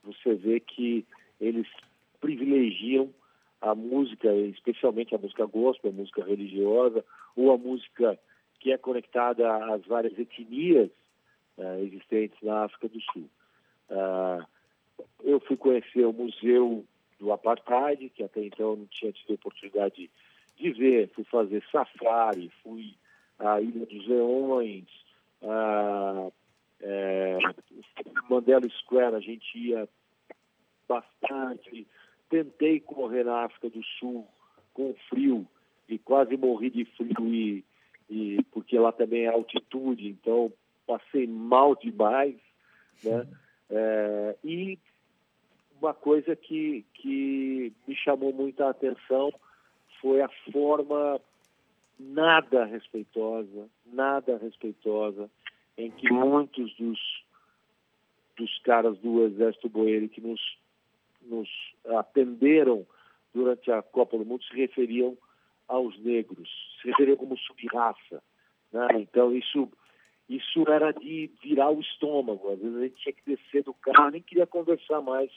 você 0.03 0.33
vê 0.33 0.59
que 0.59 1.05
eles 1.39 1.67
privilegiam 2.19 3.13
a 3.59 3.75
música, 3.75 4.33
especialmente 4.33 5.13
a 5.13 5.17
música 5.17 5.45
gospel, 5.45 5.91
a 5.91 5.93
música 5.93 6.23
religiosa, 6.23 7.05
ou 7.35 7.51
a 7.51 7.57
música 7.57 8.17
que 8.59 8.71
é 8.71 8.77
conectada 8.77 9.73
às 9.73 9.85
várias 9.85 10.17
etnias 10.17 10.89
uh, 11.57 11.83
existentes 11.83 12.37
na 12.41 12.63
África 12.63 12.89
do 12.89 12.99
Sul. 13.01 13.29
Uh, 13.89 14.45
eu 15.23 15.39
fui 15.41 15.57
conhecer 15.57 16.05
o 16.05 16.13
Museu 16.13 16.85
do 17.21 17.31
Apartheid, 17.31 18.09
que 18.09 18.23
até 18.23 18.43
então 18.43 18.71
eu 18.71 18.77
não 18.77 18.85
tinha 18.87 19.11
tido 19.11 19.31
a 19.31 19.35
oportunidade 19.35 20.09
de 20.57 20.71
ver. 20.71 21.07
Fui 21.09 21.23
fazer 21.25 21.63
safari, 21.71 22.51
fui 22.63 22.95
à 23.37 23.61
Ilha 23.61 23.85
dos 23.85 24.07
Leões, 24.07 24.87
uh, 25.43 26.33
é, 26.81 27.37
Mandela 28.27 28.67
Square, 28.69 29.15
a 29.15 29.19
gente 29.19 29.55
ia 29.55 29.87
bastante. 30.87 31.87
Tentei 32.27 32.79
correr 32.79 33.23
na 33.23 33.43
África 33.43 33.69
do 33.69 33.83
Sul 33.99 34.27
com 34.73 34.95
frio 35.07 35.47
e 35.87 35.99
quase 35.99 36.35
morri 36.35 36.71
de 36.71 36.85
frio 36.85 37.27
e, 37.27 37.63
e 38.09 38.43
porque 38.51 38.79
lá 38.79 38.91
também 38.91 39.25
é 39.25 39.27
altitude, 39.27 40.07
então 40.07 40.51
passei 40.87 41.27
mal 41.27 41.75
demais, 41.75 42.35
né? 43.03 43.27
É, 43.69 44.35
e 44.43 44.79
uma 45.81 45.93
coisa 45.93 46.35
que, 46.35 46.85
que 46.93 47.73
me 47.87 47.95
chamou 47.95 48.31
muita 48.31 48.69
atenção 48.69 49.33
foi 49.99 50.21
a 50.21 50.29
forma 50.51 51.19
nada 51.99 52.65
respeitosa, 52.65 53.67
nada 53.85 54.37
respeitosa, 54.37 55.29
em 55.77 55.89
que 55.89 56.11
muitos 56.11 56.75
dos, 56.75 56.99
dos 58.37 58.59
caras 58.59 58.97
do 58.99 59.25
Exército 59.25 59.69
Boeiro 59.69 60.07
que 60.07 60.21
nos, 60.21 60.41
nos 61.23 61.49
atenderam 61.97 62.85
durante 63.33 63.71
a 63.71 63.81
Copa 63.81 64.17
do 64.17 64.25
Mundo 64.25 64.43
se 64.43 64.55
referiam 64.55 65.17
aos 65.67 65.97
negros, 65.99 66.49
se 66.81 66.89
referiam 66.89 67.17
como 67.17 67.37
subraça. 67.37 68.21
Né? 68.71 68.87
Então, 68.95 69.35
isso 69.35 69.69
isso 70.29 70.63
era 70.69 70.93
de 70.93 71.29
virar 71.43 71.71
o 71.71 71.81
estômago. 71.81 72.51
Às 72.51 72.59
vezes 72.59 72.77
a 72.77 72.81
gente 72.83 72.95
tinha 72.95 73.13
que 73.13 73.25
descer 73.25 73.63
do 73.63 73.73
carro, 73.73 74.11
nem 74.11 74.21
queria 74.21 74.47
conversar 74.47 75.01
mais 75.01 75.29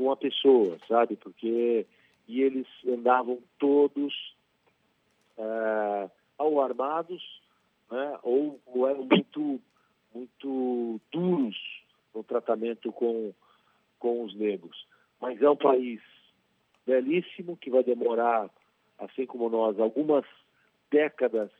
com 0.00 0.10
a 0.10 0.16
pessoa, 0.16 0.78
sabe? 0.88 1.14
Porque 1.14 1.86
e 2.26 2.40
eles 2.40 2.66
andavam 2.88 3.38
todos 3.58 4.34
é, 5.36 6.10
armados, 6.64 7.22
né? 7.90 8.18
ou, 8.22 8.58
ou 8.64 8.88
eram 8.88 9.04
muito 9.04 9.60
muito 10.14 10.98
duros 11.12 11.56
no 12.14 12.24
tratamento 12.24 12.90
com 12.90 13.34
com 13.98 14.24
os 14.24 14.34
negros. 14.34 14.86
Mas 15.20 15.42
é 15.42 15.50
um 15.50 15.56
país 15.56 16.00
belíssimo 16.86 17.58
que 17.58 17.68
vai 17.68 17.84
demorar, 17.84 18.48
assim 18.98 19.26
como 19.26 19.50
nós, 19.50 19.78
algumas 19.78 20.24
décadas 20.90 21.50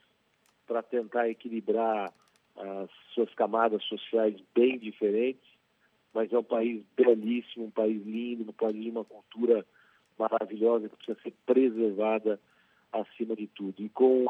para 0.67 0.83
tentar 0.83 1.29
equilibrar 1.29 2.11
as 2.57 2.91
suas 3.13 3.35
camadas 3.35 3.85
sociais 3.85 4.35
bem 4.55 4.79
diferentes, 4.79 5.47
mas 6.15 6.33
é 6.33 6.39
um 6.39 6.45
país 6.45 6.83
belíssimo, 6.97 7.67
um 7.67 7.71
país 7.71 8.05
lindo, 8.05 8.51
um 8.51 8.53
país 8.53 8.83
de 8.83 8.91
uma 8.91 9.05
cultura 9.05 9.65
maravilhosa 10.19 10.89
que 10.89 10.97
precisa 10.97 11.21
ser 11.23 11.35
preservada 11.47 12.41
acima 12.93 13.37
de 13.37 13.47
tudo. 13.47 13.83
E 13.83 13.89
com 13.89 14.27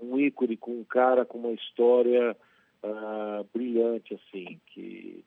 um 0.00 0.18
ícone, 0.18 0.56
com 0.56 0.80
um 0.80 0.84
cara 0.84 1.24
com 1.24 1.38
uma 1.38 1.52
história 1.52 2.36
uh, 2.82 3.46
brilhante, 3.52 4.14
assim, 4.14 4.60
que, 4.66 5.24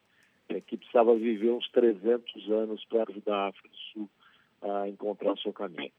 é, 0.49 0.62
que 0.62 0.78
precisava 0.78 1.16
viver 1.16 1.51
uns 1.51 1.70
300 1.72 2.51
anos 2.51 2.86
para 2.86 3.03
ajudar 3.10 3.36
a 3.36 3.47
África 3.47 3.70
do 3.70 3.78
Sul 3.91 4.10
a 4.62 4.88
encontrar 4.88 5.34
o 5.34 5.38
seu 5.38 5.53
caminho. 5.53 5.91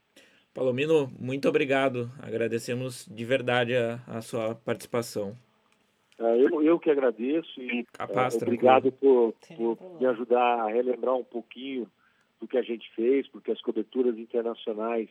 Palomino, 0.55 1.13
muito 1.19 1.49
obrigado. 1.49 2.11
Agradecemos 2.23 3.07
de 3.07 3.25
verdade 3.25 3.77
a, 3.77 4.01
a 4.07 4.23
sua 4.23 4.55
participação. 4.55 5.37
É, 6.19 6.41
eu, 6.41 6.63
eu 6.63 6.79
que 6.79 6.91
agradeço 6.91 7.61
e 7.61 7.85
Capaz, 7.93 8.35
é, 8.35 8.39
obrigado 8.39 8.91
por, 8.93 9.35
por 9.57 10.01
me 10.01 10.07
ajudar 10.07 10.61
a 10.61 10.69
relembrar 10.69 11.15
um 11.15 11.25
pouquinho 11.25 11.91
do 12.41 12.49
que 12.49 12.57
a 12.57 12.63
gente 12.63 12.91
fez, 12.95 13.29
porque 13.29 13.51
as 13.51 13.61
coberturas 13.61 14.19
internacionais 14.19 15.11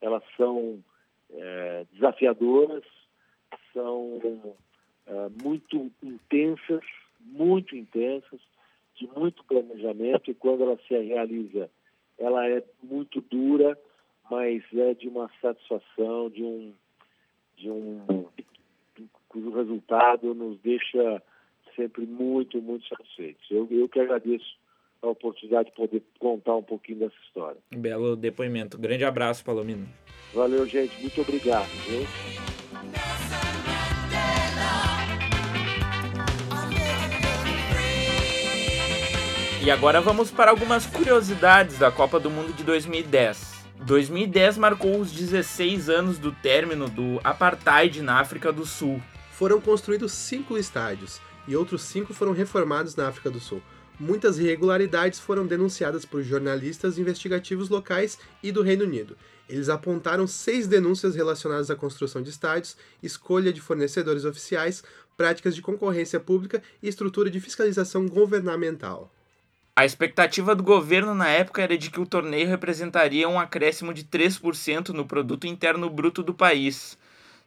elas 0.00 0.22
são 0.36 0.82
é, 1.30 1.86
desafiadoras, 1.92 2.84
são 3.72 4.20
é, 5.06 5.28
muito 5.42 5.90
intensas, 6.02 6.84
muito 7.20 7.76
intensas, 7.76 8.40
de 8.94 9.06
muito 9.08 9.44
planejamento 9.44 10.30
e 10.30 10.34
quando 10.34 10.62
ela 10.62 10.78
se 10.86 10.96
realiza, 10.96 11.70
ela 12.18 12.48
é 12.48 12.62
muito 12.82 13.20
dura, 13.20 13.78
mas 14.30 14.62
é 14.72 14.94
de 14.94 15.08
uma 15.08 15.30
satisfação, 15.40 16.28
de 16.30 16.42
um 16.42 16.72
de 17.56 17.68
um 17.68 18.28
cujo 19.28 19.50
resultado 19.50 20.34
nos 20.34 20.58
deixa 20.60 21.22
sempre 21.76 22.04
muito, 22.06 22.60
muito 22.60 22.86
satisfeitos. 22.88 23.44
Eu, 23.50 23.68
eu 23.70 23.88
que 23.88 24.00
agradeço 24.00 24.56
a 25.00 25.08
oportunidade 25.08 25.70
de 25.70 25.76
poder 25.76 26.02
contar 26.18 26.56
um 26.56 26.62
pouquinho 26.62 26.98
dessa 26.98 27.14
história. 27.24 27.58
Belo 27.70 28.16
depoimento. 28.16 28.76
Grande 28.76 29.04
abraço, 29.04 29.44
Palomino. 29.44 29.86
Valeu, 30.34 30.66
gente. 30.66 31.00
Muito 31.00 31.20
obrigado. 31.20 31.68
Viu? 31.86 32.02
E 39.64 39.70
agora 39.70 40.00
vamos 40.00 40.30
para 40.30 40.50
algumas 40.50 40.86
curiosidades 40.86 41.78
da 41.78 41.92
Copa 41.92 42.18
do 42.18 42.30
Mundo 42.30 42.52
de 42.54 42.64
2010. 42.64 43.58
2010 43.84 44.58
marcou 44.58 44.98
os 44.98 45.12
16 45.12 45.88
anos 45.88 46.18
do 46.18 46.32
término 46.32 46.88
do 46.88 47.20
apartheid 47.22 48.02
na 48.02 48.18
África 48.18 48.52
do 48.52 48.66
Sul 48.66 49.00
foram 49.38 49.60
construídos 49.60 50.10
cinco 50.10 50.58
estádios 50.58 51.20
e 51.46 51.54
outros 51.54 51.82
cinco 51.82 52.12
foram 52.12 52.32
reformados 52.32 52.96
na 52.96 53.06
África 53.06 53.30
do 53.30 53.38
Sul. 53.38 53.62
Muitas 53.96 54.36
irregularidades 54.36 55.20
foram 55.20 55.46
denunciadas 55.46 56.04
por 56.04 56.24
jornalistas 56.24 56.98
investigativos 56.98 57.68
locais 57.68 58.18
e 58.42 58.50
do 58.50 58.62
Reino 58.62 58.82
Unido. 58.82 59.16
Eles 59.48 59.68
apontaram 59.68 60.26
seis 60.26 60.66
denúncias 60.66 61.14
relacionadas 61.14 61.70
à 61.70 61.76
construção 61.76 62.20
de 62.20 62.30
estádios, 62.30 62.76
escolha 63.00 63.52
de 63.52 63.60
fornecedores 63.60 64.24
oficiais, 64.24 64.82
práticas 65.16 65.54
de 65.54 65.62
concorrência 65.62 66.18
pública 66.18 66.60
e 66.82 66.88
estrutura 66.88 67.30
de 67.30 67.38
fiscalização 67.38 68.08
governamental. 68.08 69.08
A 69.76 69.84
expectativa 69.84 70.52
do 70.52 70.64
governo 70.64 71.14
na 71.14 71.28
época 71.28 71.62
era 71.62 71.78
de 71.78 71.92
que 71.92 72.00
o 72.00 72.06
torneio 72.06 72.48
representaria 72.48 73.28
um 73.28 73.38
acréscimo 73.38 73.94
de 73.94 74.02
3% 74.02 74.88
no 74.88 75.06
produto 75.06 75.46
interno 75.46 75.88
bruto 75.88 76.24
do 76.24 76.34
país. 76.34 76.98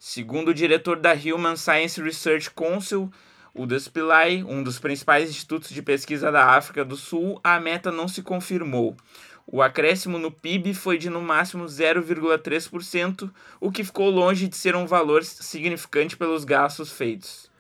Segundo 0.04 0.48
o 0.48 0.54
diretor 0.54 1.00
da 1.00 1.14
Human 1.14 1.56
Science 1.56 2.02
Research 2.02 2.50
Council, 2.50 3.12
o 3.54 3.68
Despilay, 3.68 4.44
um 4.44 4.64
dos 4.64 4.80
principais 4.80 5.30
institutos 5.30 5.70
de 5.70 5.80
pesquisa 5.80 6.32
da 6.32 6.56
África 6.56 6.84
do 6.84 6.98
Sul, 6.98 7.40
a 7.44 7.60
meta 7.60 7.92
não 7.92 8.08
se 8.08 8.24
confirmou. 8.24 8.98
O 9.46 9.62
acréscimo 9.62 10.18
no 10.18 10.32
PIB 10.32 10.74
foi 10.74 10.98
de 10.98 11.08
no 11.08 11.22
máximo 11.22 11.66
0,3%, 11.66 13.30
o 13.60 13.72
que 13.72 13.84
ficou 13.84 14.10
longe 14.10 14.48
de 14.48 14.58
ser 14.58 14.76
um 14.76 14.88
valor 14.88 15.24
significante 15.24 16.18
pelos 16.18 16.46
gastos 16.46 16.92
feitos. 16.92 17.51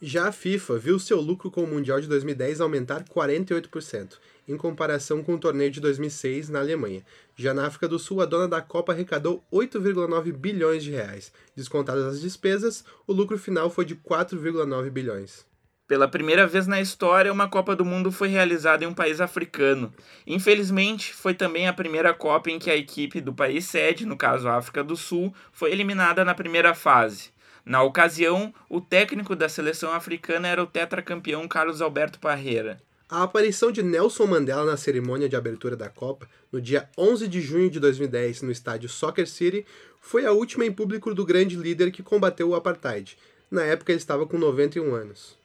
Já 0.00 0.28
a 0.28 0.32
FIFA 0.32 0.78
viu 0.78 0.96
seu 0.96 1.20
lucro 1.20 1.50
com 1.50 1.64
o 1.64 1.66
Mundial 1.66 2.00
de 2.00 2.06
2010 2.06 2.60
aumentar 2.60 3.02
48%, 3.02 4.18
em 4.46 4.56
comparação 4.56 5.24
com 5.24 5.34
o 5.34 5.38
torneio 5.38 5.72
de 5.72 5.80
2006 5.80 6.48
na 6.50 6.60
Alemanha. 6.60 7.02
Já 7.34 7.52
na 7.52 7.66
África 7.66 7.88
do 7.88 7.98
Sul, 7.98 8.20
a 8.20 8.24
dona 8.24 8.46
da 8.46 8.62
Copa 8.62 8.92
arrecadou 8.92 9.44
8,9 9.52 10.32
bilhões 10.32 10.84
de 10.84 10.92
reais. 10.92 11.32
Descontadas 11.56 12.04
as 12.04 12.20
despesas, 12.20 12.84
o 13.08 13.12
lucro 13.12 13.36
final 13.36 13.68
foi 13.70 13.84
de 13.84 13.96
4,9 13.96 14.88
bilhões. 14.88 15.44
Pela 15.88 16.06
primeira 16.06 16.46
vez 16.46 16.68
na 16.68 16.80
história, 16.80 17.32
uma 17.32 17.48
Copa 17.48 17.74
do 17.74 17.84
Mundo 17.84 18.12
foi 18.12 18.28
realizada 18.28 18.84
em 18.84 18.86
um 18.86 18.94
país 18.94 19.20
africano. 19.20 19.92
Infelizmente, 20.24 21.12
foi 21.12 21.34
também 21.34 21.66
a 21.66 21.72
primeira 21.72 22.14
Copa 22.14 22.50
em 22.50 22.58
que 22.60 22.70
a 22.70 22.76
equipe 22.76 23.20
do 23.20 23.34
país 23.34 23.64
sede, 23.64 24.06
no 24.06 24.16
caso 24.16 24.46
a 24.46 24.58
África 24.58 24.84
do 24.84 24.94
Sul, 24.94 25.34
foi 25.50 25.72
eliminada 25.72 26.24
na 26.24 26.36
primeira 26.36 26.72
fase. 26.72 27.36
Na 27.68 27.82
ocasião, 27.82 28.54
o 28.66 28.80
técnico 28.80 29.36
da 29.36 29.46
seleção 29.46 29.92
africana 29.92 30.48
era 30.48 30.62
o 30.62 30.66
tetracampeão 30.66 31.46
Carlos 31.46 31.82
Alberto 31.82 32.18
Parreira. 32.18 32.80
A 33.10 33.22
aparição 33.22 33.70
de 33.70 33.82
Nelson 33.82 34.24
Mandela 34.24 34.64
na 34.64 34.78
cerimônia 34.78 35.28
de 35.28 35.36
abertura 35.36 35.76
da 35.76 35.90
Copa, 35.90 36.26
no 36.50 36.62
dia 36.62 36.88
11 36.96 37.28
de 37.28 37.42
junho 37.42 37.68
de 37.68 37.78
2010, 37.78 38.40
no 38.40 38.50
estádio 38.50 38.88
Soccer 38.88 39.28
City, 39.28 39.66
foi 40.00 40.24
a 40.24 40.32
última 40.32 40.64
em 40.64 40.72
público 40.72 41.14
do 41.14 41.26
grande 41.26 41.56
líder 41.56 41.90
que 41.90 42.02
combateu 42.02 42.48
o 42.48 42.54
apartheid. 42.54 43.18
Na 43.50 43.64
época 43.64 43.92
ele 43.92 43.98
estava 43.98 44.26
com 44.26 44.38
91 44.38 44.94
anos. 44.94 45.36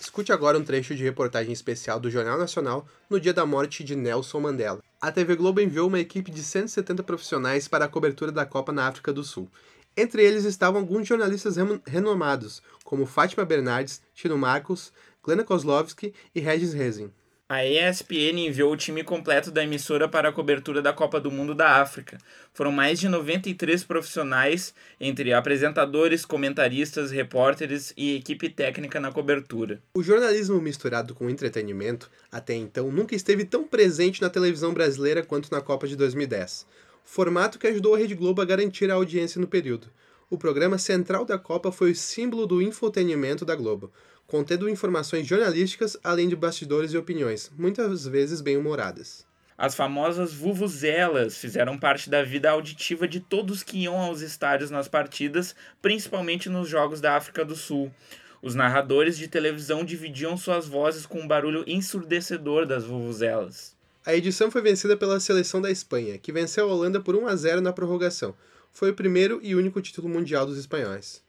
Escute 0.00 0.32
agora 0.32 0.58
um 0.58 0.64
trecho 0.64 0.94
de 0.94 1.02
reportagem 1.02 1.52
especial 1.52 1.98
do 1.98 2.10
Jornal 2.10 2.38
Nacional 2.38 2.86
no 3.10 3.18
dia 3.18 3.34
da 3.34 3.44
morte 3.44 3.82
de 3.82 3.96
Nelson 3.96 4.38
Mandela. 4.38 4.80
A 5.00 5.10
TV 5.10 5.34
Globo 5.34 5.60
enviou 5.60 5.88
uma 5.88 5.98
equipe 5.98 6.30
de 6.30 6.44
170 6.44 7.02
profissionais 7.02 7.66
para 7.66 7.86
a 7.86 7.88
cobertura 7.88 8.30
da 8.30 8.46
Copa 8.46 8.70
na 8.70 8.86
África 8.86 9.12
do 9.12 9.24
Sul. 9.24 9.50
Entre 9.96 10.24
eles 10.24 10.44
estavam 10.44 10.80
alguns 10.80 11.06
jornalistas 11.06 11.56
renomados, 11.86 12.62
como 12.82 13.04
Fátima 13.04 13.44
Bernardes, 13.44 14.00
Tino 14.14 14.38
Marcos, 14.38 14.92
Glena 15.22 15.44
Kozlovski 15.44 16.14
e 16.34 16.40
Regis 16.40 16.72
Rezin. 16.72 17.10
A 17.46 17.66
ESPN 17.66 18.46
enviou 18.46 18.72
o 18.72 18.76
time 18.78 19.04
completo 19.04 19.50
da 19.50 19.62
emissora 19.62 20.08
para 20.08 20.30
a 20.30 20.32
cobertura 20.32 20.80
da 20.80 20.90
Copa 20.90 21.20
do 21.20 21.30
Mundo 21.30 21.54
da 21.54 21.82
África. 21.82 22.16
Foram 22.54 22.72
mais 22.72 22.98
de 22.98 23.10
93 23.10 23.84
profissionais, 23.84 24.74
entre 24.98 25.34
apresentadores, 25.34 26.24
comentaristas, 26.24 27.10
repórteres 27.10 27.92
e 27.94 28.16
equipe 28.16 28.48
técnica 28.48 28.98
na 28.98 29.12
cobertura. 29.12 29.82
O 29.92 30.02
jornalismo 30.02 30.62
misturado 30.62 31.14
com 31.14 31.28
entretenimento, 31.28 32.10
até 32.30 32.54
então, 32.54 32.90
nunca 32.90 33.14
esteve 33.14 33.44
tão 33.44 33.64
presente 33.64 34.22
na 34.22 34.30
televisão 34.30 34.72
brasileira 34.72 35.22
quanto 35.22 35.52
na 35.52 35.60
Copa 35.60 35.86
de 35.86 35.94
2010 35.94 36.66
formato 37.04 37.58
que 37.58 37.66
ajudou 37.66 37.94
a 37.94 37.98
Rede 37.98 38.14
Globo 38.14 38.40
a 38.40 38.44
garantir 38.44 38.90
a 38.90 38.94
audiência 38.94 39.40
no 39.40 39.46
período. 39.46 39.88
O 40.30 40.38
programa 40.38 40.78
central 40.78 41.24
da 41.24 41.38
Copa 41.38 41.70
foi 41.70 41.92
o 41.92 41.96
símbolo 41.96 42.46
do 42.46 42.62
infotenimento 42.62 43.44
da 43.44 43.54
Globo, 43.54 43.92
contendo 44.26 44.68
informações 44.68 45.26
jornalísticas 45.26 45.96
além 46.02 46.28
de 46.28 46.34
bastidores 46.34 46.92
e 46.92 46.96
opiniões, 46.96 47.50
muitas 47.56 48.06
vezes 48.06 48.40
bem-humoradas. 48.40 49.26
As 49.58 49.74
famosas 49.74 50.32
vuvuzelas 50.32 51.36
fizeram 51.36 51.78
parte 51.78 52.08
da 52.08 52.22
vida 52.22 52.50
auditiva 52.50 53.06
de 53.06 53.20
todos 53.20 53.62
que 53.62 53.78
iam 53.80 53.96
aos 53.96 54.20
estádios 54.22 54.70
nas 54.70 54.88
partidas, 54.88 55.54
principalmente 55.80 56.48
nos 56.48 56.68
Jogos 56.68 57.00
da 57.00 57.14
África 57.14 57.44
do 57.44 57.54
Sul. 57.54 57.92
Os 58.40 58.54
narradores 58.54 59.16
de 59.16 59.28
televisão 59.28 59.84
dividiam 59.84 60.36
suas 60.36 60.66
vozes 60.66 61.06
com 61.06 61.20
o 61.20 61.28
barulho 61.28 61.62
ensurdecedor 61.66 62.66
das 62.66 62.84
vuvuzelas. 62.84 63.76
A 64.04 64.16
edição 64.16 64.50
foi 64.50 64.60
vencida 64.60 64.96
pela 64.96 65.20
seleção 65.20 65.60
da 65.60 65.70
Espanha, 65.70 66.18
que 66.18 66.32
venceu 66.32 66.68
a 66.68 66.74
Holanda 66.74 67.00
por 67.00 67.14
1 67.14 67.28
a 67.28 67.36
0 67.36 67.60
na 67.60 67.72
prorrogação. 67.72 68.34
Foi 68.72 68.90
o 68.90 68.94
primeiro 68.94 69.38
e 69.44 69.54
único 69.54 69.80
título 69.80 70.08
mundial 70.08 70.44
dos 70.44 70.58
espanhóis. 70.58 71.22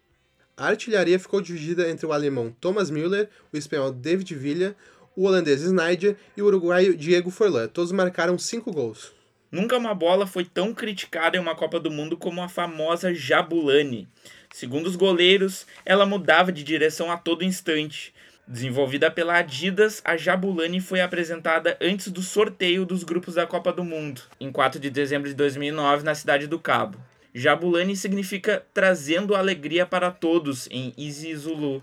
A 0.57 0.65
artilharia 0.65 1.19
ficou 1.19 1.39
dividida 1.39 1.87
entre 1.87 2.07
o 2.07 2.11
alemão 2.11 2.51
Thomas 2.59 2.89
Müller, 2.89 3.29
o 3.53 3.57
espanhol 3.57 3.91
David 3.91 4.33
Villa, 4.33 4.75
o 5.15 5.25
holandês 5.25 5.61
Snyder 5.61 6.15
e 6.35 6.41
o 6.41 6.45
uruguaio 6.47 6.97
Diego 6.97 7.29
Forlan. 7.29 7.67
Todos 7.67 7.91
marcaram 7.91 8.39
cinco 8.39 8.71
gols. 8.71 9.11
Nunca 9.51 9.77
uma 9.77 9.93
bola 9.93 10.25
foi 10.25 10.43
tão 10.43 10.73
criticada 10.73 11.37
em 11.37 11.39
uma 11.39 11.53
Copa 11.53 11.79
do 11.79 11.91
Mundo 11.91 12.17
como 12.17 12.41
a 12.41 12.49
famosa 12.49 13.13
Jabulani. 13.13 14.07
Segundo 14.51 14.87
os 14.87 14.95
goleiros, 14.95 15.67
ela 15.85 16.07
mudava 16.07 16.51
de 16.51 16.63
direção 16.63 17.11
a 17.11 17.17
todo 17.17 17.43
instante. 17.43 18.11
Desenvolvida 18.45 19.09
pela 19.09 19.37
Adidas, 19.37 20.01
a 20.03 20.17
Jabulani 20.17 20.81
foi 20.81 20.99
apresentada 20.99 21.77
antes 21.79 22.11
do 22.11 22.21
sorteio 22.21 22.85
dos 22.85 23.03
grupos 23.03 23.35
da 23.35 23.47
Copa 23.47 23.71
do 23.71 23.85
Mundo, 23.85 24.21
em 24.37 24.51
4 24.51 24.81
de 24.81 24.89
dezembro 24.89 25.29
de 25.29 25.33
2009, 25.33 26.03
na 26.03 26.13
cidade 26.13 26.45
do 26.45 26.59
Cabo. 26.59 26.97
Jabulani 27.33 27.95
significa 27.95 28.61
trazendo 28.73 29.33
alegria 29.33 29.85
para 29.85 30.11
todos 30.11 30.67
em 30.69 30.93
isiZulu. 30.97 31.81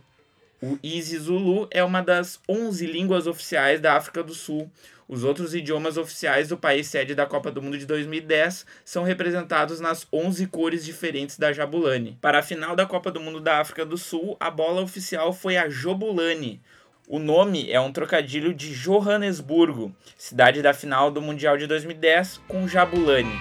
O 0.63 0.79
isiZulu 0.83 1.67
é 1.71 1.83
uma 1.83 2.03
das 2.03 2.39
11 2.47 2.87
línguas 2.87 3.27
oficiais 3.27 3.81
da 3.81 3.97
África 3.97 4.23
do 4.23 4.35
Sul, 4.35 4.71
os 5.11 5.25
outros 5.25 5.57
idiomas 5.57 5.97
oficiais 5.97 6.47
do 6.47 6.57
país 6.57 6.87
sede 6.87 7.17
da 7.17 7.27
Copa 7.27 7.51
do 7.51 7.61
Mundo 7.61 7.77
de 7.77 7.85
2010 7.85 8.65
são 8.85 9.03
representados 9.03 9.81
nas 9.81 10.07
11 10.13 10.47
cores 10.47 10.85
diferentes 10.85 11.37
da 11.37 11.53
Jabulani. 11.53 12.17
Para 12.21 12.39
a 12.39 12.43
final 12.43 12.77
da 12.77 12.87
Copa 12.87 13.11
do 13.11 13.19
Mundo 13.19 13.41
da 13.41 13.59
África 13.59 13.85
do 13.85 13.99
Sul, 13.99 14.37
a 14.39 14.49
bola 14.49 14.81
oficial 14.81 15.33
foi 15.33 15.57
a 15.57 15.69
Jobulani. 15.69 16.61
O 17.09 17.19
nome 17.19 17.69
é 17.73 17.81
um 17.81 17.91
trocadilho 17.91 18.55
de 18.55 18.73
Johannesburgo, 18.73 19.93
cidade 20.17 20.63
da 20.63 20.73
final 20.73 21.11
do 21.11 21.21
Mundial 21.21 21.59
de 21.59 21.67
2010, 21.67 22.43
com 22.47 22.69
Jabulani. 22.69 23.37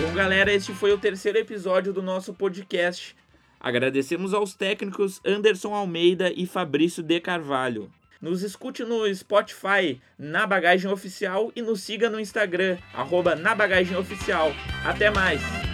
Bom, 0.00 0.12
galera, 0.14 0.52
este 0.52 0.74
foi 0.74 0.90
o 0.90 0.98
terceiro 0.98 1.38
episódio 1.38 1.92
do 1.92 2.02
nosso 2.02 2.34
podcast. 2.34 3.14
Agradecemos 3.60 4.34
aos 4.34 4.52
técnicos 4.52 5.20
Anderson 5.24 5.72
Almeida 5.72 6.32
e 6.34 6.44
Fabrício 6.44 7.04
de 7.04 7.20
Carvalho. 7.20 7.88
Nos 8.22 8.44
escute 8.44 8.84
no 8.84 9.12
Spotify, 9.12 10.00
na 10.16 10.46
Bagagem 10.46 10.88
Oficial 10.88 11.50
e 11.56 11.60
nos 11.60 11.80
siga 11.80 12.08
no 12.08 12.20
Instagram, 12.20 12.78
arroba 12.94 13.34
na 13.34 13.52
Bagagem 13.52 13.96
Oficial. 13.96 14.52
Até 14.84 15.10
mais! 15.10 15.71